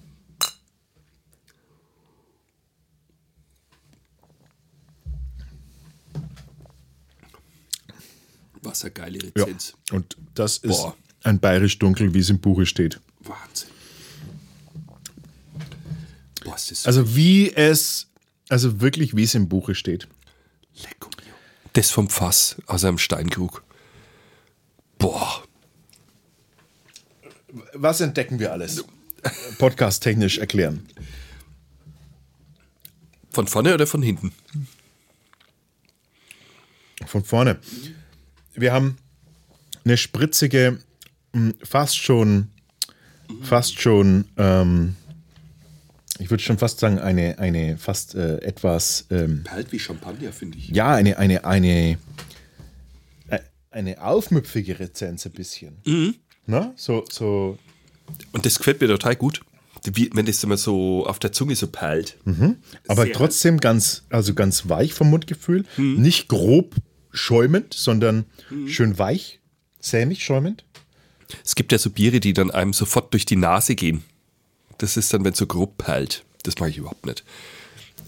Was 8.61 8.83
eine 8.83 8.91
geile 8.91 9.19
Ja. 9.19 9.43
Rezenz. 9.43 9.73
Und 9.91 10.17
das 10.35 10.57
ist 10.57 10.69
Boah. 10.77 10.95
ein 11.23 11.39
bayerisch 11.39 11.79
dunkel, 11.79 12.13
wie 12.13 12.19
es 12.19 12.29
im 12.29 12.39
Buche 12.39 12.65
steht. 12.65 12.99
Wahnsinn. 13.19 13.69
Boah, 16.43 16.55
das 16.55 16.85
Also 16.85 17.15
wie 17.15 17.51
es, 17.53 18.07
also 18.49 18.79
wirklich 18.81 19.15
wie 19.15 19.23
es 19.23 19.35
im 19.35 19.49
Buche 19.49 19.75
steht. 19.75 20.07
Das 21.73 21.89
vom 21.89 22.09
Fass 22.09 22.55
aus 22.67 22.83
einem 22.85 22.99
Steinkrug. 22.99 23.63
Boah. 24.97 25.43
Was 27.73 28.01
entdecken 28.01 28.39
wir 28.39 28.51
alles? 28.51 28.85
Podcast-technisch 29.57 30.37
erklären. 30.37 30.87
Von 33.31 33.47
vorne 33.47 33.73
oder 33.73 33.87
von 33.87 34.03
hinten? 34.03 34.31
Von 37.07 37.23
vorne. 37.23 37.59
Wir 38.53 38.71
haben 38.71 38.97
eine 39.83 39.97
spritzige, 39.97 40.79
mh, 41.33 41.53
fast 41.63 41.97
schon, 41.97 42.49
fast 43.41 43.79
schon, 43.81 44.25
ähm, 44.37 44.95
ich 46.23 46.29
würde 46.31 46.41
schon 46.41 46.57
fast 46.57 46.79
sagen, 46.79 46.99
eine, 46.99 47.37
eine 47.37 47.77
fast 47.77 48.15
äh, 48.15 48.37
etwas, 48.37 49.07
ähm, 49.11 49.43
Halt 49.49 49.73
wie 49.73 49.79
Champagner, 49.79 50.31
finde 50.31 50.57
ich. 50.57 50.69
ja, 50.69 50.93
eine, 50.93 51.17
eine, 51.17 51.43
eine, 51.43 51.97
äh, 53.27 53.39
eine 53.71 54.01
aufmüpfige 54.01 54.79
Rezenz 54.79 55.25
ein 55.25 55.33
bisschen. 55.33 55.77
Na? 56.45 56.71
So, 56.77 57.03
so, 57.11 57.57
Und 58.31 58.45
das 58.45 58.57
gefällt 58.57 58.79
mir 58.79 58.87
total 58.87 59.17
gut. 59.17 59.41
Wie, 59.85 60.09
wenn 60.13 60.25
das 60.25 60.41
immer 60.45 60.55
so 60.55 61.05
auf 61.05 61.19
der 61.19 61.33
Zunge 61.33 61.57
so 61.57 61.67
perlt. 61.67 62.17
aber 62.87 63.03
Sehr. 63.03 63.13
trotzdem 63.13 63.59
ganz, 63.59 64.03
also 64.09 64.33
ganz 64.33 64.69
weich 64.69 64.93
vom 64.93 65.09
Mundgefühl. 65.09 65.65
Nicht 65.75 66.29
grob 66.29 66.75
schäumend, 67.11 67.73
sondern 67.73 68.23
schön 68.65 68.97
weich, 68.97 69.41
sämig 69.81 70.23
schäumend. 70.23 70.63
Es 71.43 71.55
gibt 71.55 71.73
ja 71.73 71.77
so 71.77 71.89
Biere, 71.89 72.21
die 72.21 72.31
dann 72.31 72.49
einem 72.49 72.71
sofort 72.71 73.11
durch 73.11 73.25
die 73.25 73.35
Nase 73.35 73.75
gehen. 73.75 74.05
Das 74.77 74.97
ist 74.97 75.13
dann, 75.13 75.23
wenn 75.23 75.33
es 75.33 75.39
so 75.39 75.47
grob 75.47 75.77
perlt. 75.77 76.23
Das 76.43 76.57
mache 76.59 76.69
ich 76.69 76.77
überhaupt 76.77 77.05
nicht. 77.05 77.23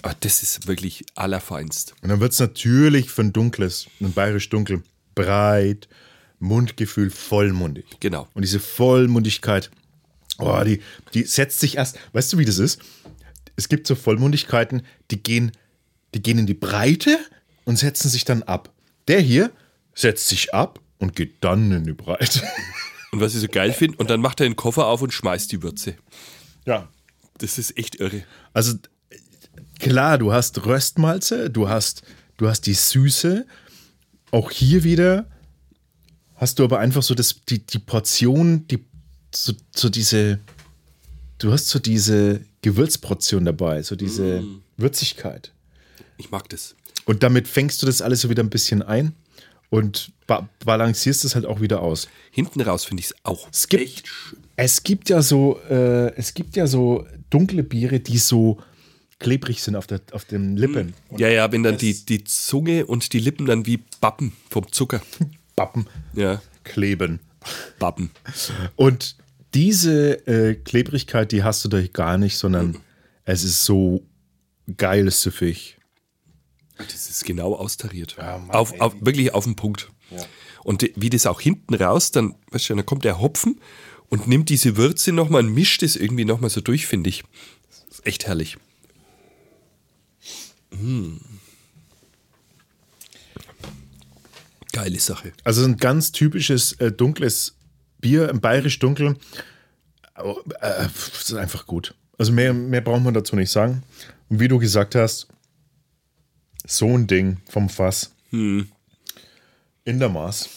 Aber 0.02 0.16
das 0.20 0.44
ist 0.44 0.68
wirklich 0.68 1.06
allerfeinst. 1.16 1.96
Und 2.02 2.10
dann 2.10 2.20
wird 2.20 2.34
es 2.34 2.40
natürlich 2.40 3.10
für 3.10 3.22
ein 3.22 3.34
dunkles, 3.34 3.88
ein 4.02 4.14
bayerisch 4.14 4.50
dunkel, 4.50 4.84
breit, 5.16 5.88
Mundgefühl 6.40 7.10
vollmundig. 7.10 7.86
Genau. 8.00 8.28
Und 8.34 8.44
diese 8.44 8.60
Vollmundigkeit, 8.60 9.72
oh, 10.38 10.62
die, 10.64 10.82
die 11.14 11.24
setzt 11.24 11.60
sich 11.60 11.78
erst, 11.78 11.98
weißt 12.14 12.34
du, 12.34 12.38
wie 12.38 12.46
das 12.46 12.60
ist? 12.60 12.82
Es 13.56 13.70
gibt 13.70 13.88
so 13.88 13.96
Vollmundigkeiten, 13.96 14.84
die 15.12 15.24
gehen, 15.24 15.52
die 16.14 16.22
gehen 16.22 16.38
in 16.38 16.46
die 16.46 16.54
Breite 16.54 17.18
und 17.64 17.80
setzen 17.80 18.10
sich 18.10 18.26
dann 18.26 18.44
ab. 18.44 18.72
Der 19.08 19.22
hier 19.22 19.52
setzt 19.94 20.28
sich 20.28 20.54
ab 20.54 20.80
und 20.98 21.16
geht 21.16 21.36
dann 21.42 21.72
in 21.72 21.86
die 21.86 21.94
Breite. 21.94 22.44
Und 23.12 23.22
was 23.22 23.34
ich 23.34 23.42
so 23.42 23.48
geil 23.48 23.72
finde, 23.72 23.98
und 23.98 24.10
dann 24.10 24.20
macht 24.20 24.42
er 24.42 24.48
den 24.48 24.58
Koffer 24.58 24.88
auf 24.88 25.02
und 25.02 25.14
schmeißt 25.14 25.52
die 25.52 25.64
Würze. 25.64 25.96
Ja. 26.66 26.88
Das 27.38 27.58
ist 27.58 27.78
echt 27.78 28.00
irre. 28.00 28.24
Also 28.54 28.74
klar, 29.80 30.18
du 30.18 30.32
hast 30.32 30.66
Röstmalze, 30.66 31.50
du 31.50 31.68
hast, 31.68 32.04
du 32.38 32.48
hast 32.48 32.62
die 32.62 32.74
Süße. 32.74 33.46
Auch 34.32 34.52
hier 34.52 34.84
wieder 34.84 35.28
hast 36.36 36.60
du 36.60 36.64
aber 36.64 36.80
einfach 36.80 37.04
so 37.04 37.16
das, 37.16 37.42
die, 37.48 37.66
die 37.66 37.80
Portion, 37.80 38.68
die, 38.68 38.86
so, 39.34 39.54
so 39.76 39.90
diese, 39.90 40.40
du 41.38 41.52
hast 41.52 41.70
so 41.70 41.80
diese 41.80 42.42
Gewürzportion 42.62 43.46
dabei, 43.46 43.82
so 43.84 43.96
diese 43.96 44.44
Würzigkeit. 44.78 45.52
Ich 46.18 46.32
mag 46.32 46.50
das. 46.50 46.76
Und 47.06 47.24
damit 47.24 47.48
fängst 47.48 47.82
du 47.82 47.86
das 47.86 48.02
alles 48.02 48.22
so 48.22 48.30
wieder 48.30 48.44
ein 48.44 48.50
bisschen 48.50 48.82
ein 48.82 49.14
und 49.70 50.12
ba 50.28 50.50
balancierst 50.64 51.26
es 51.26 51.36
halt 51.36 51.46
auch 51.46 51.62
wieder 51.62 51.82
aus. 51.82 52.08
Hinten 52.32 52.62
raus 52.62 52.86
finde 52.86 53.02
ich 53.02 53.08
es 53.08 53.16
auch 53.24 53.48
Es 53.52 53.68
gibt, 53.68 53.84
echt 53.84 54.08
schön. 54.08 54.45
Es 54.56 54.84
gibt 54.84 55.10
ja 55.10 55.22
so, 55.22 55.60
äh, 55.70 56.14
es 56.16 56.34
gibt 56.34 56.56
ja 56.56 56.68
so 56.68 57.06
dunkle 57.30 57.64
Biere, 57.64 58.00
die 58.00 58.18
so 58.18 58.60
klebrig 59.20 59.62
sind 59.62 59.76
auf, 59.76 59.88
der, 59.88 60.02
auf 60.12 60.26
den 60.26 60.56
Lippen. 60.58 60.94
Und 61.10 61.20
Ja, 61.20 61.30
ja, 61.30 61.52
wenn 61.52 61.64
dann 61.64 61.78
die, 61.78 62.06
die 62.06 62.24
Zunge 62.24 62.86
und 62.86 63.14
die 63.14 63.20
Lippen 63.20 63.46
dann 63.46 63.66
wie 63.66 63.80
Bappen 64.02 64.34
vom 64.50 64.72
Zucker. 64.72 65.02
Bappen 65.56 65.88
Ja, 66.14 66.42
kleben. 66.64 67.20
Bappen. 67.80 68.12
Und 68.76 69.16
diese 69.54 70.28
äh, 70.28 70.56
Klebrigkeit, 70.56 71.32
die 71.32 71.44
hast 71.44 71.64
du 71.64 71.70
da 71.70 71.82
gar 71.88 72.18
nicht, 72.18 72.38
sondern 72.38 72.80
es 73.24 73.44
ist 73.44 73.64
so 73.64 74.04
geil 74.78 75.10
süffig. 75.12 75.78
Das 76.78 77.10
ist 77.10 77.24
genau 77.24 77.54
austariert. 77.56 78.18
Mann, 78.18 78.50
auf, 78.50 78.78
auf, 78.82 78.96
wirklich 79.00 79.34
auf 79.34 79.46
den 79.46 79.56
Punkt. 79.56 79.92
Und 80.64 80.82
die- 80.82 80.92
wie 80.98 81.10
das 81.10 81.26
auch 81.26 81.40
hinten 81.40 81.74
raus, 81.76 82.12
dann, 82.12 82.36
weißt 82.52 82.70
du, 82.70 82.76
dann 82.76 82.86
kommt 82.86 83.06
der 83.06 83.22
Hopfen 83.22 83.62
und 84.10 84.28
nimmt 84.28 84.50
diese 84.50 84.78
Würze 84.78 85.12
nochmal 85.12 85.46
und 85.46 85.54
mischt 85.54 85.84
es 85.84 85.96
irgendwie 85.96 86.26
nochmal 86.26 86.50
so 86.50 86.62
durch, 86.62 86.88
finde 86.88 87.10
ich. 87.10 87.24
Das 87.70 88.00
ist 88.00 88.06
echt 88.06 88.28
herrlich. 88.28 88.58
Mm. 90.72 91.18
Geile 94.72 95.00
Sache. 95.00 95.32
Also 95.44 95.64
ein 95.64 95.78
ganz 95.78 96.12
typisches 96.12 96.74
äh, 96.74 96.92
dunkles 96.92 97.56
Bier, 98.00 98.30
ein 98.30 98.42
bayerisch 98.42 98.80
dunkel. 98.80 99.18
Aber, 100.14 100.42
äh, 100.62 100.88
ist 101.20 101.34
einfach 101.34 101.66
gut. 101.66 101.96
Also 102.18 102.32
mehr, 102.32 102.54
mehr 102.54 102.82
braucht 102.82 103.04
man 103.04 103.14
dazu 103.14 103.36
nicht 103.36 103.52
sagen. 103.52 103.84
Und 104.30 104.40
wie 104.40 104.48
du 104.48 104.60
gesagt 104.60 104.96
hast, 104.96 105.28
so 106.66 106.98
ein 106.98 107.08
Ding 107.08 107.38
vom 107.50 107.70
Fass. 107.70 108.12
In 108.32 108.70
der 109.86 110.10
Maß. 110.10 110.50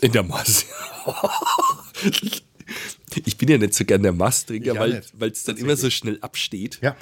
In 0.00 0.12
der 0.12 0.22
Masse. 0.22 0.64
ich 3.24 3.36
bin 3.36 3.48
ja 3.48 3.58
nicht 3.58 3.74
so 3.74 3.84
gern 3.84 4.02
der 4.02 4.12
Masttrinker, 4.12 4.78
weil 4.78 5.30
es 5.30 5.44
dann 5.44 5.56
immer 5.56 5.76
so 5.76 5.90
schnell 5.90 6.18
absteht. 6.20 6.78
Ja. 6.82 6.96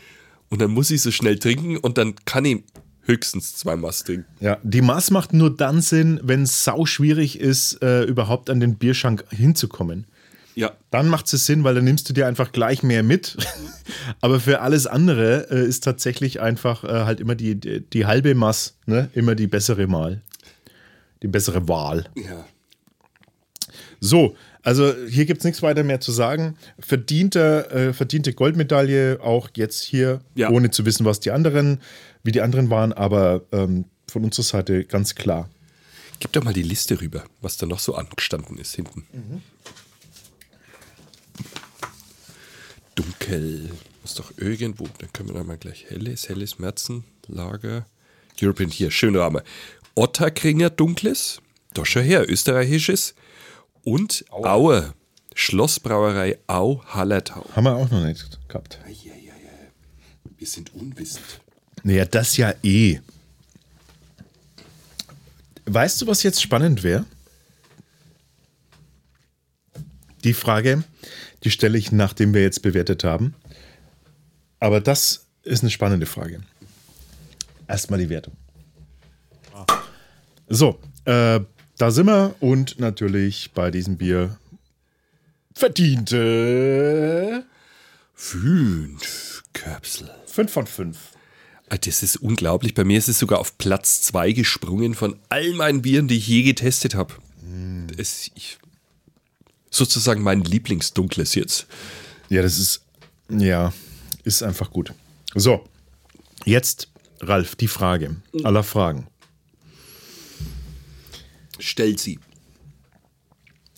Und 0.48 0.60
dann 0.60 0.70
muss 0.72 0.90
ich 0.90 1.00
so 1.00 1.10
schnell 1.10 1.38
trinken 1.38 1.76
und 1.76 1.96
dann 1.96 2.14
kann 2.24 2.44
ich 2.44 2.62
höchstens 3.02 3.56
zwei 3.56 3.76
Mast 3.76 4.06
trinken. 4.06 4.26
Ja, 4.40 4.58
die 4.62 4.82
Maß 4.82 5.10
macht 5.10 5.32
nur 5.32 5.54
dann 5.54 5.80
Sinn, 5.80 6.20
wenn 6.22 6.42
es 6.42 6.64
sau 6.64 6.86
schwierig 6.86 7.40
ist, 7.40 7.82
äh, 7.82 8.02
überhaupt 8.04 8.50
an 8.50 8.60
den 8.60 8.76
Bierschank 8.76 9.24
hinzukommen. 9.30 10.06
Ja. 10.54 10.72
Dann 10.90 11.08
macht 11.08 11.32
es 11.32 11.46
Sinn, 11.46 11.64
weil 11.64 11.74
dann 11.74 11.84
nimmst 11.84 12.08
du 12.08 12.12
dir 12.12 12.26
einfach 12.26 12.52
gleich 12.52 12.82
mehr 12.82 13.02
mit. 13.02 13.36
Aber 14.20 14.40
für 14.40 14.60
alles 14.60 14.86
andere 14.86 15.48
äh, 15.50 15.66
ist 15.66 15.84
tatsächlich 15.84 16.40
einfach 16.40 16.84
äh, 16.84 17.04
halt 17.04 17.20
immer 17.20 17.34
die, 17.34 17.58
die, 17.58 17.80
die 17.80 18.06
halbe 18.06 18.34
Maß, 18.34 18.76
ne? 18.86 19.10
immer 19.14 19.34
die 19.34 19.46
bessere 19.46 19.86
Mal. 19.86 20.22
Die 21.22 21.28
bessere 21.28 21.68
Wahl. 21.68 22.10
Ja. 22.14 22.44
So, 24.00 24.36
also 24.62 24.94
hier 25.08 25.24
gibt 25.26 25.38
es 25.38 25.44
nichts 25.44 25.62
weiter 25.62 25.82
mehr 25.84 26.00
zu 26.00 26.12
sagen. 26.12 26.56
Verdiente, 26.78 27.70
äh, 27.70 27.92
verdiente 27.92 28.32
Goldmedaille, 28.32 29.18
auch 29.22 29.48
jetzt 29.54 29.82
hier, 29.82 30.20
Ja. 30.34 30.50
ohne 30.50 30.70
zu 30.70 30.84
wissen, 30.86 31.04
was 31.06 31.20
die 31.20 31.30
anderen, 31.30 31.80
wie 32.22 32.32
die 32.32 32.40
anderen 32.42 32.70
waren, 32.70 32.92
aber 32.92 33.42
ähm, 33.52 33.84
von 34.10 34.24
unserer 34.24 34.44
Seite 34.44 34.84
ganz 34.84 35.14
klar. 35.14 35.48
Gib 36.18 36.32
doch 36.32 36.44
mal 36.44 36.52
die 36.52 36.62
Liste 36.62 37.00
rüber, 37.00 37.24
was 37.40 37.56
da 37.56 37.66
noch 37.66 37.78
so 37.78 37.94
angestanden 37.94 38.58
ist 38.58 38.74
hinten. 38.74 39.06
Dunkel. 42.94 43.70
Muss 44.02 44.14
doch 44.14 44.32
irgendwo. 44.36 44.86
Dann 44.98 45.12
können 45.12 45.28
wir 45.30 45.34
da 45.34 45.44
mal 45.44 45.58
gleich 45.58 45.86
helles, 45.88 46.28
helles 46.28 46.58
Märzen, 46.58 47.04
Lager. 47.28 47.86
European 48.42 48.70
hier, 48.70 48.90
schön 48.90 49.16
Rahmen. 49.16 49.42
Otterkringer 49.94 50.70
Dunkles. 50.70 51.40
Da 51.74 51.84
schon 51.84 52.02
her, 52.02 52.28
österreichisches. 52.28 53.14
Und 53.84 54.24
Aue. 54.30 54.94
Schlossbrauerei 55.34 56.38
Au 56.46 56.82
Hallertau. 56.86 57.44
Haben 57.54 57.64
wir 57.64 57.76
auch 57.76 57.90
noch 57.90 58.04
nicht 58.04 58.38
gehabt. 58.48 58.78
Wir 60.36 60.46
sind 60.46 60.74
unwissend. 60.74 61.24
Naja, 61.82 62.04
das 62.04 62.36
ja 62.36 62.52
eh. 62.62 63.00
Weißt 65.66 66.02
du, 66.02 66.06
was 66.06 66.22
jetzt 66.22 66.42
spannend 66.42 66.82
wäre? 66.82 67.04
die 70.24 70.34
Frage, 70.34 70.84
die 71.44 71.50
stelle 71.50 71.78
ich, 71.78 71.92
nachdem 71.92 72.34
wir 72.34 72.42
jetzt 72.42 72.62
bewertet 72.62 73.04
haben. 73.04 73.34
Aber 74.58 74.80
das 74.80 75.26
ist 75.42 75.62
eine 75.62 75.70
spannende 75.70 76.06
Frage. 76.06 76.40
Erstmal 77.66 77.98
die 77.98 78.10
Wertung. 78.10 78.36
So, 80.48 80.80
äh, 81.04 81.40
da 81.80 81.90
sind 81.90 82.06
wir 82.06 82.34
und 82.40 82.78
natürlich 82.78 83.52
bei 83.54 83.70
diesem 83.70 83.96
Bier 83.96 84.36
verdiente 85.54 87.42
Fünf 88.14 89.42
Köpsel. 89.54 90.10
5 90.26 90.52
von 90.52 90.66
5. 90.66 90.98
Ah, 91.70 91.78
Das 91.78 92.02
ist 92.02 92.16
unglaublich. 92.16 92.74
Bei 92.74 92.84
mir 92.84 92.98
ist 92.98 93.08
es 93.08 93.18
sogar 93.18 93.38
auf 93.38 93.56
Platz 93.56 94.02
zwei 94.02 94.32
gesprungen 94.32 94.94
von 94.94 95.16
all 95.30 95.54
meinen 95.54 95.80
Bieren, 95.80 96.06
die 96.06 96.18
ich 96.18 96.28
je 96.28 96.42
getestet 96.42 96.94
habe. 96.94 97.14
Es, 97.96 98.30
ich, 98.34 98.58
sozusagen 99.70 100.22
mein 100.22 100.44
Lieblingsdunkles 100.44 101.34
jetzt. 101.34 101.66
Ja, 102.28 102.42
das 102.42 102.58
ist, 102.58 102.82
ja, 103.30 103.72
ist 104.24 104.42
einfach 104.42 104.70
gut. 104.70 104.92
So, 105.34 105.66
jetzt, 106.44 106.88
Ralf, 107.20 107.56
die 107.56 107.68
Frage 107.68 108.16
aller 108.44 108.64
Fragen. 108.64 109.06
Stellt 111.60 112.00
sie. 112.00 112.18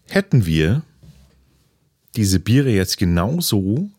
Hätten 0.08 0.46
wir 0.46 0.82
diese 2.16 2.40
Biere 2.40 2.70
jetzt 2.70 2.98
genauso 2.98 3.90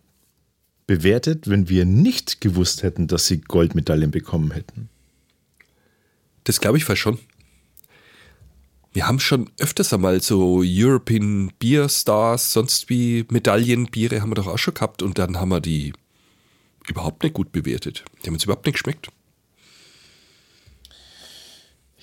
bewertet, 0.88 1.50
wenn 1.50 1.70
wir 1.70 1.86
nicht 1.86 2.42
gewusst 2.42 2.84
hätten, 2.84 3.08
dass 3.08 3.28
sie 3.28 3.42
Goldmedaillen 3.42 4.12
bekommen 4.12 4.52
hätten? 4.52 4.90
Das 6.44 6.60
glaube 6.60 6.78
ich 6.78 6.86
fast 6.86 7.02
schon. 7.02 7.20
Wir 8.92 9.08
haben 9.08 9.20
schon 9.20 9.50
öfters 9.58 9.92
einmal 9.92 10.22
so 10.22 10.62
European 10.64 11.52
Beer 11.58 11.90
Stars, 11.90 12.54
sonst 12.54 12.90
wie 12.90 13.26
Medaillenbiere 13.30 14.22
haben 14.22 14.30
wir 14.30 14.36
doch 14.36 14.48
auch 14.48 14.60
schon 14.60 14.76
gehabt 14.76 15.02
und 15.02 15.18
dann 15.18 15.40
haben 15.40 15.50
wir 15.50 15.62
die 15.62 15.94
überhaupt 16.88 17.24
nicht 17.24 17.34
gut 17.34 17.52
bewertet. 17.52 18.06
Die 18.22 18.28
haben 18.28 18.36
uns 18.36 18.44
überhaupt 18.44 18.66
nicht 18.66 18.74
geschmeckt. 18.74 19.10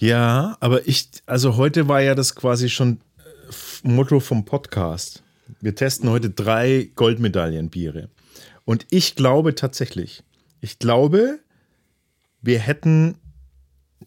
Ja, 0.01 0.57
aber 0.61 0.89
ich, 0.89 1.11
also 1.27 1.59
heute 1.59 1.87
war 1.87 2.01
ja 2.01 2.15
das 2.15 2.35
quasi 2.35 2.71
schon 2.71 3.01
äh, 3.19 3.87
Motto 3.87 4.19
vom 4.19 4.47
Podcast. 4.47 5.23
Wir 5.61 5.75
testen 5.75 6.09
heute 6.09 6.31
drei 6.31 6.91
Goldmedaillenbiere. 6.95 8.09
Und 8.65 8.87
ich 8.89 9.15
glaube 9.15 9.55
tatsächlich, 9.55 10.23
ich 10.63 10.79
glaube, 10.79 11.41
wir 12.41 12.61
hätten 12.61 13.19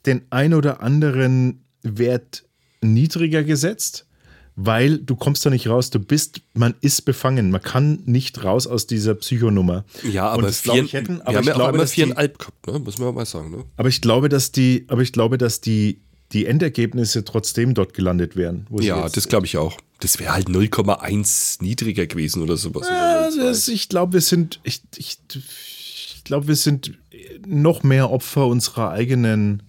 den 0.08 0.24
ein 0.32 0.56
oder 0.56 0.82
anderen 0.82 1.64
Wert 1.84 2.44
niedriger 2.82 3.44
gesetzt, 3.44 4.08
weil 4.56 5.00
du 5.00 5.16
kommst 5.16 5.46
da 5.46 5.50
nicht 5.50 5.68
raus. 5.68 5.90
Du 5.90 6.00
bist, 6.00 6.42
man 6.54 6.76
ist 6.82 7.02
befangen. 7.06 7.50
Man 7.52 7.62
kann 7.62 8.04
nicht 8.06 8.44
raus 8.44 8.68
aus 8.68 8.86
dieser 8.88 9.16
Psychonummer. 9.16 9.84
Ja, 10.12 10.28
aber, 10.30 10.44
das 10.44 10.60
vier, 10.62 10.84
ich 10.84 10.94
hätten, 10.94 11.18
wir 11.18 11.28
aber 11.28 11.38
haben 11.38 11.42
ich 11.42 11.48
ja 11.48 11.54
auch 11.54 11.58
glaube, 11.58 11.70
einmal 11.70 11.82
dass 11.84 11.92
die- 11.92 11.96
viereinhalb 12.02 12.38
gehabt, 12.40 12.68
ne? 12.68 12.80
muss 12.80 12.98
man 13.00 13.16
mal 13.16 13.26
sagen. 13.26 13.52
Ne? 13.52 13.64
Aber 13.78 13.90
ich 13.90 14.02
glaube, 14.02 14.30
dass 14.30 14.52
die, 14.52 14.86
aber 14.90 15.02
ich 15.02 15.12
glaube, 15.12 15.38
dass 15.38 15.62
die, 15.62 16.02
die 16.34 16.46
Endergebnisse 16.46 17.24
trotzdem 17.26 17.74
dort 17.74 17.94
gelandet 17.94 18.36
wären. 18.36 18.68
Ja, 18.80 19.08
das 19.10 19.28
glaube 19.28 19.46
ich 19.46 19.58
auch. 19.58 19.78
Das 20.00 20.20
wäre 20.20 20.34
halt 20.34 20.48
0,1 20.50 21.62
niedriger 21.64 22.06
gewesen 22.08 22.42
oder 22.42 22.58
sowas. 22.58 22.88
Ja, 22.90 23.30
das, 23.36 23.68
ich 23.68 23.90
glaube, 23.90 24.14
wir 24.14 24.22
sind, 24.22 24.60
ich, 24.64 24.82
ich, 24.98 25.18
ich 25.32 26.22
glaube, 26.24 26.48
wir 26.48 26.56
sind 26.56 26.98
noch 27.46 27.84
mehr 27.84 28.10
Opfer 28.12 28.48
unserer 28.48 28.92
eigenen 28.92 29.64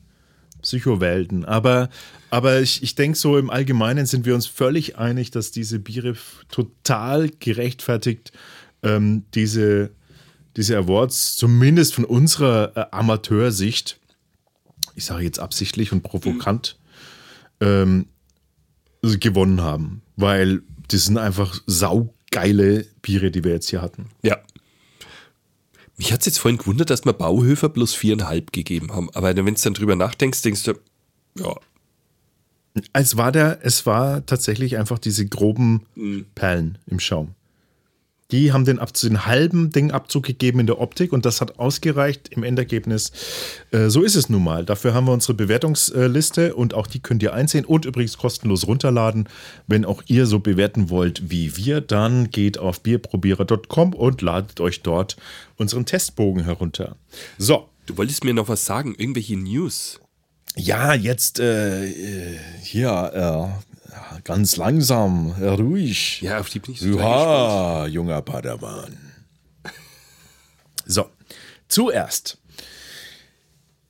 Psychowelten. 0.65 1.45
Aber, 1.45 1.91
aber 2.31 2.61
ich, 2.61 2.83
ich 2.83 2.95
denke, 2.95 3.17
so 3.17 3.39
im 3.39 3.51
Allgemeinen 3.51 4.07
sind 4.07 4.27
wir 4.27 4.35
uns 4.35 4.47
völlig 4.47 4.99
einig, 4.99 5.31
dass 5.31 5.51
diese 5.51 5.79
Biere 5.79 6.15
total 6.51 7.31
gerechtfertigt 7.39 8.33
ähm, 8.83 9.25
diese, 9.35 9.91
diese 10.57 10.77
Awards, 10.77 11.37
zumindest 11.37 11.95
von 11.95 12.05
unserer 12.05 12.73
äh, 12.77 12.87
Amateursicht, 12.91 14.01
ich 14.95 15.05
sage 15.05 15.25
jetzt 15.25 15.39
absichtlich 15.39 15.93
und 15.93 16.03
provokant, 16.03 16.79
ähm, 17.61 18.07
gewonnen 19.03 19.61
haben. 19.61 20.03
Weil 20.17 20.62
das 20.89 21.05
sind 21.05 21.19
einfach 21.19 21.61
saugeile 21.67 22.87
Biere, 23.03 23.31
die 23.31 23.45
wir 23.45 23.53
jetzt 23.53 23.69
hier 23.69 23.83
hatten. 23.83 24.07
Ja. 24.23 24.39
Mich 25.97 26.13
hat 26.13 26.21
es 26.21 26.27
jetzt 26.27 26.39
vorhin 26.39 26.59
gewundert, 26.59 26.91
dass 26.91 27.05
wir 27.05 27.13
Bauhöfer 27.13 27.69
plus 27.69 27.95
viereinhalb 27.95 28.53
gegeben 28.53 28.93
haben. 28.93 29.11
Aber 29.15 29.35
wenn 29.35 29.47
du 29.47 29.53
dann 29.63 29.75
drüber 29.75 29.97
nachdenkst, 29.97 30.43
denkst 30.43 30.65
du, 30.65 30.73
ja, 31.39 31.55
Es 32.93 33.17
war, 33.17 33.31
der, 33.31 33.61
es 33.63 33.87
war 33.87 34.27
tatsächlich 34.27 34.77
einfach 34.79 34.99
diese 34.99 35.27
groben 35.27 35.87
Perlen 36.35 36.79
im 36.87 36.99
Schaum. 36.99 37.35
Die 38.35 38.53
haben 38.53 38.64
den, 38.64 38.80
Ab 38.80 38.93
den 38.95 39.26
halben 39.26 39.70
Ding 39.70 39.93
Abzug 39.93 40.24
gegeben 40.24 40.59
in 40.59 40.66
der 40.66 40.80
Optik 40.80 41.12
und 41.12 41.24
das 41.24 41.41
hat 41.41 41.61
ausgereicht 41.61 42.30
im 42.30 42.43
Endergebnis. 42.43 43.12
Äh, 43.70 43.91
so 43.91 44.03
ist 44.03 44.16
es 44.16 44.28
nun 44.28 44.43
mal. 44.43 44.64
Dafür 44.64 44.93
haben 44.93 45.07
wir 45.07 45.12
unsere 45.12 45.35
Bewertungsliste 45.35 46.57
und 46.57 46.74
auch 46.74 46.89
die 46.89 46.99
könnt 46.99 47.22
ihr 47.22 47.32
einsehen 47.32 47.64
und 47.64 47.85
übrigens 47.85 48.18
kostenlos 48.18 48.66
runterladen. 48.66 49.28
Wenn 49.68 49.85
auch 49.85 50.03
ihr 50.09 50.26
so 50.26 50.41
bewerten 50.41 50.91
wollt 50.91 51.30
wie 51.30 51.57
wir, 51.57 51.80
dann 51.80 52.28
geht 52.30 52.59
auf 52.59 52.80
bierprobierer.com 52.80 53.95
und 53.95 54.20
ladet 54.20 54.59
euch 54.59 54.82
dort 54.82 55.16
unseren 55.57 55.87
Testbogen 55.87 56.43
herunter. 56.43 56.97
So, 57.39 57.68
du 57.87 57.97
wolltest 57.97 58.24
mir 58.24 58.35
noch 58.35 58.49
was 58.49 58.66
sagen, 58.66 58.97
irgendwelche 58.99 59.37
News. 59.37 60.01
Ja, 60.57 60.93
jetzt 60.93 61.39
äh, 61.39 61.87
äh, 61.87 62.39
hier 62.62 63.55
äh, 63.61 63.74
ganz 64.25 64.57
langsam, 64.57 65.33
ruhig. 65.33 66.21
Ja, 66.23 66.41
auf 66.41 66.49
die 66.49 66.59
bin 66.59 66.73
ich 66.75 66.81
so. 66.81 66.99
Ja, 66.99 67.87
junger 67.87 68.23
Padawan. 68.23 68.97
So, 70.87 71.09
zuerst. 71.69 72.39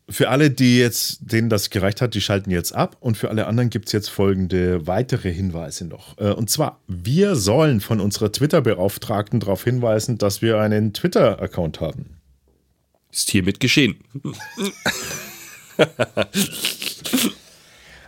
Für 0.09 0.29
alle, 0.29 0.51
die 0.51 0.79
jetzt, 0.79 1.19
denen 1.21 1.49
das 1.49 1.71
gereicht 1.71 2.03
hat, 2.03 2.15
die 2.15 2.21
schalten 2.21 2.51
jetzt 2.51 2.75
ab. 2.75 2.97
Und 3.01 3.17
für 3.17 3.31
alle 3.31 3.47
anderen 3.47 3.71
gibt 3.71 3.87
es 3.87 3.93
jetzt 3.93 4.11
folgende 4.11 4.87
weitere 4.87 5.33
Hinweise 5.33 5.87
noch. 5.87 6.19
Äh, 6.19 6.31
Und 6.33 6.51
zwar, 6.51 6.79
wir 6.87 7.37
sollen 7.37 7.81
von 7.81 8.01
unserer 8.01 8.31
Twitter-Beauftragten 8.31 9.41
darauf 9.41 9.65
hinweisen, 9.65 10.19
dass 10.19 10.43
wir 10.43 10.61
einen 10.61 10.93
Twitter-Account 10.93 11.81
haben. 11.81 12.19
Ist 13.11 13.31
hiermit 13.31 13.61
geschehen. 13.61 13.97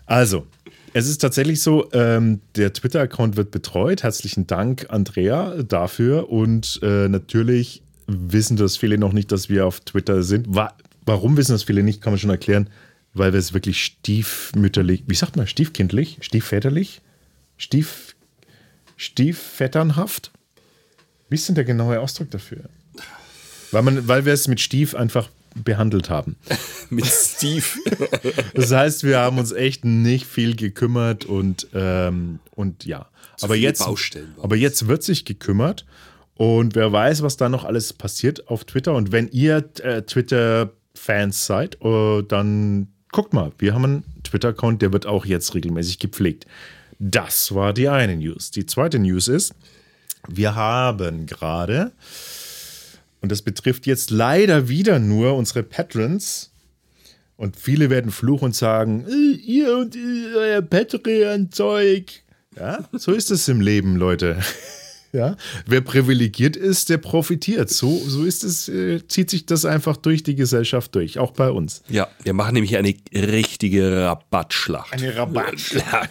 Also, 0.05 0.47
es 0.97 1.07
ist 1.07 1.19
tatsächlich 1.19 1.61
so, 1.61 1.93
ähm, 1.93 2.41
der 2.55 2.73
Twitter-Account 2.73 3.37
wird 3.37 3.51
betreut. 3.51 4.03
Herzlichen 4.03 4.47
Dank, 4.47 4.87
Andrea, 4.89 5.63
dafür. 5.63 6.31
Und 6.31 6.81
äh, 6.83 7.11
natürlich 7.11 7.83
wissen 8.07 8.57
das 8.57 8.79
viele 8.79 8.97
noch 8.97 9.13
nicht, 9.13 9.31
dass 9.31 9.51
wir 9.51 9.67
auf 9.67 9.81
Twitter 9.81 10.23
sind. 10.23 10.47
Wa 10.49 10.73
warum 11.05 11.37
wissen 11.37 11.53
das 11.53 11.65
viele 11.65 11.83
nicht, 11.83 12.01
kann 12.01 12.15
man 12.15 12.19
schon 12.19 12.31
erklären. 12.31 12.71
Weil 13.13 13.35
wir 13.35 13.39
es 13.39 13.53
wirklich 13.53 13.85
stiefmütterlich, 13.85 15.05
wie 15.07 15.15
sagt 15.15 15.37
man, 15.37 15.47
stiefkindlich, 15.47 16.17
stiefväterlich, 16.23 17.03
stief, 17.59 18.17
stiefvetternhaft? 18.97 20.33
Wie 21.29 21.35
ist 21.35 21.47
denn 21.47 21.57
der 21.57 21.65
genaue 21.65 22.01
Ausdruck 22.01 22.31
dafür? 22.31 22.71
Weil, 23.71 23.83
man, 23.83 24.09
weil 24.09 24.25
wir 24.25 24.33
es 24.33 24.49
mit 24.49 24.61
Stief 24.61 24.95
einfach 24.95 25.29
behandelt 25.65 26.11
haben. 26.11 26.37
Mit 26.91 27.07
Steve. 27.07 27.65
Das 28.55 28.73
heißt, 28.73 29.05
wir 29.05 29.19
haben 29.19 29.39
uns 29.39 29.53
echt 29.53 29.85
nicht 29.85 30.27
viel 30.27 30.57
gekümmert 30.57 31.25
und, 31.25 31.69
ähm, 31.75 32.41
und 32.53 32.85
ja. 32.85 33.09
aber 33.43 33.55
viele 33.55 33.67
jetzt, 33.67 33.87
aber 34.41 34.57
jetzt 34.57 34.89
wird 34.89 35.03
sich 35.03 35.25
gekümmert 35.25 35.85
und 36.37 36.75
wer 36.75 36.93
weiß, 36.93 37.23
was 37.23 37.37
da 37.37 37.49
noch 37.49 37.65
alles 37.65 37.93
passiert 37.93 38.49
auf 38.49 38.65
Twitter. 38.65 38.95
Und 38.95 39.11
wenn 39.11 39.29
ihr 39.29 39.65
äh, 39.83 40.03
Twitter-Fans 40.03 41.47
seid, 41.47 41.79
äh, 41.83 42.23
dann 42.23 42.89
guckt 43.11 43.33
mal, 43.33 43.53
wir 43.59 43.75
haben 43.75 43.85
einen 43.85 44.05
Twitter-Account, 44.23 44.83
der 44.83 44.93
wird 44.93 45.07
auch 45.07 45.25
jetzt 45.25 45.55
regelmäßig 45.55 45.99
gepflegt. 45.99 46.47
Das 46.99 47.55
war 47.55 47.73
die 47.73 47.89
eine 47.89 48.17
News. 48.17 48.51
Die 48.51 48.67
zweite 48.67 48.99
News 48.99 49.29
ist, 49.29 49.55
wir 50.29 50.55
haben 50.55 51.27
gerade, 51.27 51.93
und 53.21 53.33
das 53.33 53.43
betrifft 53.43 53.87
jetzt 53.87 54.11
leider 54.11 54.69
wieder 54.69 54.99
nur 54.99 55.35
unsere 55.35 55.63
Patrons, 55.63 56.53
und 57.37 57.57
viele 57.57 57.91
werden 57.91 58.11
fluchen 58.11 58.47
und 58.47 58.55
sagen, 58.55 59.05
"Äh, 59.07 59.37
ihr 59.37 59.77
und 59.77 59.95
äh, 59.95 60.35
euer 60.35 60.63
Patreon-Zeug. 60.63 62.23
Ja, 62.57 62.89
so 62.93 63.13
ist 63.13 63.31
es 63.31 63.47
im 63.49 63.61
Leben, 63.61 63.97
Leute. 63.97 64.39
Ja, 65.13 65.35
wer 65.65 65.81
privilegiert 65.81 66.57
ist, 66.57 66.91
der 66.91 66.99
profitiert. 66.99 67.71
So, 67.71 68.03
so 68.07 68.25
ist 68.25 68.45
es, 68.45 68.69
äh, 68.69 69.07
zieht 69.09 69.31
sich 69.31 69.47
das 69.47 69.65
einfach 69.65 69.97
durch 69.97 70.25
die 70.25 70.35
Gesellschaft 70.35 70.95
durch, 70.95 71.19
auch 71.19 71.31
bei 71.31 71.49
uns. 71.49 71.83
Ja, 71.89 72.09
wir 72.23 72.35
machen 72.35 72.53
nämlich 72.53 72.77
eine 72.77 72.93
richtige 73.15 74.03
Rabattschlacht. 74.05 74.93
Eine 74.93 75.17
Rabattschlacht. 75.17 76.11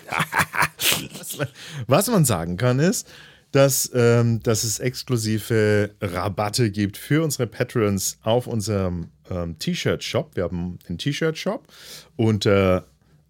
was, 1.20 1.38
man, 1.38 1.48
was 1.86 2.08
man 2.08 2.26
sagen 2.26 2.58
kann, 2.58 2.80
ist, 2.80 3.08
dass, 3.56 3.90
ähm, 3.96 4.44
dass 4.44 4.66
es 4.66 4.80
exklusive 4.80 5.92
Rabatte 6.02 6.70
gibt 6.72 6.98
für 6.98 7.24
unsere 7.24 7.48
Patrons 7.48 8.18
auf 8.22 8.48
unserem 8.48 9.08
ähm, 9.30 9.58
T-Shirt-Shop. 9.58 10.36
Wir 10.36 10.44
haben 10.44 10.78
den 10.90 10.98
T-Shirt-Shop 10.98 11.66
unter 12.18 12.86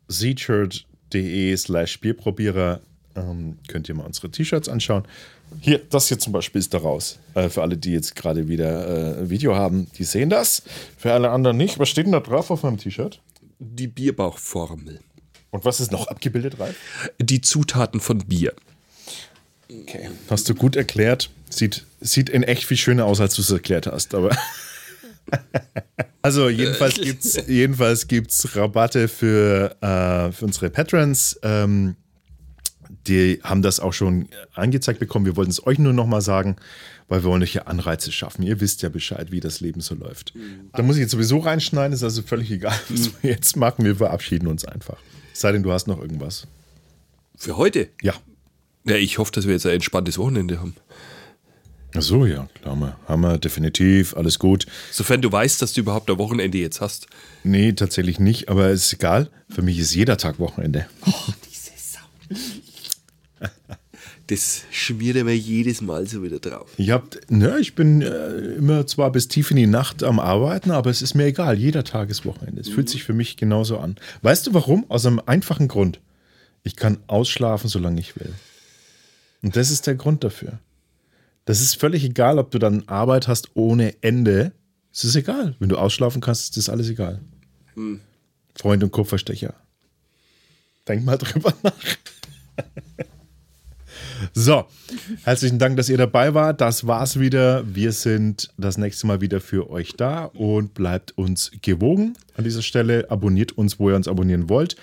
seatshirt.de 0.08 1.56
slash 1.56 2.00
Bierprobierer 2.00 2.82
ähm, 3.16 3.60
könnt 3.68 3.88
ihr 3.88 3.94
mal 3.94 4.06
unsere 4.06 4.32
T-Shirts 4.32 4.68
anschauen. 4.68 5.04
Hier, 5.62 5.80
das 5.90 6.08
hier 6.08 6.18
zum 6.18 6.34
Beispiel 6.34 6.60
ist 6.60 6.74
daraus. 6.74 7.20
Äh, 7.36 7.50
für 7.50 7.62
alle, 7.62 7.78
die 7.78 7.92
jetzt 7.92 8.16
gerade 8.16 8.48
wieder 8.48 9.20
äh, 9.20 9.30
Video 9.30 9.56
haben, 9.56 9.88
die 9.98 10.04
sehen 10.04 10.32
das. 10.32 10.64
Für 10.98 11.14
alle 11.14 11.30
anderen 11.30 11.58
nicht. 11.58 11.78
Was 11.78 11.90
steht 11.90 12.08
denn 12.08 12.14
da 12.14 12.20
drauf 12.20 12.50
auf 12.50 12.64
meinem 12.64 12.78
T-Shirt? 12.78 13.22
Die 13.60 13.88
Bierbauchformel. 13.88 15.00
Und 15.52 15.66
was 15.66 15.80
ist 15.80 15.92
noch 15.92 16.08
abgebildet, 16.08 16.60
Ralf? 16.60 16.76
Die 17.22 17.42
Zutaten 17.42 18.02
von 18.02 18.18
Bier. 18.18 18.54
Okay. 19.70 20.10
Hast 20.30 20.48
du 20.50 20.56
gut 20.56 20.76
erklärt. 20.76 21.30
Sieht, 21.50 21.86
sieht 22.02 22.30
in 22.30 22.44
echt 22.44 22.66
viel 22.66 22.78
schöner 22.78 23.06
aus, 23.06 23.22
als 23.22 23.36
du 23.36 23.42
es 23.42 23.52
erklärt 23.52 23.88
hast, 23.88 24.14
aber. 24.14 24.36
also, 26.22 26.50
jedenfalls 26.50 26.96
gibt 26.96 27.24
es 27.24 27.48
jedenfalls 27.48 28.08
gibt's 28.08 28.56
Rabatte 28.56 29.08
für, 29.08 29.76
äh, 29.82 30.32
für 30.32 30.46
unsere 30.46 30.70
Patrons. 30.70 31.40
Ähm, 31.44 31.96
die 33.08 33.40
haben 33.44 33.62
das 33.62 33.80
auch 33.80 33.94
schon 33.94 34.30
angezeigt 34.54 35.00
bekommen. 35.00 35.26
Wir 35.26 35.36
wollten 35.36 35.52
es 35.52 35.66
euch 35.66 35.78
nur 35.78 35.94
nochmal 35.94 36.22
sagen, 36.22 36.56
weil 37.08 37.24
wir 37.24 37.30
wollen 37.30 37.44
euch 37.44 37.54
ja 37.54 37.64
Anreize 37.64 38.12
schaffen. 38.12 38.44
Ihr 38.44 38.60
wisst 38.62 38.82
ja 38.82 38.90
Bescheid, 38.90 39.32
wie 39.32 39.40
das 39.40 39.60
Leben 39.60 39.82
so 39.82 39.96
läuft. 39.96 40.34
Da 40.74 40.82
muss 40.82 40.96
ich 40.96 41.02
jetzt 41.02 41.12
sowieso 41.12 41.40
reinschneiden, 41.40 41.94
ist 41.94 42.04
also 42.04 42.22
völlig 42.24 42.50
egal, 42.52 42.78
was 42.90 43.12
wir 43.22 43.32
jetzt 43.32 43.56
machen. 43.58 43.86
Wir 43.86 43.96
verabschieden 43.96 44.48
uns 44.48 44.66
einfach. 44.66 44.98
Es 45.34 45.42
sei 45.42 45.52
denn, 45.52 45.64
du 45.64 45.72
hast 45.72 45.88
noch 45.88 46.02
irgendwas. 46.02 46.48
Für 47.36 47.58
heute? 47.58 47.90
Ja. 48.02 48.14
Ja, 48.86 48.96
ich 48.96 49.18
hoffe, 49.18 49.32
dass 49.32 49.46
wir 49.46 49.54
jetzt 49.54 49.66
ein 49.66 49.74
entspanntes 49.74 50.18
Wochenende 50.18 50.60
haben. 50.60 50.76
Ach 51.98 52.02
so, 52.02 52.26
ja, 52.26 52.48
klar, 52.62 52.76
wir- 52.76 52.98
haben 53.08 53.22
wir 53.22 53.38
definitiv, 53.38 54.16
alles 54.18 54.38
gut. 54.38 54.66
Sofern 54.92 55.22
du 55.22 55.32
weißt, 55.32 55.62
dass 55.62 55.74
du 55.74 55.82
überhaupt 55.82 56.10
ein 56.10 56.18
Wochenende 56.18 56.58
jetzt 56.58 56.82
hast. 56.82 57.08
Nee, 57.44 57.72
tatsächlich 57.74 58.20
nicht, 58.20 58.50
aber 58.50 58.70
ist 58.70 58.92
egal. 58.94 59.30
Für 59.50 59.62
mich 59.62 59.80
ist 59.80 59.96
jeder 59.96 60.18
Tag 60.18 60.40
Wochenende. 60.40 60.88
Das 64.28 64.64
schmiert 64.72 65.18
er 65.18 65.24
mir 65.24 65.38
jedes 65.38 65.82
Mal 65.82 66.08
so 66.08 66.24
wieder 66.24 66.40
drauf. 66.40 66.72
Ich 66.78 66.90
hab, 66.90 67.16
ne, 67.30 67.60
ich 67.60 67.76
bin 67.76 68.02
äh, 68.02 68.38
immer 68.58 68.88
zwar 68.88 69.12
bis 69.12 69.28
tief 69.28 69.52
in 69.52 69.58
die 69.58 69.68
Nacht 69.68 70.02
am 70.04 70.20
Arbeiten, 70.20 70.72
aber 70.72 70.90
es 70.90 71.04
ist 71.04 71.14
mir 71.14 71.26
egal. 71.26 71.60
Jeder 71.60 71.84
Tag 71.84 72.10
ist 72.10 72.26
Wochenende. 72.26 72.60
Es 72.60 72.70
fühlt 72.70 72.90
sich 72.90 73.04
für 73.04 73.14
mich 73.14 73.38
genauso 73.38 73.78
an. 73.78 73.98
Weißt 74.24 74.48
du 74.48 74.54
warum? 74.56 74.90
Aus 74.90 75.06
einem 75.06 75.22
einfachen 75.24 75.68
Grund. 75.68 76.00
Ich 76.64 76.76
kann 76.76 76.98
ausschlafen, 77.06 77.70
solange 77.70 78.00
ich 78.00 78.16
will. 78.20 78.34
Und 79.46 79.56
das 79.56 79.70
ist 79.70 79.86
der 79.86 79.94
Grund 79.94 80.24
dafür. 80.24 80.58
Das 81.46 81.62
ist 81.62 81.80
völlig 81.80 82.04
egal, 82.04 82.40
ob 82.40 82.50
du 82.50 82.58
dann 82.58 82.88
Arbeit 82.88 83.28
hast 83.28 83.52
ohne 83.56 84.02
Ende. 84.02 84.54
Es 84.92 85.04
ist 85.04 85.16
egal. 85.16 85.56
Wenn 85.60 85.70
du 85.70 85.78
ausschlafen 85.78 86.20
kannst, 86.20 86.46
ist 86.46 86.58
das 86.58 86.68
alles 86.68 86.90
egal. 86.90 87.22
Freund 88.56 88.84
und 88.84 88.92
Kupferstecher. 88.92 89.54
Denk 90.88 91.06
mal 91.06 91.20
drüber 91.20 91.54
nach. 91.64 91.74
So, 94.34 94.66
herzlichen 95.24 95.60
Dank, 95.60 95.78
dass 95.78 95.90
ihr 95.90 95.98
dabei 95.98 96.34
wart. 96.34 96.62
Das 96.62 96.88
war's 96.88 97.20
wieder. 97.20 97.64
Wir 97.74 97.92
sind 97.92 98.50
das 98.58 98.78
nächste 98.78 99.08
Mal 99.08 99.22
wieder 99.22 99.42
für 99.42 99.70
euch 99.70 99.94
da 99.94 100.26
und 100.26 100.74
bleibt 100.74 101.18
uns 101.18 101.52
gewogen. 101.62 102.16
An 102.38 102.44
dieser 102.44 102.62
Stelle 102.62 103.10
abonniert 103.10 103.54
uns, 103.58 103.80
wo 103.80 103.90
ihr 103.90 103.96
uns 103.96 104.08
abonnieren 104.08 104.50
wollt. 104.50 104.76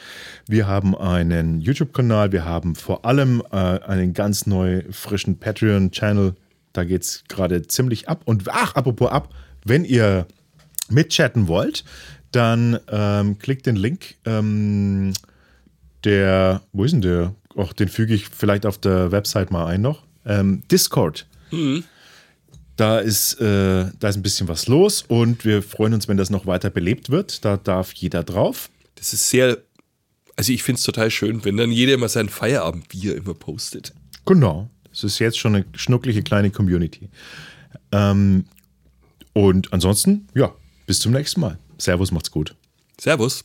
Wir 0.48 0.66
haben 0.66 0.96
einen 0.96 1.60
YouTube-Kanal. 1.60 2.32
Wir 2.32 2.44
haben 2.44 2.74
vor 2.74 3.04
allem 3.04 3.42
äh, 3.52 3.56
einen 3.56 4.14
ganz 4.14 4.46
neu 4.46 4.82
frischen 4.90 5.38
Patreon-Channel. 5.38 6.34
Da 6.72 6.84
geht's 6.84 7.24
gerade 7.28 7.66
ziemlich 7.66 8.08
ab. 8.08 8.22
Und 8.24 8.44
ach, 8.48 8.74
apropos 8.74 9.10
ab, 9.10 9.28
wenn 9.64 9.84
ihr 9.84 10.26
mitchatten 10.88 11.48
wollt, 11.48 11.84
dann 12.32 12.78
ähm, 12.90 13.38
klickt 13.38 13.66
den 13.66 13.76
Link. 13.76 14.16
Ähm, 14.24 15.12
der, 16.04 16.62
wo 16.72 16.84
ist 16.84 16.92
denn 16.92 17.02
der? 17.02 17.34
Och, 17.54 17.72
den 17.72 17.88
füge 17.88 18.14
ich 18.14 18.28
vielleicht 18.28 18.66
auf 18.66 18.78
der 18.78 19.12
Website 19.12 19.50
mal 19.50 19.66
ein 19.66 19.82
noch. 19.82 20.02
Ähm, 20.24 20.62
Discord. 20.70 21.26
Da 22.76 22.98
ist, 22.98 23.34
äh, 23.40 23.90
da 23.98 24.08
ist 24.08 24.16
ein 24.16 24.22
bisschen 24.22 24.48
was 24.48 24.66
los 24.66 25.02
und 25.06 25.44
wir 25.44 25.62
freuen 25.62 25.92
uns, 25.94 26.08
wenn 26.08 26.16
das 26.16 26.30
noch 26.30 26.46
weiter 26.46 26.70
belebt 26.70 27.10
wird. 27.10 27.44
Da 27.44 27.56
darf 27.56 27.92
jeder 27.92 28.22
drauf. 28.22 28.70
Das 28.94 29.12
ist 29.12 29.28
sehr, 29.28 29.58
also 30.36 30.52
ich 30.52 30.62
finde 30.62 30.78
es 30.78 30.84
total 30.84 31.10
schön, 31.10 31.44
wenn 31.44 31.56
dann 31.56 31.70
jeder 31.70 31.94
immer 31.94 32.08
sein 32.08 32.28
Feierabendbier 32.28 33.16
immer 33.16 33.34
postet. 33.34 33.92
Genau. 34.24 34.70
Es 34.90 35.04
ist 35.04 35.18
jetzt 35.18 35.38
schon 35.38 35.54
eine 35.54 35.64
schnucklige 35.74 36.22
kleine 36.22 36.50
Community. 36.50 37.08
Ähm, 37.92 38.46
und 39.34 39.72
ansonsten, 39.72 40.28
ja, 40.34 40.54
bis 40.86 41.00
zum 41.00 41.12
nächsten 41.12 41.40
Mal. 41.40 41.58
Servus, 41.78 42.10
macht's 42.10 42.30
gut. 42.30 42.54
Servus. 42.98 43.44